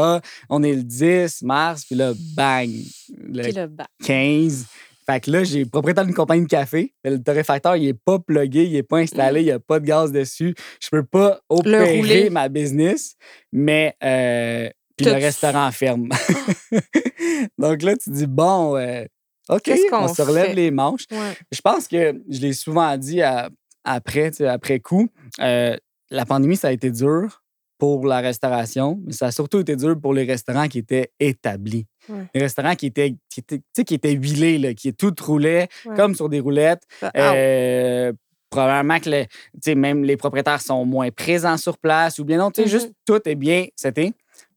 On 0.49 0.63
est 0.63 0.73
le 0.73 0.83
10 0.83 1.41
mars, 1.43 1.85
puis 1.85 1.95
là, 1.95 2.13
bang, 2.35 2.69
le 3.17 3.41
Puis 3.43 3.51
le 3.53 3.67
bas. 3.67 3.87
15. 4.03 4.65
Fait 5.07 5.19
que 5.19 5.29
là, 5.29 5.43
j'ai 5.43 5.65
propriétaire 5.65 6.03
d'une 6.05 6.15
compagnie 6.15 6.43
de 6.43 6.47
café. 6.49 6.91
Le 7.03 7.17
torréfacteur, 7.17 7.75
il 7.75 7.85
n'est 7.85 7.93
pas 7.93 8.17
plugué, 8.17 8.63
il 8.65 8.73
n'est 8.73 8.81
pas 8.83 8.97
installé, 8.97 9.41
il 9.41 9.45
n'y 9.45 9.51
a 9.51 9.59
pas 9.59 9.79
de 9.79 9.85
gaz 9.85 10.11
dessus. 10.11 10.55
Je 10.81 10.89
peux 10.89 11.03
pas 11.03 11.39
opérer 11.47 12.29
ma 12.31 12.49
business, 12.49 13.15
mais 13.51 13.95
euh, 14.03 14.67
puis 14.97 15.05
le 15.05 15.13
restaurant 15.13 15.69
ferme. 15.71 16.09
Donc 17.57 17.81
là, 17.83 17.95
tu 17.97 18.09
dis, 18.09 18.25
bon, 18.27 18.75
euh, 18.77 19.05
OK, 19.49 19.69
qu'on 19.89 20.05
on 20.05 20.13
se 20.13 20.21
relève 20.21 20.47
fait? 20.47 20.53
les 20.55 20.71
manches. 20.71 21.05
Ouais. 21.11 21.33
Je 21.51 21.61
pense 21.61 21.87
que 21.87 22.19
je 22.29 22.39
l'ai 22.39 22.53
souvent 22.53 22.97
dit 22.97 23.21
à- 23.21 23.49
après, 23.83 24.31
tu 24.31 24.37
sais, 24.37 24.47
après 24.47 24.79
coup, 24.79 25.07
euh, 25.39 25.77
la 26.15 26.25
pandémie, 26.25 26.55
ça 26.57 26.69
a 26.69 26.71
été 26.71 26.89
dur 26.91 27.41
pour 27.77 28.05
la 28.07 28.19
restauration, 28.21 29.01
mais 29.05 29.11
ça 29.11 29.27
a 29.27 29.31
surtout 29.31 29.59
été 29.59 29.75
dur 29.75 29.99
pour 29.99 30.13
les 30.13 30.23
restaurants 30.23 30.67
qui 30.67 30.79
étaient 30.79 31.11
établis. 31.19 31.85
Ouais. 32.07 32.25
Les 32.33 32.41
restaurants 32.41 32.75
qui 32.75 32.85
étaient, 32.85 33.15
qui 33.29 33.41
étaient, 33.41 33.61
qui 33.83 33.93
étaient 33.93 34.13
huilés, 34.13 34.57
là, 34.57 34.73
qui 34.73 34.93
tout 34.93 35.13
roulait 35.21 35.67
Ouais. 35.85 35.95
comme 35.95 36.15
sur 36.15 36.29
des 36.29 36.39
roulettes. 36.39 36.83
Ah, 37.01 37.11
Euh, 37.35 38.13
probablement 38.49 38.99
que 38.99 39.09
le- 39.09 39.75
même 39.75 40.03
les 40.05 40.15
propriétaires 40.15 40.61
sont 40.61 40.85
moins 40.85 41.11
présents 41.11 41.57
sur 41.57 41.77
place 41.77 42.17
ou 42.19 42.23
bien 42.23 42.37
non, 42.37 42.49
tu 42.51 42.63
sais, 42.63 42.69
juste 42.69 42.91
tout 43.05 43.19
est 43.27 43.35
bien, 43.35 43.65
c'était. 43.75 44.13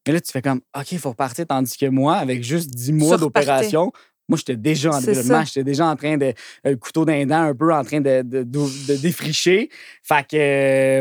Mais 0.07 0.15
là, 0.15 0.21
tu 0.21 0.31
fais 0.33 0.41
comme, 0.41 0.61
OK, 0.79 0.93
il 0.93 0.99
faut 0.99 1.11
repartir, 1.11 1.47
tandis 1.47 1.77
que 1.77 1.87
moi, 1.87 2.15
avec 2.17 2.43
juste 2.43 2.71
10 2.71 2.93
mois 2.93 3.17
d'opération, 3.19 3.93
moi, 4.29 4.37
j'étais 4.37 4.57
déjà 4.57 4.91
en 4.91 5.01
développement, 5.15 5.45
j'étais 5.45 5.65
déjà 5.65 5.87
en 5.87 5.97
train 5.97 6.17
de, 6.19 6.27
euh, 6.27 6.33
le 6.65 6.77
couteau 6.77 7.05
d'un 7.05 7.25
dent, 7.27 7.43
un 7.43 7.55
peu 7.55 7.73
en 7.73 7.83
train 7.83 8.01
de, 8.01 8.23
de, 8.23 8.43
de- 8.43 8.87
de 8.93 8.97
défricher. 8.97 9.71
Fait 10.03 10.27
que 10.27 10.37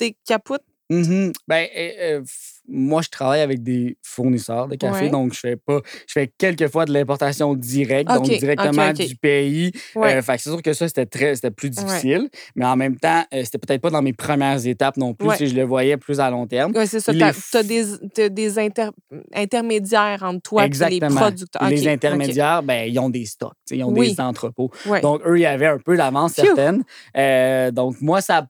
est 0.01 0.15
capote? 0.27 0.63
Mhm. 0.93 1.33
Ben, 1.49 1.67
euh, 1.77 1.91
euh, 2.01 2.21
f- 2.23 2.61
moi, 2.69 3.03
je 3.03 3.09
travaille 3.09 3.41
avec 3.41 3.63
des 3.63 3.97
fournisseurs 4.03 4.69
de 4.69 4.77
café, 4.77 5.05
Ouais. 5.07 5.11
donc 5.11 5.33
je 5.35 5.41
fais 5.41 5.57
pas. 5.57 5.81
Je 6.07 6.13
fais 6.13 6.33
quelques 6.39 6.69
fois 6.69 6.85
de 6.85 6.93
l'importation 6.93 7.55
directe, 7.55 8.09
donc 8.09 8.29
directement 8.29 8.93
du 8.93 9.17
pays. 9.17 9.73
Ouais. 9.97 10.15
Euh, 10.17 10.23
fait 10.23 10.37
que 10.37 10.43
c'est 10.43 10.51
sûr 10.51 10.63
que 10.63 10.73
ça, 10.73 10.87
c'était 10.87 11.07
très, 11.07 11.35
c'était 11.35 11.51
plus 11.51 11.71
difficile, 11.71 12.29
mais 12.55 12.65
en 12.65 12.77
même 12.77 12.97
temps, 12.99 13.25
euh, 13.35 13.43
c'était 13.45 13.59
peut-être 13.59 13.81
pas 13.81 13.91
dans 13.91 14.03
mes 14.03 14.13
premières 14.13 14.65
étapes 14.67 14.97
non 14.97 15.13
plus. 15.15 15.29
Si 15.37 15.49
je 15.49 15.57
le 15.57 15.65
voyais 15.65 15.97
plus 15.97 16.21
à 16.21 16.31
long 16.31 16.47
terme. 16.47 16.73
Ouais, 16.77 16.87
c'est 16.87 17.01
ça. 17.01 17.13
Tu 17.13 17.23
as, 17.23 17.63
des, 17.63 18.31
des 18.31 18.59
inter- 18.59 18.91
intermédiaires 19.35 20.23
entre 20.23 20.41
toi 20.43 20.65
et 20.67 20.69
les 20.91 21.01
producteurs. 21.01 21.69
Les 21.69 21.89
intermédiaires, 21.89 22.63
ben, 22.63 22.89
ils 22.89 22.99
ont 22.99 23.11
des 23.11 23.25
stocks, 23.25 23.53
ils 23.71 23.83
ont 23.83 23.89
Oui. 23.93 24.15
des 24.15 24.21
entrepôts. 24.21 24.71
Donc, 25.03 25.21
eux, 25.27 25.39
ils 25.39 25.47
avaient 25.47 25.67
un 25.67 25.79
peu 25.79 25.97
d'avance 25.97 26.35
certaine. 26.35 26.85
Euh, 27.17 27.71
donc, 27.71 28.01
moi, 28.01 28.21
ça. 28.21 28.47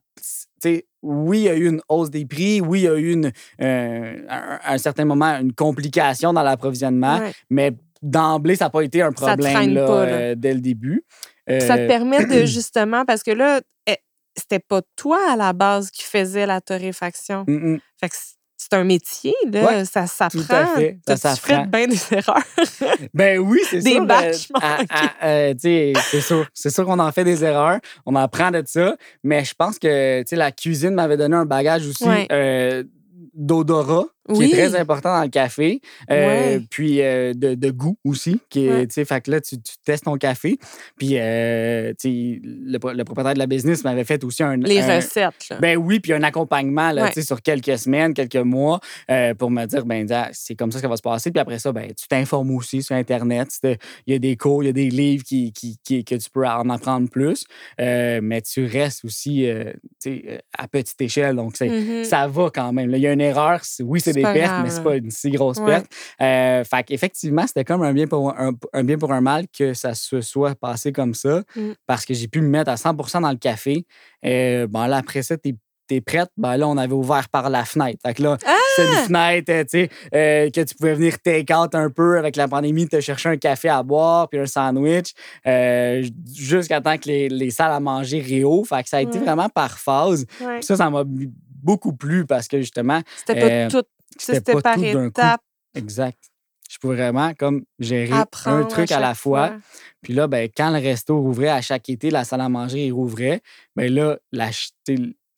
Oui, 1.03 1.39
il 1.39 1.43
y 1.43 1.49
a 1.49 1.55
eu 1.55 1.67
une 1.67 1.81
hausse 1.89 2.09
des 2.09 2.25
prix. 2.25 2.61
Oui, 2.61 2.79
il 2.79 2.83
y 2.83 2.87
a 2.87 2.95
eu 2.95 3.11
une, 3.11 3.31
euh, 3.61 4.17
à 4.29 4.73
un 4.73 4.77
certain 4.77 5.05
moment 5.05 5.37
une 5.39 5.53
complication 5.53 6.33
dans 6.33 6.41
l'approvisionnement. 6.43 7.19
Ouais. 7.19 7.33
Mais 7.49 7.71
d'emblée, 8.01 8.55
ça 8.55 8.65
n'a 8.65 8.69
pas 8.69 8.81
été 8.81 9.01
un 9.01 9.11
problème 9.11 9.53
traîne 9.53 9.73
là, 9.73 9.85
pas, 9.87 10.05
là. 10.05 10.11
euh, 10.13 10.35
dès 10.35 10.53
le 10.53 10.61
début. 10.61 11.03
Ça 11.47 11.75
te 11.75 11.81
Euh, 11.81 11.87
permet 11.87 12.25
de 12.25 12.45
justement, 12.45 13.03
parce 13.05 13.21
que 13.21 13.31
là, 13.31 13.61
eh, 13.87 13.97
c'était 14.35 14.59
pas 14.59 14.81
toi 14.95 15.19
à 15.29 15.35
la 15.35 15.51
base 15.53 15.91
qui 15.91 16.03
faisais 16.03 16.45
la 16.45 16.61
torréfaction. 16.61 17.43
mm, 17.47 17.73
mm. 17.73 17.79
Fait 17.99 18.09
que 18.09 18.15
c'est 18.69 18.73
un 18.77 18.83
métier, 18.83 19.33
là. 19.51 19.65
Ouais, 19.65 19.85
ça 19.85 20.07
s'apprend. 20.07 20.39
tout 20.39 20.45
à 20.53 20.65
fait, 20.67 20.99
ça 21.07 21.17
s'apprend. 21.17 21.63
fait 21.63 21.69
bien 21.69 21.87
des 21.87 21.99
erreurs. 22.11 22.43
Ben 23.13 23.39
oui, 23.39 23.59
c'est 23.69 23.79
Des 23.79 23.91
sûr. 23.93 24.05
batchs 24.05 24.47
euh, 24.55 24.59
à- 24.61 24.77
à- 24.89 25.27
euh, 25.27 25.53
sais, 25.57 25.93
c'est 26.09 26.21
sûr. 26.21 26.45
C'est 26.53 26.69
sûr 26.69 26.85
qu'on 26.85 26.99
en 26.99 27.11
fait 27.11 27.23
des 27.23 27.43
erreurs. 27.43 27.79
On 28.05 28.15
apprend 28.15 28.51
de 28.51 28.63
ça. 28.65 28.95
Mais 29.23 29.43
je 29.43 29.53
pense 29.53 29.77
que 29.79 30.21
tu 30.21 30.27
sais, 30.29 30.35
la 30.35 30.51
cuisine 30.51 30.91
m'avait 30.95 31.17
donné 31.17 31.35
un 31.35 31.45
bagage 31.45 31.87
aussi 31.87 32.03
Ouais. 32.07 32.27
euh, 32.31 32.83
d'odorat, 33.33 34.05
qui 34.29 34.39
Oui. 34.39 34.45
est 34.45 34.51
très 34.69 34.75
important 34.75 35.15
dans 35.17 35.23
le 35.23 35.29
café. 35.29 35.81
Euh, 36.11 36.13
Ouais. 36.57 36.61
Puis 36.69 37.01
euh, 37.01 37.33
de, 37.33 37.55
de 37.55 37.71
goût 37.71 37.97
aussi. 38.05 38.39
Qui 38.49 38.65
est, 38.67 38.97
Ouais. 38.97 39.05
Fait 39.05 39.21
que 39.21 39.31
là, 39.31 39.41
tu, 39.41 39.61
tu 39.61 39.73
testes 39.85 40.05
ton 40.05 40.15
café. 40.17 40.57
Puis 40.97 41.11
euh, 41.19 41.93
le, 42.03 42.77
pro- 42.77 42.93
le 42.93 43.03
propriétaire 43.03 43.33
de 43.33 43.39
la 43.39 43.47
business 43.47 43.83
m'avait 43.83 44.03
fait 44.05 44.23
aussi 44.23 44.43
un. 44.43 44.57
Les 44.57 44.79
un- 44.79 44.95
recettes, 44.97 45.49
là. 45.49 45.57
ben 45.59 45.77
oui, 45.77 45.99
puis 45.99 46.13
un 46.13 46.23
accompagnement 46.23 46.91
là, 46.91 47.11
Ouais. 47.15 47.21
sur 47.21 47.41
quelques 47.41 47.77
semaines, 47.77 48.13
quelques 48.13 48.35
mois 48.37 48.79
pour 49.37 49.51
me 49.51 49.65
dire, 49.65 49.85
ben 49.85 50.07
ah, 50.11 50.29
c'est 50.31 50.55
comme 50.55 50.71
ça 50.71 50.77
que 50.79 50.83
ça 50.83 50.87
va 50.87 50.97
se 50.97 51.01
passer. 51.01 51.31
Puis 51.31 51.39
après 51.39 51.59
ça, 51.59 51.71
ben, 51.71 51.87
tu 51.93 52.07
t'informes 52.07 52.51
aussi 52.55 52.81
sur 52.81 52.95
Internet. 52.95 53.49
Il 53.63 53.77
y 54.07 54.15
a 54.15 54.19
des 54.19 54.37
cours, 54.37 54.63
il 54.63 54.67
y 54.67 54.69
a 54.69 54.73
des 54.73 54.89
livres 54.89 55.23
qui, 55.23 55.51
qui, 55.53 55.77
qui- 55.83 56.03
que 56.05 56.15
tu 56.15 56.29
peux 56.29 56.47
en 56.47 56.69
apprendre 56.69 57.09
plus. 57.09 57.45
Mais 57.79 58.41
tu 58.41 58.65
restes 58.65 59.03
aussi 59.05 59.45
à 60.57 60.67
petite 60.67 60.99
échelle. 61.01 61.35
Donc, 61.35 61.59
Mhm. 61.59 62.03
ça 62.03 62.27
va 62.27 62.49
quand 62.53 62.71
même. 62.73 62.91
Il 62.91 62.99
y 63.01 63.07
a 63.07 63.13
une 63.13 63.21
erreur. 63.21 63.61
Oui, 63.81 63.99
c'est 64.01 64.12
C'est 64.13 64.19
des 64.19 64.33
pertes, 64.33 64.37
grave, 64.51 64.63
mais 64.63 64.69
c'est 64.69 64.83
pas 64.83 64.95
une 64.95 65.11
si 65.11 65.31
grosse 65.31 65.57
Ouais. 65.59 65.65
perte. 65.65 65.85
Euh, 66.21 66.63
fait 66.63 66.83
qu'effectivement, 66.83 67.45
c'était 67.47 67.63
comme 67.65 67.83
un 67.83 67.93
bien, 67.93 68.07
pour 68.07 68.29
un, 68.37 68.51
un 68.73 68.83
bien 68.83 68.97
pour 68.97 69.11
un 69.13 69.21
mal 69.21 69.45
que 69.57 69.73
ça 69.73 69.93
se 69.93 70.21
soit 70.21 70.55
passé 70.55 70.91
comme 70.91 71.13
ça 71.13 71.41
Mm. 71.55 71.71
parce 71.87 72.05
que 72.05 72.13
j'ai 72.13 72.27
pu 72.27 72.41
me 72.41 72.47
mettre 72.47 72.69
à 72.71 72.75
100% 72.77 73.21
dans 73.21 73.31
le 73.31 73.37
café. 73.37 73.85
Euh, 74.25 74.67
bon, 74.67 74.85
là, 74.85 74.97
après 74.97 75.21
ça, 75.23 75.37
t'es 75.37 75.55
t'es 75.85 75.99
prête, 75.99 76.29
ben 76.37 76.55
là, 76.55 76.65
on 76.69 76.77
avait 76.77 76.93
ouvert 76.93 77.27
par 77.27 77.49
la 77.49 77.65
fenêtre. 77.65 77.99
Fait 78.07 78.13
que 78.13 78.23
là, 78.23 78.37
c'est 78.77 78.83
Ah! 78.83 79.01
une 79.01 79.05
fenêtre, 79.05 79.51
euh, 79.51 79.63
tu 79.63 79.69
sais, 79.69 79.89
euh, 80.15 80.49
que 80.49 80.61
tu 80.63 80.75
pouvais 80.75 80.93
venir 80.93 81.19
take-out 81.21 81.75
un 81.75 81.89
peu 81.89 82.17
avec 82.17 82.37
la 82.37 82.47
pandémie, 82.47 82.87
te 82.87 83.01
chercher 83.01 83.27
un 83.27 83.35
café 83.37 83.67
à 83.67 83.83
boire, 83.83 84.29
puis 84.29 84.39
un 84.39 84.45
sandwich, 84.45 85.11
euh, 85.45 86.01
jusqu'à 86.33 86.79
temps 86.79 86.97
que 86.97 87.09
les, 87.09 87.27
les 87.27 87.51
salles 87.51 87.73
à 87.73 87.81
manger 87.81 88.21
réouvrent. 88.21 88.65
Fait 88.65 88.81
que 88.81 88.87
ça 88.87 88.97
a 88.97 89.01
été 89.01 89.17
Ouais. 89.19 89.25
vraiment 89.25 89.49
par 89.49 89.77
phase. 89.77 90.25
Ouais. 90.39 90.55
Puis 90.59 90.63
ça, 90.63 90.77
ça 90.77 90.89
m'a 90.89 91.03
beaucoup 91.61 91.91
plu 91.93 92.25
parce 92.25 92.47
que 92.47 92.59
justement, 92.59 93.01
C'était 93.17 93.67
pas 93.67 93.67
tout. 93.81 93.85
C'était 94.17 94.61
par 94.61 94.75
tout 94.75 94.81
d'un 94.81 95.09
coup. 95.09 95.19
étapes. 95.19 95.41
exact. 95.75 96.19
Je 96.69 96.77
pouvais 96.79 96.95
vraiment 96.95 97.33
comme 97.35 97.65
gérer 97.77 98.13
Apprendre 98.13 98.65
un 98.65 98.67
truc 98.67 98.91
à, 98.91 98.99
la 98.99 99.13
fois. 99.13 99.57
Puis 100.01 100.13
là, 100.13 100.27
ben, 100.27 100.49
quand 100.55 100.71
le 100.71 100.79
resto 100.79 101.19
rouvrait 101.19 101.49
à 101.49 101.61
chaque 101.61 101.87
été, 101.89 102.09
la 102.09 102.23
salle 102.23 102.41
à 102.41 102.49
manger, 102.49 102.87
il 102.87 102.91
rouvrait, 102.91 103.41
ben 103.75 103.93
là, 103.93 104.17
la, 104.31 104.49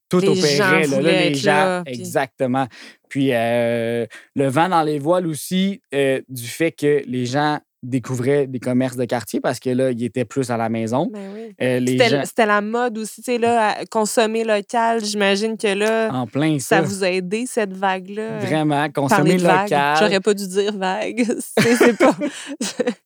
tout 0.10 0.20
Les 0.20 0.30
opérait. 0.30 0.56
gens 0.56 1.02
là, 1.02 1.02
les 1.02 1.36
gens, 1.36 1.52
là, 1.52 1.84
puis- 1.84 1.94
exactement. 1.96 2.68
Puis 3.10 3.30
euh, 3.34 4.06
le 4.36 4.48
vent 4.48 4.70
dans 4.70 4.84
les 4.84 5.00
voiles 5.00 5.28
aussi, 5.28 5.82
euh, 5.94 6.22
du 6.30 6.48
fait 6.48 6.72
que 6.72 7.04
les 7.06 7.26
gens 7.26 7.60
découvrait 7.90 8.48
des 8.48 8.60
commerces 8.60 8.96
de 8.98 9.06
quartier 9.06 9.40
parce 9.42 9.60
que 9.60 9.70
là, 9.70 9.92
il 9.92 10.04
était 10.04 10.26
plus 10.26 10.50
à 10.50 10.58
la 10.58 10.70
maison. 10.70 11.10
Ben 11.14 11.20
oui. 11.34 11.54
Euh, 11.62 11.80
C'était 11.86 12.10
gens, 12.10 12.46
la 12.46 12.62
mode 12.62 12.98
aussi, 12.98 13.22
tu 13.22 13.32
sais, 13.34 13.38
là, 13.38 13.70
à 13.80 13.86
consommer 13.86 14.44
local. 14.44 15.04
J'imagine 15.04 15.58
que 15.58 15.68
là, 15.68 16.10
en 16.14 16.28
plein 16.28 16.60
ça 16.60 16.78
ça. 16.78 16.82
vous 16.82 17.04
a 17.04 17.10
aidé, 17.10 17.46
cette 17.48 17.74
vague-là. 17.74 18.40
Vraiment, 18.40 18.76
Parler 18.90 18.92
consommer 18.94 19.38
local. 19.38 19.98
J'aurais 20.00 20.20
pas 20.20 20.34
dû 20.34 20.48
dire 20.48 20.78
vague. 20.78 21.26
C'est 21.60 21.98
pas. 21.98 22.16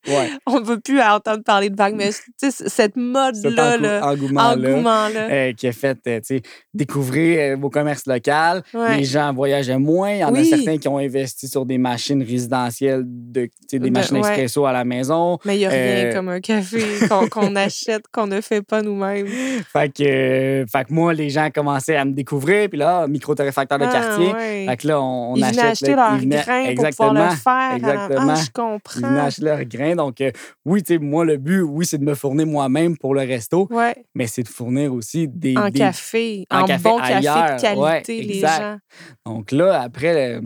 Ouais. 0.08 0.30
On 0.46 0.62
peut 0.62 0.80
plus 0.80 1.00
entendre 1.00 1.42
parler 1.44 1.70
de 1.70 1.76
vague, 1.76 1.94
mais 1.94 2.10
cette 2.36 2.66
Cet 2.70 2.96
mode-là, 2.96 3.76
engou- 3.76 3.82
là, 3.82 4.06
engouement-là. 4.12 4.70
engouement-là. 4.70 5.30
euh, 5.30 5.52
qui 5.52 5.68
a 5.68 5.72
fait 5.72 5.98
euh, 6.06 6.18
tu 6.20 6.36
sais, 6.36 6.42
découvrir 6.74 7.38
euh, 7.38 7.56
vos 7.56 7.70
commerces 7.70 8.06
locaux. 8.06 8.62
Ouais. 8.74 8.98
Les 8.98 9.04
gens 9.04 9.32
voyageaient 9.32 9.78
moins. 9.78 10.12
Il 10.12 10.18
y 10.20 10.24
en 10.24 10.34
a 10.34 10.44
certains 10.44 10.78
qui 10.78 10.88
ont 10.88 10.98
investi 10.98 11.48
sur 11.48 11.64
des 11.66 11.78
machines 11.78 12.22
résidentielles, 12.22 13.02
de, 13.06 13.48
des 13.70 13.78
De- 13.78 13.90
machines 13.90 14.16
ouais. 14.16 14.22
À 14.70 14.72
la 14.72 14.84
maison. 14.84 15.38
Mais 15.44 15.56
il 15.56 15.58
n'y 15.60 15.66
a 15.66 15.68
rien 15.68 15.80
Euh, 16.06 16.12
comme 16.14 16.28
un 16.28 16.40
café 16.40 16.78
qu'on 17.30 17.54
achète, 17.56 18.04
qu'on 18.12 18.26
ne 18.26 18.40
fait 18.40 18.62
pas 18.62 18.82
nous-mêmes. 18.82 19.26
Fait 19.72 19.92
que, 19.92 20.02
euh, 20.04 20.66
fait 20.66 20.84
que 20.84 20.92
moi, 20.92 21.12
les 21.14 21.30
gens 21.30 21.48
commençaient 21.54 21.96
à 21.96 22.04
me 22.04 22.12
découvrir. 22.12 22.68
Puis 22.68 22.78
là, 22.78 23.06
micro-torréfacteur 23.06 23.78
de 23.78 23.84
Ah, 23.84 23.92
quartier. 23.92 24.32
ouais. 24.32 24.66
Fait 24.68 24.76
que 24.76 24.88
là, 24.88 25.00
on, 25.00 25.32
on 25.32 25.36
Ils 25.36 25.44
achète. 25.44 25.64
acheter 25.64 25.94
leurs 25.94 26.16
ils 26.22 26.28
grains 26.28 26.74
pour 26.74 26.88
pouvoir 26.88 27.14
le 27.14 27.36
faire. 27.36 27.74
Exactement. 27.76 28.26
Ah, 28.30 28.34
je 28.36 28.42
Ils 28.44 28.50
comprends. 28.52 29.16
acheter 29.26 29.42
leurs 29.44 29.64
grains. 29.64 29.96
Donc, 29.96 30.20
euh, 30.20 30.30
oui, 30.64 30.82
tu 30.82 30.94
sais, 30.94 30.98
moi, 30.98 31.24
le 31.24 31.36
but, 31.36 31.62
oui, 31.62 31.84
c'est 31.86 31.98
de 31.98 32.04
me 32.04 32.14
fournir 32.14 32.46
moi-même 32.46 32.96
pour 32.96 33.14
le 33.14 33.20
resto, 33.22 33.66
Ouais, 33.70 33.94
mais 34.14 34.26
c'est 34.26 34.42
de 34.42 34.48
fournir 34.48 34.92
aussi 34.94 35.28
des. 35.28 35.56
en 35.56 35.68
des- 35.70 35.78
café, 35.80 36.46
en 36.50 36.60
en, 36.60 36.64
café 36.64 36.82
bon 36.82 36.98
café 36.98 37.14
de 37.14 37.60
qualité, 37.60 38.18
ouais, 38.18 38.22
les 38.24 38.40
gens. 38.40 38.78
Donc 39.26 39.52
là, 39.52 39.82
après, 39.82 40.40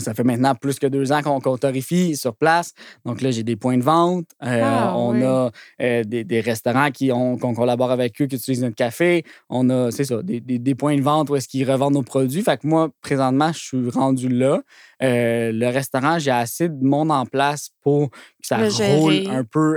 ça 0.00 0.14
fait 0.14 0.24
maintenant 0.24 0.54
plus 0.54 0.78
que 0.78 0.86
deux 0.86 1.12
ans 1.12 1.22
qu'on 1.22 1.56
torréfie 1.58 2.16
sur 2.16 2.34
place. 2.36 2.72
Donc 3.04 3.20
là, 3.20 3.30
j'ai 3.30 3.42
des 3.42 3.56
points 3.56 3.76
de 3.78 3.82
vente. 3.82 4.26
Euh, 4.42 4.60
Ah, 4.62 4.94
on 4.96 5.14
oui. 5.14 5.22
a 5.22 5.50
euh, 5.82 6.04
des, 6.04 6.24
des 6.24 6.40
restaurants 6.40 6.90
qui 6.90 7.12
ont, 7.12 7.36
qu'on 7.38 7.54
collabore 7.54 7.90
avec 7.90 8.20
eux, 8.20 8.26
qui 8.26 8.36
utilisent 8.36 8.62
notre 8.62 8.74
café. 8.76 9.24
On 9.48 9.68
a, 9.70 9.90
c'est 9.90 10.04
ça, 10.04 10.22
des, 10.22 10.40
des- 10.40 10.58
des 10.58 10.74
points 10.74 10.96
de 10.96 11.02
vente 11.02 11.30
où 11.30 11.36
est-ce 11.36 11.48
qu'ils 11.48 11.70
revendent 11.70 11.94
nos 11.94 12.02
produits. 12.02 12.42
Fait 12.42 12.56
que 12.60 12.66
moi, 12.66 12.90
présentement, 13.00 13.52
je 13.52 13.58
suis 13.58 13.90
rendu 13.90 14.28
là. 14.28 14.60
Euh, 15.02 15.52
le 15.52 15.66
restaurant, 15.68 16.18
j'ai 16.18 16.30
assez 16.30 16.68
de 16.68 16.84
monde 16.84 17.10
en 17.10 17.26
place 17.26 17.70
pour 17.82 18.10
que 18.10 18.16
ça 18.42 18.58
Le 18.58 18.70
gérer. 18.70 18.96
roule 18.96 19.22
un 19.30 19.44
peu, 19.44 19.76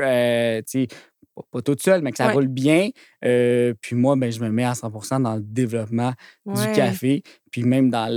pas, 1.37 1.43
pas 1.51 1.61
tout 1.61 1.75
seul, 1.79 2.01
mais 2.01 2.11
que 2.11 2.17
ça 2.17 2.27
Ouais. 2.27 2.33
roule 2.33 2.47
bien. 2.47 2.89
Euh, 3.25 3.73
puis 3.81 3.95
moi, 3.95 4.15
ben, 4.15 4.31
je 4.31 4.39
me 4.39 4.49
mets 4.49 4.63
à 4.65 4.73
100% 4.73 5.19
dans 5.19 5.35
le 5.35 5.41
développement 5.41 6.13
du 6.45 6.71
café, 6.73 7.23
puis 7.51 7.63
même 7.63 7.89
dans 7.89 8.07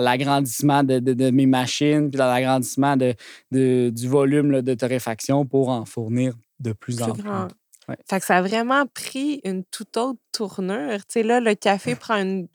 l'agrandissement 0.00 0.82
de, 0.82 0.98
de- 0.98 1.12
de 1.14 1.30
mes 1.30 1.46
machines, 1.46 2.10
puis 2.10 2.18
dans 2.18 2.26
l'agrandissement 2.26 2.96
de, 2.96 3.14
de- 3.50 3.90
du 3.90 4.08
volume 4.08 4.50
là, 4.50 4.62
de 4.62 4.74
torréfaction 4.74 5.44
pour 5.46 5.68
en 5.68 5.84
fournir 5.84 6.34
de 6.60 6.72
plus, 6.72 7.02
en 7.02 7.06
plus 7.06 7.14
plus. 7.14 7.22
grand. 7.22 7.48
Ouais. 7.88 7.96
Fait 8.08 8.20
que 8.20 8.26
ça 8.26 8.36
a 8.36 8.42
vraiment 8.42 8.86
pris 8.86 9.40
une 9.44 9.64
toute 9.64 9.96
autre 9.96 10.20
tournure. 10.32 10.98
Tu 11.00 11.04
sais, 11.08 11.22
là, 11.22 11.40
le 11.40 11.54
café 11.54 11.94
prend 11.96 12.16
une. 12.16 12.46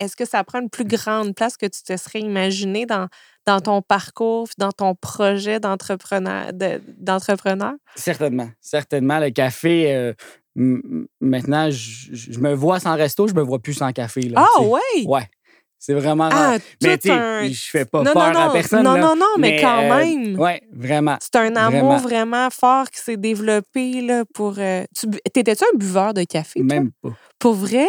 Est-ce 0.00 0.16
que 0.16 0.24
ça 0.24 0.42
prend 0.44 0.60
une 0.60 0.70
plus 0.70 0.84
grande 0.84 1.34
place 1.34 1.56
que 1.56 1.66
tu 1.66 1.82
te 1.82 1.96
serais 1.96 2.20
imaginé 2.20 2.84
dans, 2.84 3.08
dans 3.46 3.60
ton 3.60 3.82
parcours, 3.82 4.48
dans 4.58 4.72
ton 4.72 4.94
projet 4.94 5.60
d'entrepreneur? 5.60 6.52
de- 6.52 6.80
d'entrepreneur? 6.98 7.74
Certainement, 7.94 8.50
certainement. 8.60 9.18
Le 9.18 9.30
café, 9.30 9.94
euh, 9.94 10.12
maintenant, 11.20 11.68
je, 11.70 12.38
me 12.40 12.54
vois 12.54 12.80
sans 12.80 12.96
resto, 12.96 13.28
je 13.28 13.34
me 13.34 13.42
vois 13.42 13.58
plus 13.58 13.74
sans 13.74 13.92
café. 13.92 14.22
Là, 14.22 14.44
Ah, 14.44 14.60
sais. 14.60 15.06
ouais! 15.06 15.28
C'est 15.78 15.92
vraiment 15.92 16.30
Ah. 16.32 16.56
Mais 16.82 16.96
tu 16.96 17.10
un- 17.10 17.46
je 17.46 17.70
fais 17.70 17.84
pas 17.84 18.02
Non, 18.02 18.14
peur 18.14 18.32
non, 18.32 18.40
à 18.40 18.46
non. 18.46 18.52
personne. 18.52 18.82
Non, 18.84 18.94
là. 18.94 19.00
non, 19.02 19.16
non, 19.16 19.26
mais 19.38 19.60
quand 19.60 19.82
euh, 19.82 19.88
même. 19.98 20.38
Ouais, 20.40 20.62
vraiment. 20.72 21.18
C'est 21.20 21.36
un 21.36 21.54
amour 21.56 21.70
Vraiment. 21.70 21.96
vraiment, 21.98 22.48
fort 22.50 22.88
qui 22.90 23.00
s'est 23.00 23.18
développé 23.18 24.00
là, 24.00 24.24
pour. 24.32 24.54
euh, 24.58 24.84
tu 24.98 25.06
T'étais-tu 25.30 25.62
un 25.62 25.76
buveur 25.76 26.14
de 26.14 26.24
café? 26.24 26.60
toi? 26.60 26.74
Même 26.74 26.90
pas. 27.02 27.10
Pour 27.38 27.52
vrai? 27.52 27.86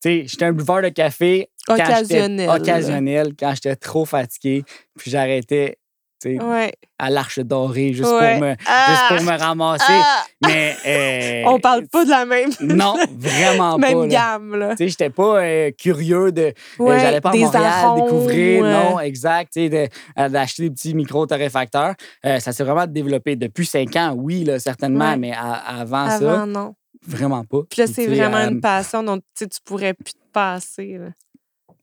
Tu 0.00 0.10
sais, 0.10 0.24
j'étais 0.28 0.44
un 0.44 0.52
buveur 0.52 0.80
de 0.80 0.90
café 0.90 1.50
Occasionnel. 1.68 2.48
occasionnel, 2.50 3.32
quand 3.38 3.52
j'étais 3.54 3.76
trop 3.76 4.04
fatigué, 4.04 4.64
puis 4.96 5.10
j'arrêtais 5.10 5.78
tu 6.20 6.36
sais, 6.36 6.42
Ouais. 6.42 6.72
à 6.98 7.10
l'Arche 7.10 7.38
dorée 7.38 7.92
juste, 7.92 8.10
Ouais. 8.10 8.32
pour 8.32 8.40
me, 8.48 8.54
Ah! 8.66 8.86
juste 8.88 9.22
pour 9.24 9.32
me 9.32 9.38
ramasser. 9.38 9.84
Ah! 9.88 10.24
Mais. 10.44 10.74
euh, 10.86 11.42
On 11.46 11.60
parle 11.60 11.86
pas 11.86 12.04
de 12.04 12.10
la 12.10 12.24
même, 12.24 12.50
Non, 12.60 12.96
vraiment 13.16 13.78
même 13.78 13.92
pas. 13.92 14.00
là. 14.02 14.06
gamme. 14.08 14.56
Là. 14.56 14.70
Tu 14.70 14.78
sais, 14.78 14.88
j'étais 14.88 15.10
pas 15.10 15.36
euh, 15.44 15.70
curieux 15.78 16.32
de. 16.32 16.42
euh, 16.42 16.52
Ouais, 16.80 16.98
J'allais 16.98 17.20
pas 17.20 17.30
à 17.30 17.36
Montréal 17.36 17.94
découvrir, 18.02 18.64
non, 18.64 18.98
exact. 18.98 19.52
Tu 19.52 19.68
sais, 19.70 19.90
d'acheter 20.28 20.64
des 20.64 20.70
petits 20.70 20.92
micro-torréfacteurs. 20.94 21.94
Ça 22.24 22.52
s'est 22.52 22.64
vraiment 22.64 22.88
développé 22.88 23.36
depuis 23.36 23.66
cinq 23.66 23.94
ans, 23.94 24.12
oui, 24.16 24.42
là, 24.42 24.58
certainement, 24.58 25.16
mais 25.16 25.30
à- 25.34 25.52
avant, 25.82 25.98
Avant, 26.06 26.18
ça, 26.18 26.46
non. 26.46 26.74
vraiment 27.06 27.44
pas. 27.44 27.58
Puis 27.70 27.80
là, 27.82 27.86
c'est 27.86 28.08
vraiment 28.08 28.38
une 28.38 28.60
passion 28.60 29.04
dont 29.04 29.20
tu 29.36 29.46
pourrais 29.64 29.94
plus 29.94 30.14
te 30.14 30.18
passer. 30.32 30.98
là. 30.98 31.10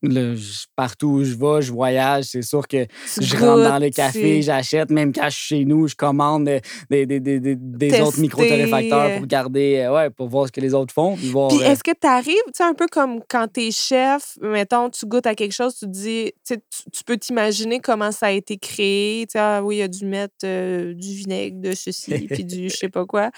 Là, 0.02 0.34
je- 0.34 0.66
partout 0.76 1.08
où 1.08 1.24
je 1.24 1.34
vais, 1.34 1.62
je 1.62 1.72
voyage, 1.72 2.24
c'est 2.24 2.42
sûr 2.42 2.66
que 2.68 2.84
Tu 2.84 2.90
je 3.22 3.36
rentre 3.36 3.62
dans 3.64 3.90
cafés, 3.90 4.36
tu- 4.38 4.42
j'achète, 4.42 4.90
même 4.90 5.12
quand 5.12 5.28
je 5.30 5.36
suis 5.36 5.46
chez 5.58 5.64
nous, 5.64 5.88
je 5.88 5.94
commande 5.94 6.48
euh, 6.48 6.60
des, 6.90 7.06
des, 7.06 7.20
des, 7.20 7.40
des, 7.40 7.56
des 7.56 8.00
autres 8.00 8.20
micro-torréfacteurs 8.20 9.00
euh. 9.10 9.16
pour 9.18 9.26
garder, 9.26 9.76
euh, 9.78 9.94
ouais, 9.94 10.10
pour 10.10 10.28
voir 10.28 10.46
ce 10.46 10.52
que 10.52 10.60
les 10.60 10.74
autres 10.74 10.92
font. 10.92 11.16
Puis 11.16 11.30
voir, 11.30 11.48
Puis 11.48 11.62
euh, 11.62 11.70
est-ce 11.72 11.82
que 11.82 11.92
tu 11.92 12.06
arrives, 12.06 12.34
tu 12.46 12.52
sais, 12.54 12.64
un 12.64 12.74
peu 12.74 12.86
comme 12.90 13.20
quand 13.28 13.46
tu 13.52 13.60
es 13.62 13.70
chef, 13.70 14.36
mettons, 14.42 14.90
tu 14.90 15.06
goûtes 15.06 15.26
à 15.26 15.34
quelque 15.34 15.52
chose, 15.54 15.74
tu 15.78 15.86
te 15.86 15.90
dis, 15.90 16.32
tu 16.46 17.04
peux 17.04 17.16
t'imaginer 17.16 17.80
comment 17.80 18.12
ça 18.12 18.26
a 18.26 18.30
été 18.32 18.58
créé. 18.58 19.26
Tu 19.26 19.32
sais, 19.32 19.38
ah 19.38 19.62
oui, 19.64 19.76
il 19.78 19.82
a 19.82 19.88
dû 19.88 20.04
mettre 20.04 20.34
euh, 20.44 20.94
du 20.94 21.08
vinaigre, 21.14 21.60
de 21.60 21.74
ceci, 21.74 22.26
puis 22.30 22.44
du 22.44 22.68
je 22.68 22.76
sais 22.76 22.88
pas 22.88 23.04
quoi. 23.06 23.30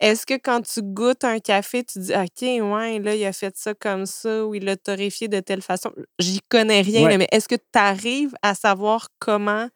Est-ce 0.00 0.26
que 0.26 0.34
quand 0.34 0.60
tu 0.60 0.82
goûtes 0.82 1.24
un 1.24 1.38
café, 1.38 1.82
tu 1.84 1.98
dis, 2.00 2.12
OK, 2.12 2.42
ouais, 2.42 2.98
là, 2.98 3.14
il 3.14 3.24
a 3.24 3.32
fait 3.32 3.56
ça 3.56 3.72
comme 3.74 4.04
ça, 4.06 4.44
ou 4.46 4.54
il 4.54 4.64
l'a 4.64 4.76
torréfié 4.76 5.28
de 5.28 5.40
telle 5.40 5.62
façon? 5.62 5.90
J'y 6.18 6.40
connais 6.48 6.82
rien, 6.82 7.04
Ouais. 7.04 7.10
là, 7.12 7.18
mais 7.18 7.28
est-ce 7.32 7.48
que 7.48 7.54
tu 7.54 7.62
arrives 7.78 8.34
à 8.42 8.54
savoir 8.54 9.08
comment 9.18 9.68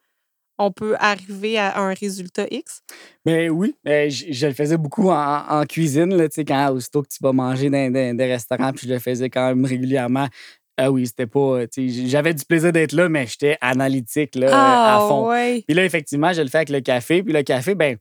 on 0.59 0.71
peut 0.71 0.95
arriver 0.99 1.57
à 1.57 1.79
un 1.79 1.93
résultat 1.95 2.45
X? 2.51 2.81
Mais 3.25 3.49
oui, 3.49 3.73
euh, 3.87 4.09
je, 4.09 4.25
je 4.31 4.45
le 4.47 4.53
faisais 4.53 4.77
beaucoup 4.77 5.09
en, 5.09 5.43
en 5.49 5.65
cuisine, 5.65 6.15
là, 6.15 6.27
quand 6.45 6.71
aussitôt 6.73 7.01
que 7.01 7.07
tu 7.09 7.17
vas 7.21 7.33
manger 7.33 7.71
dans, 7.71 7.91
dans 7.91 8.15
des 8.15 8.25
restaurants, 8.31 8.71
puis 8.71 8.87
je 8.87 8.93
le 8.93 8.99
faisais 8.99 9.29
quand 9.29 9.47
même 9.47 9.65
régulièrement. 9.65 10.27
Ah 10.77 10.91
oui, 10.91 11.07
c'était 11.07 11.27
pas. 11.27 11.61
sais, 11.71 11.87
J'avais 11.87 12.33
du 12.35 12.45
plaisir 12.45 12.71
d'être 12.71 12.93
là, 12.93 13.09
mais 13.09 13.25
j'étais 13.27 13.57
analytique 13.59 14.35
là, 14.35 14.49
ah, 14.51 14.97
à 14.97 14.99
fond. 15.07 15.29
ouais. 15.29 15.63
Puis 15.67 15.75
là, 15.75 15.83
effectivement, 15.83 16.31
je 16.31 16.41
le 16.43 16.47
fais 16.47 16.57
avec 16.59 16.69
le 16.69 16.79
café. 16.81 17.23
Puis 17.23 17.33
le 17.33 17.43
café, 17.43 17.75
ben, 17.75 17.97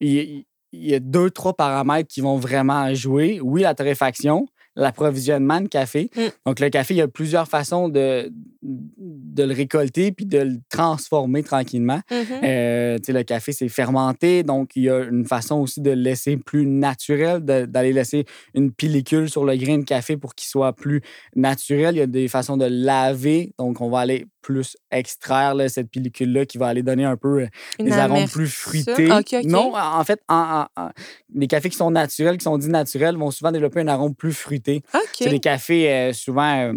il, 0.00 0.44
il- 0.76 0.90
y 0.90 0.94
a 0.94 1.00
deux, 1.00 1.30
trois 1.30 1.54
paramètres 1.54 2.08
qui 2.08 2.20
vont 2.20 2.36
vraiment 2.36 2.92
jouer. 2.94 3.40
Oui, 3.42 3.62
la 3.62 3.74
torréfaction, 3.74 4.46
l'approvisionnement 4.76 5.60
de 5.60 5.68
café. 5.68 6.10
Mm. 6.16 6.20
Donc, 6.46 6.60
le 6.60 6.68
café, 6.68 6.94
il 6.94 6.98
y 6.98 7.02
a 7.02 7.08
plusieurs 7.08 7.48
façons 7.48 7.88
de, 7.88 8.30
de 8.62 9.42
le 9.42 9.54
récolter 9.54 10.12
puis 10.12 10.26
de 10.26 10.38
le 10.38 10.56
transformer 10.68 11.42
tranquillement. 11.42 12.00
Mhm. 12.10 12.26
Euh, 12.42 12.96
tu 12.98 13.04
sais, 13.04 13.12
le 13.12 13.22
café, 13.22 13.52
c'est 13.52 13.68
fermenté, 13.68 14.42
donc 14.42 14.70
il 14.76 14.84
y 14.84 14.90
a 14.90 15.04
une 15.04 15.24
façon 15.24 15.56
aussi 15.56 15.80
de 15.80 15.90
le 15.90 16.00
laisser 16.02 16.36
plus 16.36 16.66
naturel, 16.66 17.40
d'aller 17.40 17.92
laisser 17.92 18.24
une 18.54 18.72
pellicule 18.72 19.30
sur 19.30 19.44
le 19.44 19.56
grain 19.56 19.78
de 19.78 19.84
café 19.84 20.16
pour 20.16 20.34
qu'il 20.34 20.48
soit 20.48 20.72
plus 20.72 21.00
naturel. 21.34 21.94
Il 21.94 21.98
y 21.98 22.02
a 22.02 22.06
des 22.06 22.28
façons 22.28 22.56
de 22.56 22.66
laver, 22.66 23.52
donc 23.58 23.80
on 23.80 23.88
va 23.88 24.00
aller 24.00 24.26
plus 24.46 24.76
extraire 24.92 25.54
là, 25.56 25.68
cette 25.68 25.90
pellicule-là 25.90 26.46
qui 26.46 26.56
va 26.56 26.68
aller 26.68 26.84
donner 26.84 27.04
un 27.04 27.16
peu 27.16 27.40
euh, 27.42 27.46
Une 27.80 27.86
des 27.86 27.92
arômes 27.98 28.28
plus 28.28 28.48
fruités. 28.48 29.10
Non, 29.50 29.72
en 29.76 30.04
fait, 30.04 30.20
en- 30.28 30.66
en- 30.76 30.82
en- 30.82 30.90
les 31.34 31.48
cafés 31.48 31.68
qui 31.68 31.76
sont 31.76 31.90
naturels, 31.90 32.38
qui 32.38 32.44
sont 32.44 32.56
dits 32.56 32.68
naturels, 32.68 33.16
vont 33.16 33.32
souvent 33.32 33.50
développer 33.50 33.80
un 33.80 33.88
arôme 33.88 34.14
plus 34.14 34.32
fruité. 34.32 34.82
C'est 35.24 35.30
des 35.30 35.40
cafés 35.40 35.90
euh, 35.92 36.12
souvent. 36.12 36.56
euh, 36.68 36.74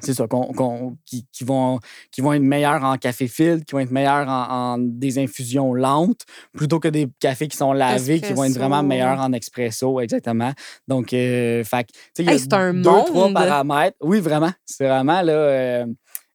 c'est 0.00 0.14
ça, 0.14 0.28
qu'on- 0.28 0.52
qu'on- 0.52 0.96
qui, 1.04 1.26
qui 1.32 1.42
vont, 1.42 1.80
qui 2.12 2.20
vont 2.20 2.32
être 2.32 2.40
meilleurs 2.40 2.84
en 2.84 2.96
café 2.98 3.26
filtre, 3.26 3.64
qui 3.64 3.72
vont 3.72 3.80
être 3.80 3.90
meilleurs 3.90 4.28
en, 4.28 4.74
en 4.74 4.78
des 4.78 5.18
infusions 5.18 5.74
lentes, 5.74 6.20
plutôt 6.56 6.78
que 6.78 6.86
des 6.86 7.08
cafés 7.18 7.48
qui 7.48 7.56
sont 7.56 7.72
lavés, 7.72 8.20
qui 8.20 8.32
vont 8.32 8.44
être 8.44 8.52
vraiment 8.60 8.76
meilleurs 8.84 9.18
en 9.18 9.32
expresso, 9.32 9.98
exactement. 10.00 10.52
Donc, 10.86 11.12
euh, 11.12 11.64
fait 11.64 11.88
il 12.20 12.26
y 12.26 12.28
a 12.28 12.32
Hey, 12.34 12.38
c'est 12.38 12.52
un 12.52 12.72
deux, 12.74 12.82
trois 13.06 13.24
monde. 13.24 13.34
paramètres. 13.34 13.96
Oui, 14.00 14.20
vraiment. 14.20 14.52
C'est 14.64 14.86
vraiment, 14.86 15.20
là, 15.20 15.32
euh, 15.32 15.86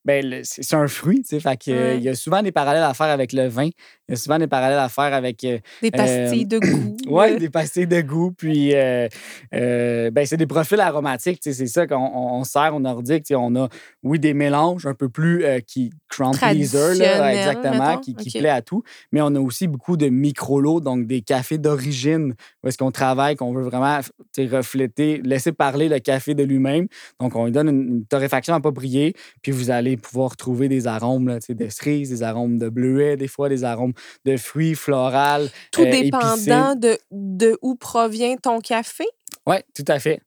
ben, 0.06 0.42
c'est 0.44 0.74
un 0.76 0.88
fruit, 0.88 1.22
tu 1.22 1.30
sais. 1.30 1.40
Fait 1.40 1.58
que, 1.58 1.72
Ouais. 1.72 1.98
il 1.98 2.04
y 2.04 2.10
a 2.10 2.16
souvent 2.16 2.42
des 2.42 2.52
parallèles 2.52 2.84
à 2.84 2.94
faire 2.94 3.08
avec 3.08 3.34
le 3.34 3.48
vin. 3.48 3.70
Il 4.10 4.12
y 4.12 4.14
a 4.16 4.18
souvent 4.18 4.38
des 4.38 4.48
parallèles 4.48 4.80
à 4.80 4.90
faire 4.90 5.14
avec 5.14 5.46
euh, 5.46 5.60
Des 5.82 5.90
pastilles 5.90 6.46
de 6.46 6.60
goût. 6.60 6.98
oui, 7.08 7.38
des 7.38 7.50
pastilles 7.50 7.88
de 7.88 8.02
goût. 8.02 8.32
Puis, 8.32 8.76
euh, 8.76 9.08
euh, 9.54 10.12
ben, 10.12 10.26
c'est 10.26 10.36
des 10.36 10.46
profils 10.46 10.80
aromatiques. 10.80 11.40
tu 11.40 11.52
sais, 11.52 11.58
C'est 11.58 11.68
ça 11.68 11.88
qu'on 11.88 11.96
on, 11.96 12.40
on 12.40 12.44
sert 12.44 12.76
au 12.76 12.82
nordique. 12.82 13.24
tu 13.24 13.30
sais, 13.30 13.36
On 13.36 13.56
a, 13.56 13.70
oui, 14.04 14.20
des 14.20 14.34
mélanges 14.34 14.86
un 14.86 14.94
peu 14.94 15.08
plus 15.08 15.46
euh, 15.46 15.60
qui 15.60 15.92
pleaser, 16.10 16.96
là, 16.96 17.34
exactement, 17.34 17.90
mettons? 17.90 18.02
qui, 18.02 18.40
plaît 18.40 18.50
à 18.50 18.62
tout. 18.62 18.84
Mais 19.12 19.22
on 19.22 19.34
a 19.36 19.40
aussi 19.40 19.68
beaucoup 19.68 19.98
de 19.98 20.08
micro-lots, 20.08 20.80
donc 20.80 21.08
des 21.08 21.22
cafés 21.22 21.58
d'origine, 21.58 22.36
où 22.64 22.68
est-ce 22.68 22.78
qu'on 22.78 22.92
travaille, 22.92 23.36
qu'on 23.36 23.54
veut 23.54 23.64
vraiment 23.64 24.00
refléter, 24.38 25.22
laisser 25.24 25.52
parler 25.52 25.90
le 25.90 26.00
café 26.00 26.36
de 26.36 26.44
lui-même. 26.44 26.88
Donc, 27.20 27.36
on 27.36 27.46
lui 27.46 27.52
donne 27.52 27.70
une, 27.70 27.88
une 27.90 28.06
torréfaction 28.06 28.54
appropriée, 28.54 29.16
puis 29.42 29.52
vous 29.52 29.72
allez 29.72 29.98
pouvoir 29.98 30.36
trouver 30.38 30.68
des 30.68 30.88
arômes 30.88 31.28
là, 31.28 31.40
tu 31.40 31.48
sais, 31.48 31.56
de 31.56 31.70
cerises, 31.70 32.10
des 32.10 32.24
arômes 32.24 32.58
de 32.58 32.70
bleuet, 32.70 33.18
des 33.18 33.28
fois, 33.28 33.50
des 33.50 33.64
arômes 33.64 33.93
de 34.26 34.38
fruits 34.38 34.76
floral. 34.76 35.50
Tout 35.72 35.82
euh, 35.82 35.92
dépendant 35.92 36.76
de, 36.76 36.98
de 37.12 37.58
où 37.62 37.76
provient 37.76 38.36
ton 38.38 38.60
café? 38.60 39.06
Oui, 39.46 39.58
tout 39.76 39.84
à 39.90 40.00
fait. 40.00 40.22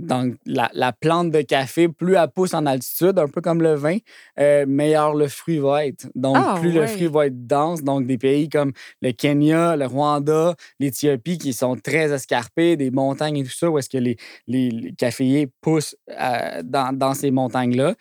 Donc, 0.00 0.34
la, 0.44 0.68
la 0.72 0.92
plante 0.92 1.30
de 1.30 1.40
café, 1.42 1.88
plus 1.88 2.14
elle 2.14 2.28
pousse 2.34 2.52
en 2.52 2.66
altitude, 2.66 3.16
un 3.16 3.28
peu 3.28 3.40
comme 3.40 3.62
le 3.62 3.74
vin, 3.74 3.98
euh, 4.40 4.64
meilleur 4.66 5.14
le 5.14 5.28
fruit 5.28 5.58
va 5.58 5.86
être. 5.86 6.08
Donc, 6.16 6.36
Ah, 6.36 6.56
plus 6.58 6.72
le 6.72 6.84
fruit 6.88 7.06
va 7.06 7.26
être 7.26 7.46
dense. 7.46 7.84
Donc, 7.84 8.06
des 8.08 8.18
pays 8.18 8.48
comme 8.48 8.72
le 9.02 9.12
Kenya, 9.12 9.76
le 9.76 9.86
Rwanda, 9.86 10.56
l'Éthiopie, 10.80 11.38
qui 11.38 11.52
sont 11.52 11.76
très 11.76 12.10
escarpés, 12.12 12.76
des 12.76 12.90
montagnes 12.90 13.36
et 13.36 13.44
tout 13.44 13.50
ça, 13.50 13.70
où 13.70 13.78
est-ce 13.78 13.90
que 13.90 13.98
les, 13.98 14.16
les, 14.48 14.70
les 14.70 14.92
caféiers 14.94 15.48
poussent 15.60 15.94
euh, 16.10 16.62
dans, 16.64 16.96
dans 16.96 17.14
ces 17.14 17.30
montagnes-là, 17.30 17.94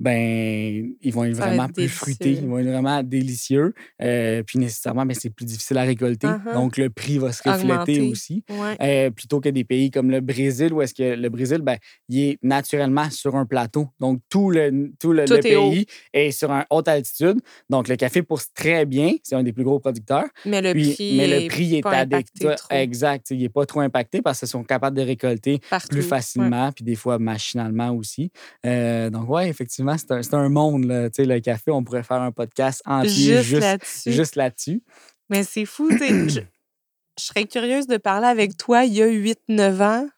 ben 0.00 0.90
ils 1.02 1.12
vont 1.12 1.24
être 1.24 1.36
Ça 1.36 1.46
vraiment 1.46 1.66
être 1.66 1.74
plus 1.74 1.88
fruités, 1.88 2.32
ils 2.32 2.46
vont 2.48 2.58
être 2.58 2.66
vraiment 2.68 3.02
délicieux. 3.02 3.74
Euh, 4.02 4.42
puis 4.42 4.58
nécessairement, 4.58 5.04
ben, 5.06 5.14
c'est 5.18 5.30
plus 5.30 5.44
difficile 5.44 5.76
à 5.78 5.82
récolter. 5.82 6.26
Uh-huh. 6.26 6.54
Donc, 6.54 6.76
le 6.78 6.88
prix 6.90 7.18
va 7.18 7.32
se 7.32 7.42
refléter 7.48 7.72
Augmenter. 7.72 8.00
aussi. 8.00 8.42
Ouais. 8.50 8.76
Euh, 8.80 9.10
plutôt 9.10 9.40
que 9.40 9.50
des 9.50 9.64
pays 9.64 9.90
comme 9.90 10.10
le 10.10 10.20
Brésil, 10.20 10.72
où 10.72 10.80
est-ce 10.82 10.94
que 10.94 11.14
le 11.14 11.28
Brésil, 11.28 11.58
ben, 11.62 11.76
il 12.08 12.18
est 12.20 12.38
naturellement 12.42 13.10
sur 13.10 13.36
un 13.36 13.44
plateau. 13.46 13.88
Donc, 14.00 14.20
tout 14.30 14.50
le, 14.50 14.90
tout 14.98 15.12
le, 15.12 15.26
Tout 15.26 15.34
le 15.34 15.46
est 15.46 15.56
haut. 15.56 15.70
pays 15.70 15.86
est 16.14 16.30
sur 16.30 16.50
une 16.50 16.64
haute 16.70 16.88
altitude. 16.88 17.38
Donc, 17.68 17.88
le 17.88 17.96
café 17.96 18.22
pousse 18.22 18.46
très 18.54 18.86
bien. 18.86 19.12
C'est 19.22 19.34
un 19.36 19.42
des 19.42 19.52
plus 19.52 19.64
gros 19.64 19.78
producteurs. 19.80 20.24
Mais 20.46 20.62
le 20.62 20.72
Puis- 20.72 20.94
prix 20.94 21.16
mais 21.18 21.26
le 21.28 21.34
est 21.42 21.48
prix 21.48 21.82
adéquat. 21.84 22.56
Exact. 22.70 23.26
Il 23.30 23.38
n'est 23.38 23.48
pas 23.50 23.66
trop 23.66 23.80
impacté 23.80 24.22
parce 24.22 24.38
qu'ils 24.38 24.48
sont 24.48 24.64
capables 24.64 24.96
de 24.96 25.02
récolter 25.02 25.60
partout. 25.68 25.88
plus 25.88 26.00
Ouais. 26.00 26.06
facilement, 26.08 26.72
puis 26.72 26.84
des 26.84 26.94
fois 26.96 27.18
machinalement 27.18 27.90
aussi. 27.90 28.30
Euh, 28.64 29.10
donc, 29.10 29.26
oui, 29.28 29.42
effectivement, 29.44 29.89
c'est 29.98 30.12
un, 30.12 30.38
un 30.38 30.48
monde. 30.48 30.84
Là. 30.84 31.08
Le 31.18 31.38
café, 31.40 31.70
on 31.70 31.82
pourrait 31.84 32.02
faire 32.02 32.22
un 32.22 32.32
podcast 32.32 32.82
entier 32.84 33.36
Juste, 33.36 33.42
juste, 33.42 33.60
là-dessus. 33.62 34.12
juste. 34.12 34.36
Mais 35.28 35.44
c'est 35.44 35.64
fou, 35.64 35.88
je, 35.90 36.40
je 37.18 37.24
serais 37.24 37.44
curieuse 37.44 37.86
de 37.86 37.96
parler 37.98 38.26
avec 38.26 38.56
toi 38.56 38.84
il 38.84 38.94
y 38.94 39.02
a 39.02 39.06
8-9 39.06 39.82
ans. 39.82 40.08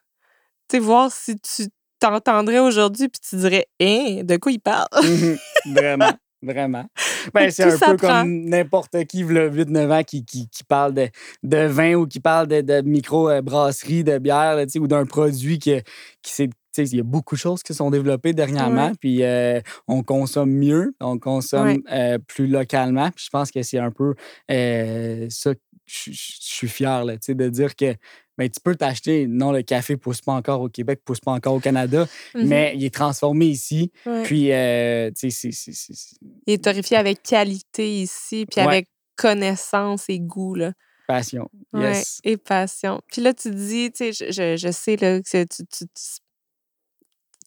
Tu 0.69 0.79
voir 0.79 1.13
si 1.13 1.39
tu 1.39 1.67
t'entendrais 2.01 2.59
aujourd'hui 2.59 3.09
puis 3.09 3.21
tu 3.29 3.37
dirais 3.37 3.67
Hein, 3.81 4.23
de 4.25 4.37
quoi 4.37 4.53
il 4.53 4.61
parle? 4.61 4.89
Mhm. 5.03 5.37
vraiment, 5.75 6.13
vraiment. 6.43 6.87
Ben, 7.35 7.51
c'est 7.53 7.63
un 7.63 7.79
peu 7.79 7.97
comme 7.97 8.47
n'importe 8.47 9.05
qui, 9.05 9.23
le 9.23 9.49
8-9 9.49 9.93
ans, 9.93 10.03
qui, 10.03 10.25
qui, 10.25 10.49
qui 10.49 10.65
parle 10.65 10.93
de, 10.93 11.09
de 11.45 11.59
vin 11.67 11.95
ou 11.95 12.07
qui 12.07 12.19
parle 12.19 12.49
de, 12.49 12.61
de 12.63 12.81
micro-brasserie, 12.81 14.03
de 14.03 14.19
bière, 14.19 14.57
là, 14.57 14.65
ou 14.81 14.89
d'un 14.89 15.07
produit 15.07 15.61
qui, 15.61 15.77
qui 16.21 16.33
s'est. 16.33 16.51
Il 16.79 16.97
y 16.97 17.01
a 17.01 17.03
beaucoup 17.03 17.35
de 17.35 17.41
choses 17.41 17.63
qui 17.63 17.75
sont 17.75 17.91
développées 17.91 18.33
dernièrement, 18.33 18.89
Ouais. 18.89 18.93
puis 19.01 19.23
euh, 19.23 19.61
on 19.89 20.03
consomme 20.03 20.51
mieux, 20.53 20.95
on 21.01 21.19
consomme 21.19 21.67
Ouais. 21.69 21.81
euh, 21.93 22.19
plus 22.19 22.47
localement. 22.47 23.11
Puis 23.11 23.25
je 23.27 23.31
pense 23.31 23.51
que 23.51 23.63
c'est 23.63 23.79
un 23.79 23.91
peu 23.91 24.15
euh, 24.51 25.27
ça 25.31 25.55
que 25.55 25.61
je 25.87 26.11
suis 26.15 26.69
fier 26.69 27.05
là, 27.05 27.15
tu 27.15 27.21
sais, 27.27 27.35
de 27.35 27.49
dire 27.49 27.75
que 27.77 27.95
ben, 28.39 28.49
tu 28.49 28.61
peux 28.65 28.75
t'acheter. 28.75 29.27
Non, 29.27 29.53
le 29.53 29.61
café 29.63 29.93
ne 29.93 29.99
pousse 29.99 30.23
pas 30.23 30.33
encore 30.33 30.63
au 30.63 30.69
Québec, 30.71 31.01
ne 31.01 31.05
pousse 31.05 31.21
pas 31.21 31.33
encore 31.33 31.53
au 31.55 31.61
Canada, 31.61 32.07
Mhm. 32.35 32.47
mais 32.47 32.73
il 32.75 32.83
est 32.85 32.95
transformé 32.95 33.47
ici. 33.47 33.93
Ouais. 34.07 34.23
Puis, 34.23 34.51
euh, 34.53 35.11
tu 35.11 35.31
sais, 35.31 35.51
c'est- 35.51 35.53
c'est- 35.53 35.75
c'est- 35.75 35.93
c'est 35.95 36.17
Il 36.47 36.55
est 36.55 36.65
torréfié 36.65 36.97
avec 36.97 37.23
qualité 37.23 38.01
ici, 38.01 38.47
puis 38.51 38.61
avec 38.63 38.89
connaissance 39.17 40.05
et 40.09 40.19
goût, 40.19 40.55
là. 40.55 40.73
passion. 41.09 41.51
Ouais, 41.75 41.93
Yes. 41.97 42.21
et 42.25 42.39
passion. 42.39 43.01
Puis 43.13 43.21
là, 43.21 43.35
tu 43.35 43.51
dis, 43.51 43.91
tu 43.93 44.13
sais, 44.13 44.31
je, 44.31 44.33
je, 44.33 44.57
je 44.57 44.73
sais 44.73 44.97
là, 44.97 45.21
que 45.21 45.43
tu, 45.45 45.47
tu, 45.67 45.85
tu, 45.85 45.85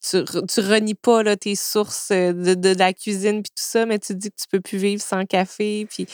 tu, 0.10 0.24
tu 0.48 0.60
renies 0.62 0.96
pas 0.96 1.24
là, 1.24 1.36
tes 1.38 1.56
sources 1.56 2.12
euh, 2.12 2.34
de, 2.34 2.54
de, 2.56 2.74
de 2.74 2.80
la 2.80 2.94
cuisine 2.94 3.42
puis 3.44 3.52
tout 3.56 3.64
ça, 3.64 3.86
mais 3.86 4.00
tu 4.00 4.16
dis 4.16 4.30
que 4.32 4.36
tu 4.42 4.48
peux 4.52 4.62
plus 4.62 4.78
vivre 4.78 5.02
sans 5.02 5.26
café. 5.26 5.88
Puis 5.90 6.08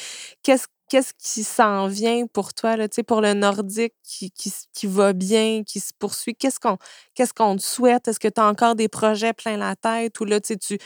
qu'est-ce 0.44 0.68
qu'est-ce 0.92 1.14
qui 1.18 1.44
s'en 1.44 1.88
vient 1.88 2.28
pour 2.28 2.54
toi, 2.54 2.76
là, 2.76 2.88
pour 3.08 3.22
le 3.22 3.34
nordique 3.34 3.94
qui, 4.04 4.30
qui, 4.30 4.52
qui 4.74 4.88
va 4.88 5.14
bien, 5.14 5.64
qui 5.64 5.80
se 5.80 5.94
poursuit? 5.98 6.36
Qu'est-ce 6.36 6.60
qu'on 6.60 6.78
qu'est-ce 7.16 7.34
qu'on 7.34 7.56
te 7.56 7.62
souhaite? 7.62 8.10
Est-ce 8.10 8.20
que 8.20 8.28
tu 8.28 8.42
as 8.42 8.46
encore 8.46 8.76
des 8.76 8.90
projets 8.90 9.32
plein 9.32 9.56
la 9.56 9.78
tête 9.78 10.20
ou 10.20 10.26
là, 10.26 10.42
tu, 10.42 10.58
tu, 10.58 10.78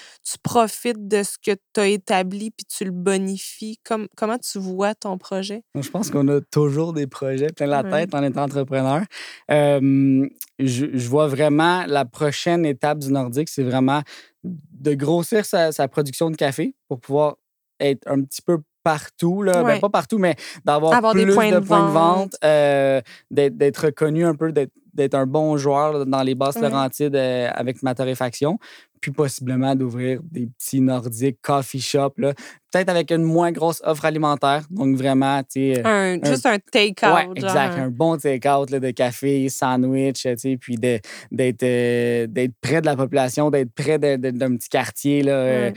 profites 0.44 1.08
de 1.08 1.24
ce 1.24 1.38
que 1.44 1.58
tu 1.74 1.80
as 1.80 1.88
établi 1.88 2.52
puis 2.52 2.68
tu 2.68 2.86
le 2.86 2.92
bonifies? 2.92 3.80
Comme, 3.84 4.08
comment 4.16 4.38
tu 4.38 4.60
vois 4.60 4.94
ton 4.94 5.18
projet? 5.18 5.64
Je 5.74 5.90
pense 5.90 6.12
qu'on 6.12 6.28
a 6.28 6.40
toujours 6.40 6.94
des 6.94 7.08
projets 7.08 7.48
plein 7.48 7.66
la 7.66 7.82
Ouais. 7.82 8.06
tête 8.06 8.14
en 8.14 8.22
étant 8.22 8.44
entrepreneur. 8.44 9.02
Euh, 9.50 10.30
je, 10.60 10.86
je 10.94 11.10
vois 11.10 11.28
vraiment 11.28 11.84
la 11.88 12.06
prochaine 12.06 12.64
étape 12.64 13.00
du 13.00 13.12
Nordique, 13.12 13.50
c'est 13.50 13.64
vraiment 13.64 14.04
de 14.44 14.94
grossir 14.94 15.46
sa, 15.46 15.72
sa 15.72 15.88
production 15.88 16.30
de 16.30 16.36
café 16.36 16.76
pour 16.88 17.00
pouvoir 17.00 17.38
être 17.80 18.08
un 18.08 18.22
petit 18.22 18.44
peu 18.44 18.60
partout. 18.86 19.42
Là. 19.42 19.64
Ben, 19.64 19.80
pas 19.82 19.90
partout, 19.90 20.20
mais 20.20 20.36
d'avoir 20.64 20.94
Avoir 20.94 21.12
plus 21.14 21.26
des 21.26 21.34
points 21.34 21.52
de 21.52 21.60
de 21.60 21.66
points 21.66 21.88
de 21.88 21.92
vente. 21.92 22.36
euh, 22.46 23.02
d'être 23.32 23.86
reconnu 23.88 24.24
un 24.26 24.36
peu, 24.36 24.52
d'être 24.54 25.16
un 25.16 25.26
bon 25.26 25.58
joueur 25.58 25.92
là, 25.92 26.06
dans 26.06 26.22
les 26.24 26.36
basses 26.36 26.56
Ouais. 26.56 26.62
Laurentides 26.70 27.16
euh, 27.16 27.50
avec 27.54 27.82
ma 27.84 27.94
torréfaction, 27.96 28.58
puis 29.02 29.12
possiblement 29.12 29.76
d'ouvrir 29.76 30.20
des 30.32 30.48
petits 30.58 30.80
nordiques 30.82 31.40
coffee 31.42 31.82
shop, 31.82 32.12
peut-être 32.16 32.90
avec 32.90 33.12
une 33.12 33.24
moins 33.24 33.52
grosse 33.52 33.82
offre 33.84 34.06
alimentaire. 34.06 34.64
Donc 34.70 34.96
vraiment, 34.96 35.42
tu 35.44 35.74
sais. 35.74 35.82
Un, 35.86 36.18
juste 36.24 36.46
un 36.46 36.58
take-out. 36.60 37.14
Ouais, 37.14 37.28
exact. 37.36 37.78
un- 37.78 37.90
bon 37.90 38.18
take-out 38.18 38.72
de 38.72 38.92
café, 38.92 39.50
sandwich, 39.50 40.22
tu 40.24 40.38
sais, 40.38 40.58
puis 40.58 40.76
d'être 40.78 41.64
euh, 41.64 42.28
près 42.62 42.82
de 42.82 42.86
la 42.86 42.96
population, 42.96 43.50
d'être 43.50 43.74
près 43.74 43.98
d'un 44.00 44.56
petit 44.56 44.70
quartier 44.70 45.24
là, 45.24 45.34
euh. 45.34 45.72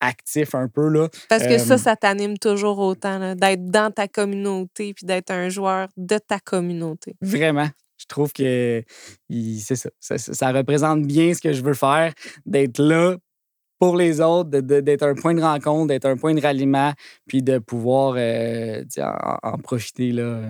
Actif 0.00 0.54
un 0.54 0.68
peu. 0.68 0.88
Là. 0.88 1.08
Parce 1.28 1.46
que 1.46 1.58
ça, 1.58 1.74
Euh, 1.74 1.78
ça 1.78 1.96
t'anime 1.96 2.38
toujours 2.38 2.78
autant, 2.78 3.34
d'être 3.34 3.66
dans 3.66 3.90
ta 3.90 4.08
communauté 4.08 4.94
puis 4.94 5.06
d'être 5.06 5.30
un 5.30 5.48
joueur 5.48 5.88
de 5.96 6.18
ta 6.18 6.38
communauté. 6.38 7.14
Vraiment. 7.20 7.68
Je 7.98 8.06
trouve 8.06 8.32
que 8.32 8.84
c'est 9.28 9.76
ça. 9.76 9.90
Ça, 10.00 10.52
représente 10.52 11.02
bien 11.02 11.34
ce 11.34 11.40
que 11.40 11.52
je 11.52 11.62
veux 11.62 11.74
faire, 11.74 12.12
d'être 12.46 12.78
là 12.80 13.16
pour 13.80 13.96
les 13.96 14.20
autres, 14.20 14.50
d'être 14.50 15.02
un 15.02 15.14
point 15.14 15.34
de 15.34 15.42
rencontre, 15.42 15.88
d'être 15.88 16.06
un 16.06 16.16
point 16.16 16.34
de 16.34 16.40
ralliement, 16.40 16.92
puis 17.26 17.42
de 17.42 17.58
pouvoir 17.58 18.14
euh, 18.16 18.84
en, 18.98 19.38
en 19.42 19.58
profiter 19.58 20.12
là, 20.12 20.42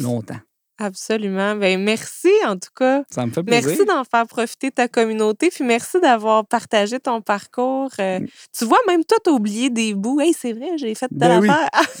longtemps. 0.00 0.40
Absolument. 0.78 1.54
Ben, 1.56 1.82
merci, 1.82 2.30
en 2.46 2.54
tout 2.54 2.70
cas. 2.74 3.02
Ça 3.10 3.24
me 3.24 3.30
fait 3.32 3.42
plaisir. 3.42 3.68
Merci 3.68 3.84
d'en 3.86 4.04
faire 4.04 4.26
profiter 4.26 4.70
ta 4.70 4.88
communauté, 4.88 5.50
puis 5.50 5.64
merci 5.64 6.00
d'avoir 6.00 6.44
partagé 6.46 6.98
ton 6.98 7.20
parcours. 7.20 7.90
Euh, 8.00 8.16
Mm. 8.20 8.26
Tu 8.56 8.64
vois, 8.64 8.78
même 8.86 9.04
toi, 9.04 9.18
t'as 9.22 9.30
oublié 9.30 9.70
des 9.70 9.94
bouts. 9.94 10.20
Hey, 10.20 10.32
c'est 10.32 10.52
vrai, 10.52 10.76
j'ai 10.76 10.94
fait 10.94 11.08
telle 11.08 11.18
Ben 11.18 11.40
oui. 11.40 11.48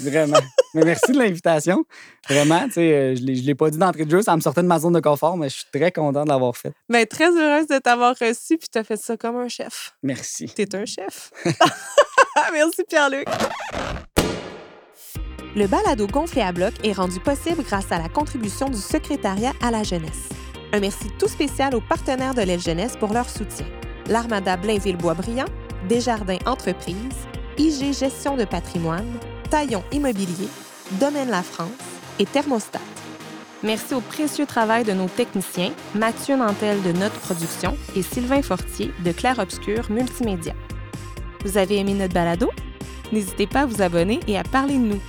Vraiment. 0.00 0.38
Mais 0.74 0.84
merci 0.84 1.12
de 1.12 1.18
l'invitation. 1.18 1.84
Vraiment, 2.28 2.64
tu 2.66 2.72
sais, 2.72 2.92
euh, 2.92 3.14
je 3.16 3.22
ne 3.22 3.30
l'ai 3.30 3.54
pas 3.54 3.70
dit 3.70 3.78
d'entrée 3.78 4.04
de 4.04 4.10
jeu, 4.10 4.22
ça 4.22 4.34
me 4.36 4.40
sortait 4.40 4.62
de 4.62 4.66
ma 4.66 4.78
zone 4.78 4.92
de 4.92 5.00
confort, 5.00 5.36
mais 5.36 5.48
je 5.48 5.56
suis 5.56 5.66
très 5.72 5.92
content 5.92 6.24
de 6.24 6.28
l'avoir 6.28 6.56
fait. 6.56 6.72
Ben, 6.88 7.06
très 7.06 7.30
heureuse 7.30 7.66
de 7.66 7.78
t'avoir 7.78 8.14
reçu, 8.18 8.56
puis 8.58 8.68
t'as 8.70 8.84
fait 8.84 8.96
ça 8.96 9.16
comme 9.16 9.36
un 9.36 9.48
chef. 9.48 9.92
Merci. 10.02 10.46
T'es 10.54 10.74
un 10.74 10.84
chef. 10.84 11.30
Merci, 12.52 12.82
Pierre-Luc. 12.88 13.26
Le 15.56 15.66
balado 15.66 16.06
gonflé 16.06 16.42
à 16.42 16.52
bloc 16.52 16.74
est 16.84 16.92
rendu 16.92 17.18
possible 17.18 17.62
grâce 17.62 17.90
à 17.90 17.96
la 17.96 18.10
contribution 18.10 18.68
du 18.68 18.76
secrétariat 18.76 19.54
à 19.62 19.70
la 19.70 19.84
jeunesse. 19.84 20.28
Un 20.74 20.80
merci 20.80 21.06
tout 21.18 21.28
spécial 21.28 21.74
aux 21.74 21.80
partenaires 21.80 22.34
de 22.34 22.42
l'aile 22.42 22.60
jeunesse 22.60 22.94
pour 22.94 23.14
leur 23.14 23.30
soutien. 23.30 23.64
L'Armada 24.06 24.58
Blainville-Boisbriand, 24.58 25.46
Desjardins 25.88 26.36
Entreprises, 26.44 27.26
IG 27.56 27.94
Gestion 27.94 28.36
de 28.36 28.44
patrimoine, 28.44 29.10
Taillon 29.48 29.82
Immobilier, 29.92 30.48
Domaine 31.00 31.30
La 31.30 31.42
France 31.42 31.70
et 32.18 32.26
Thermostat. 32.26 32.80
Merci 33.62 33.94
au 33.94 34.02
précieux 34.02 34.44
travail 34.44 34.84
de 34.84 34.92
nos 34.92 35.08
techniciens, 35.08 35.72
Mathieu 35.94 36.36
Nantel 36.36 36.82
de 36.82 36.92
Notre 36.92 37.18
Production 37.20 37.78
et 37.96 38.02
Sylvain 38.02 38.42
Fortier 38.42 38.92
de 39.02 39.10
Clair 39.10 39.38
Obscur 39.38 39.90
Multimédia. 39.90 40.52
Vous 41.46 41.56
avez 41.56 41.78
aimé 41.78 41.94
notre 41.94 42.12
balado? 42.12 42.50
N'hésitez 43.10 43.46
pas 43.46 43.60
à 43.60 43.66
vous 43.66 43.80
abonner 43.80 44.20
et 44.26 44.36
à 44.36 44.42
parler 44.42 44.74
de 44.74 44.84
nous. 44.84 45.00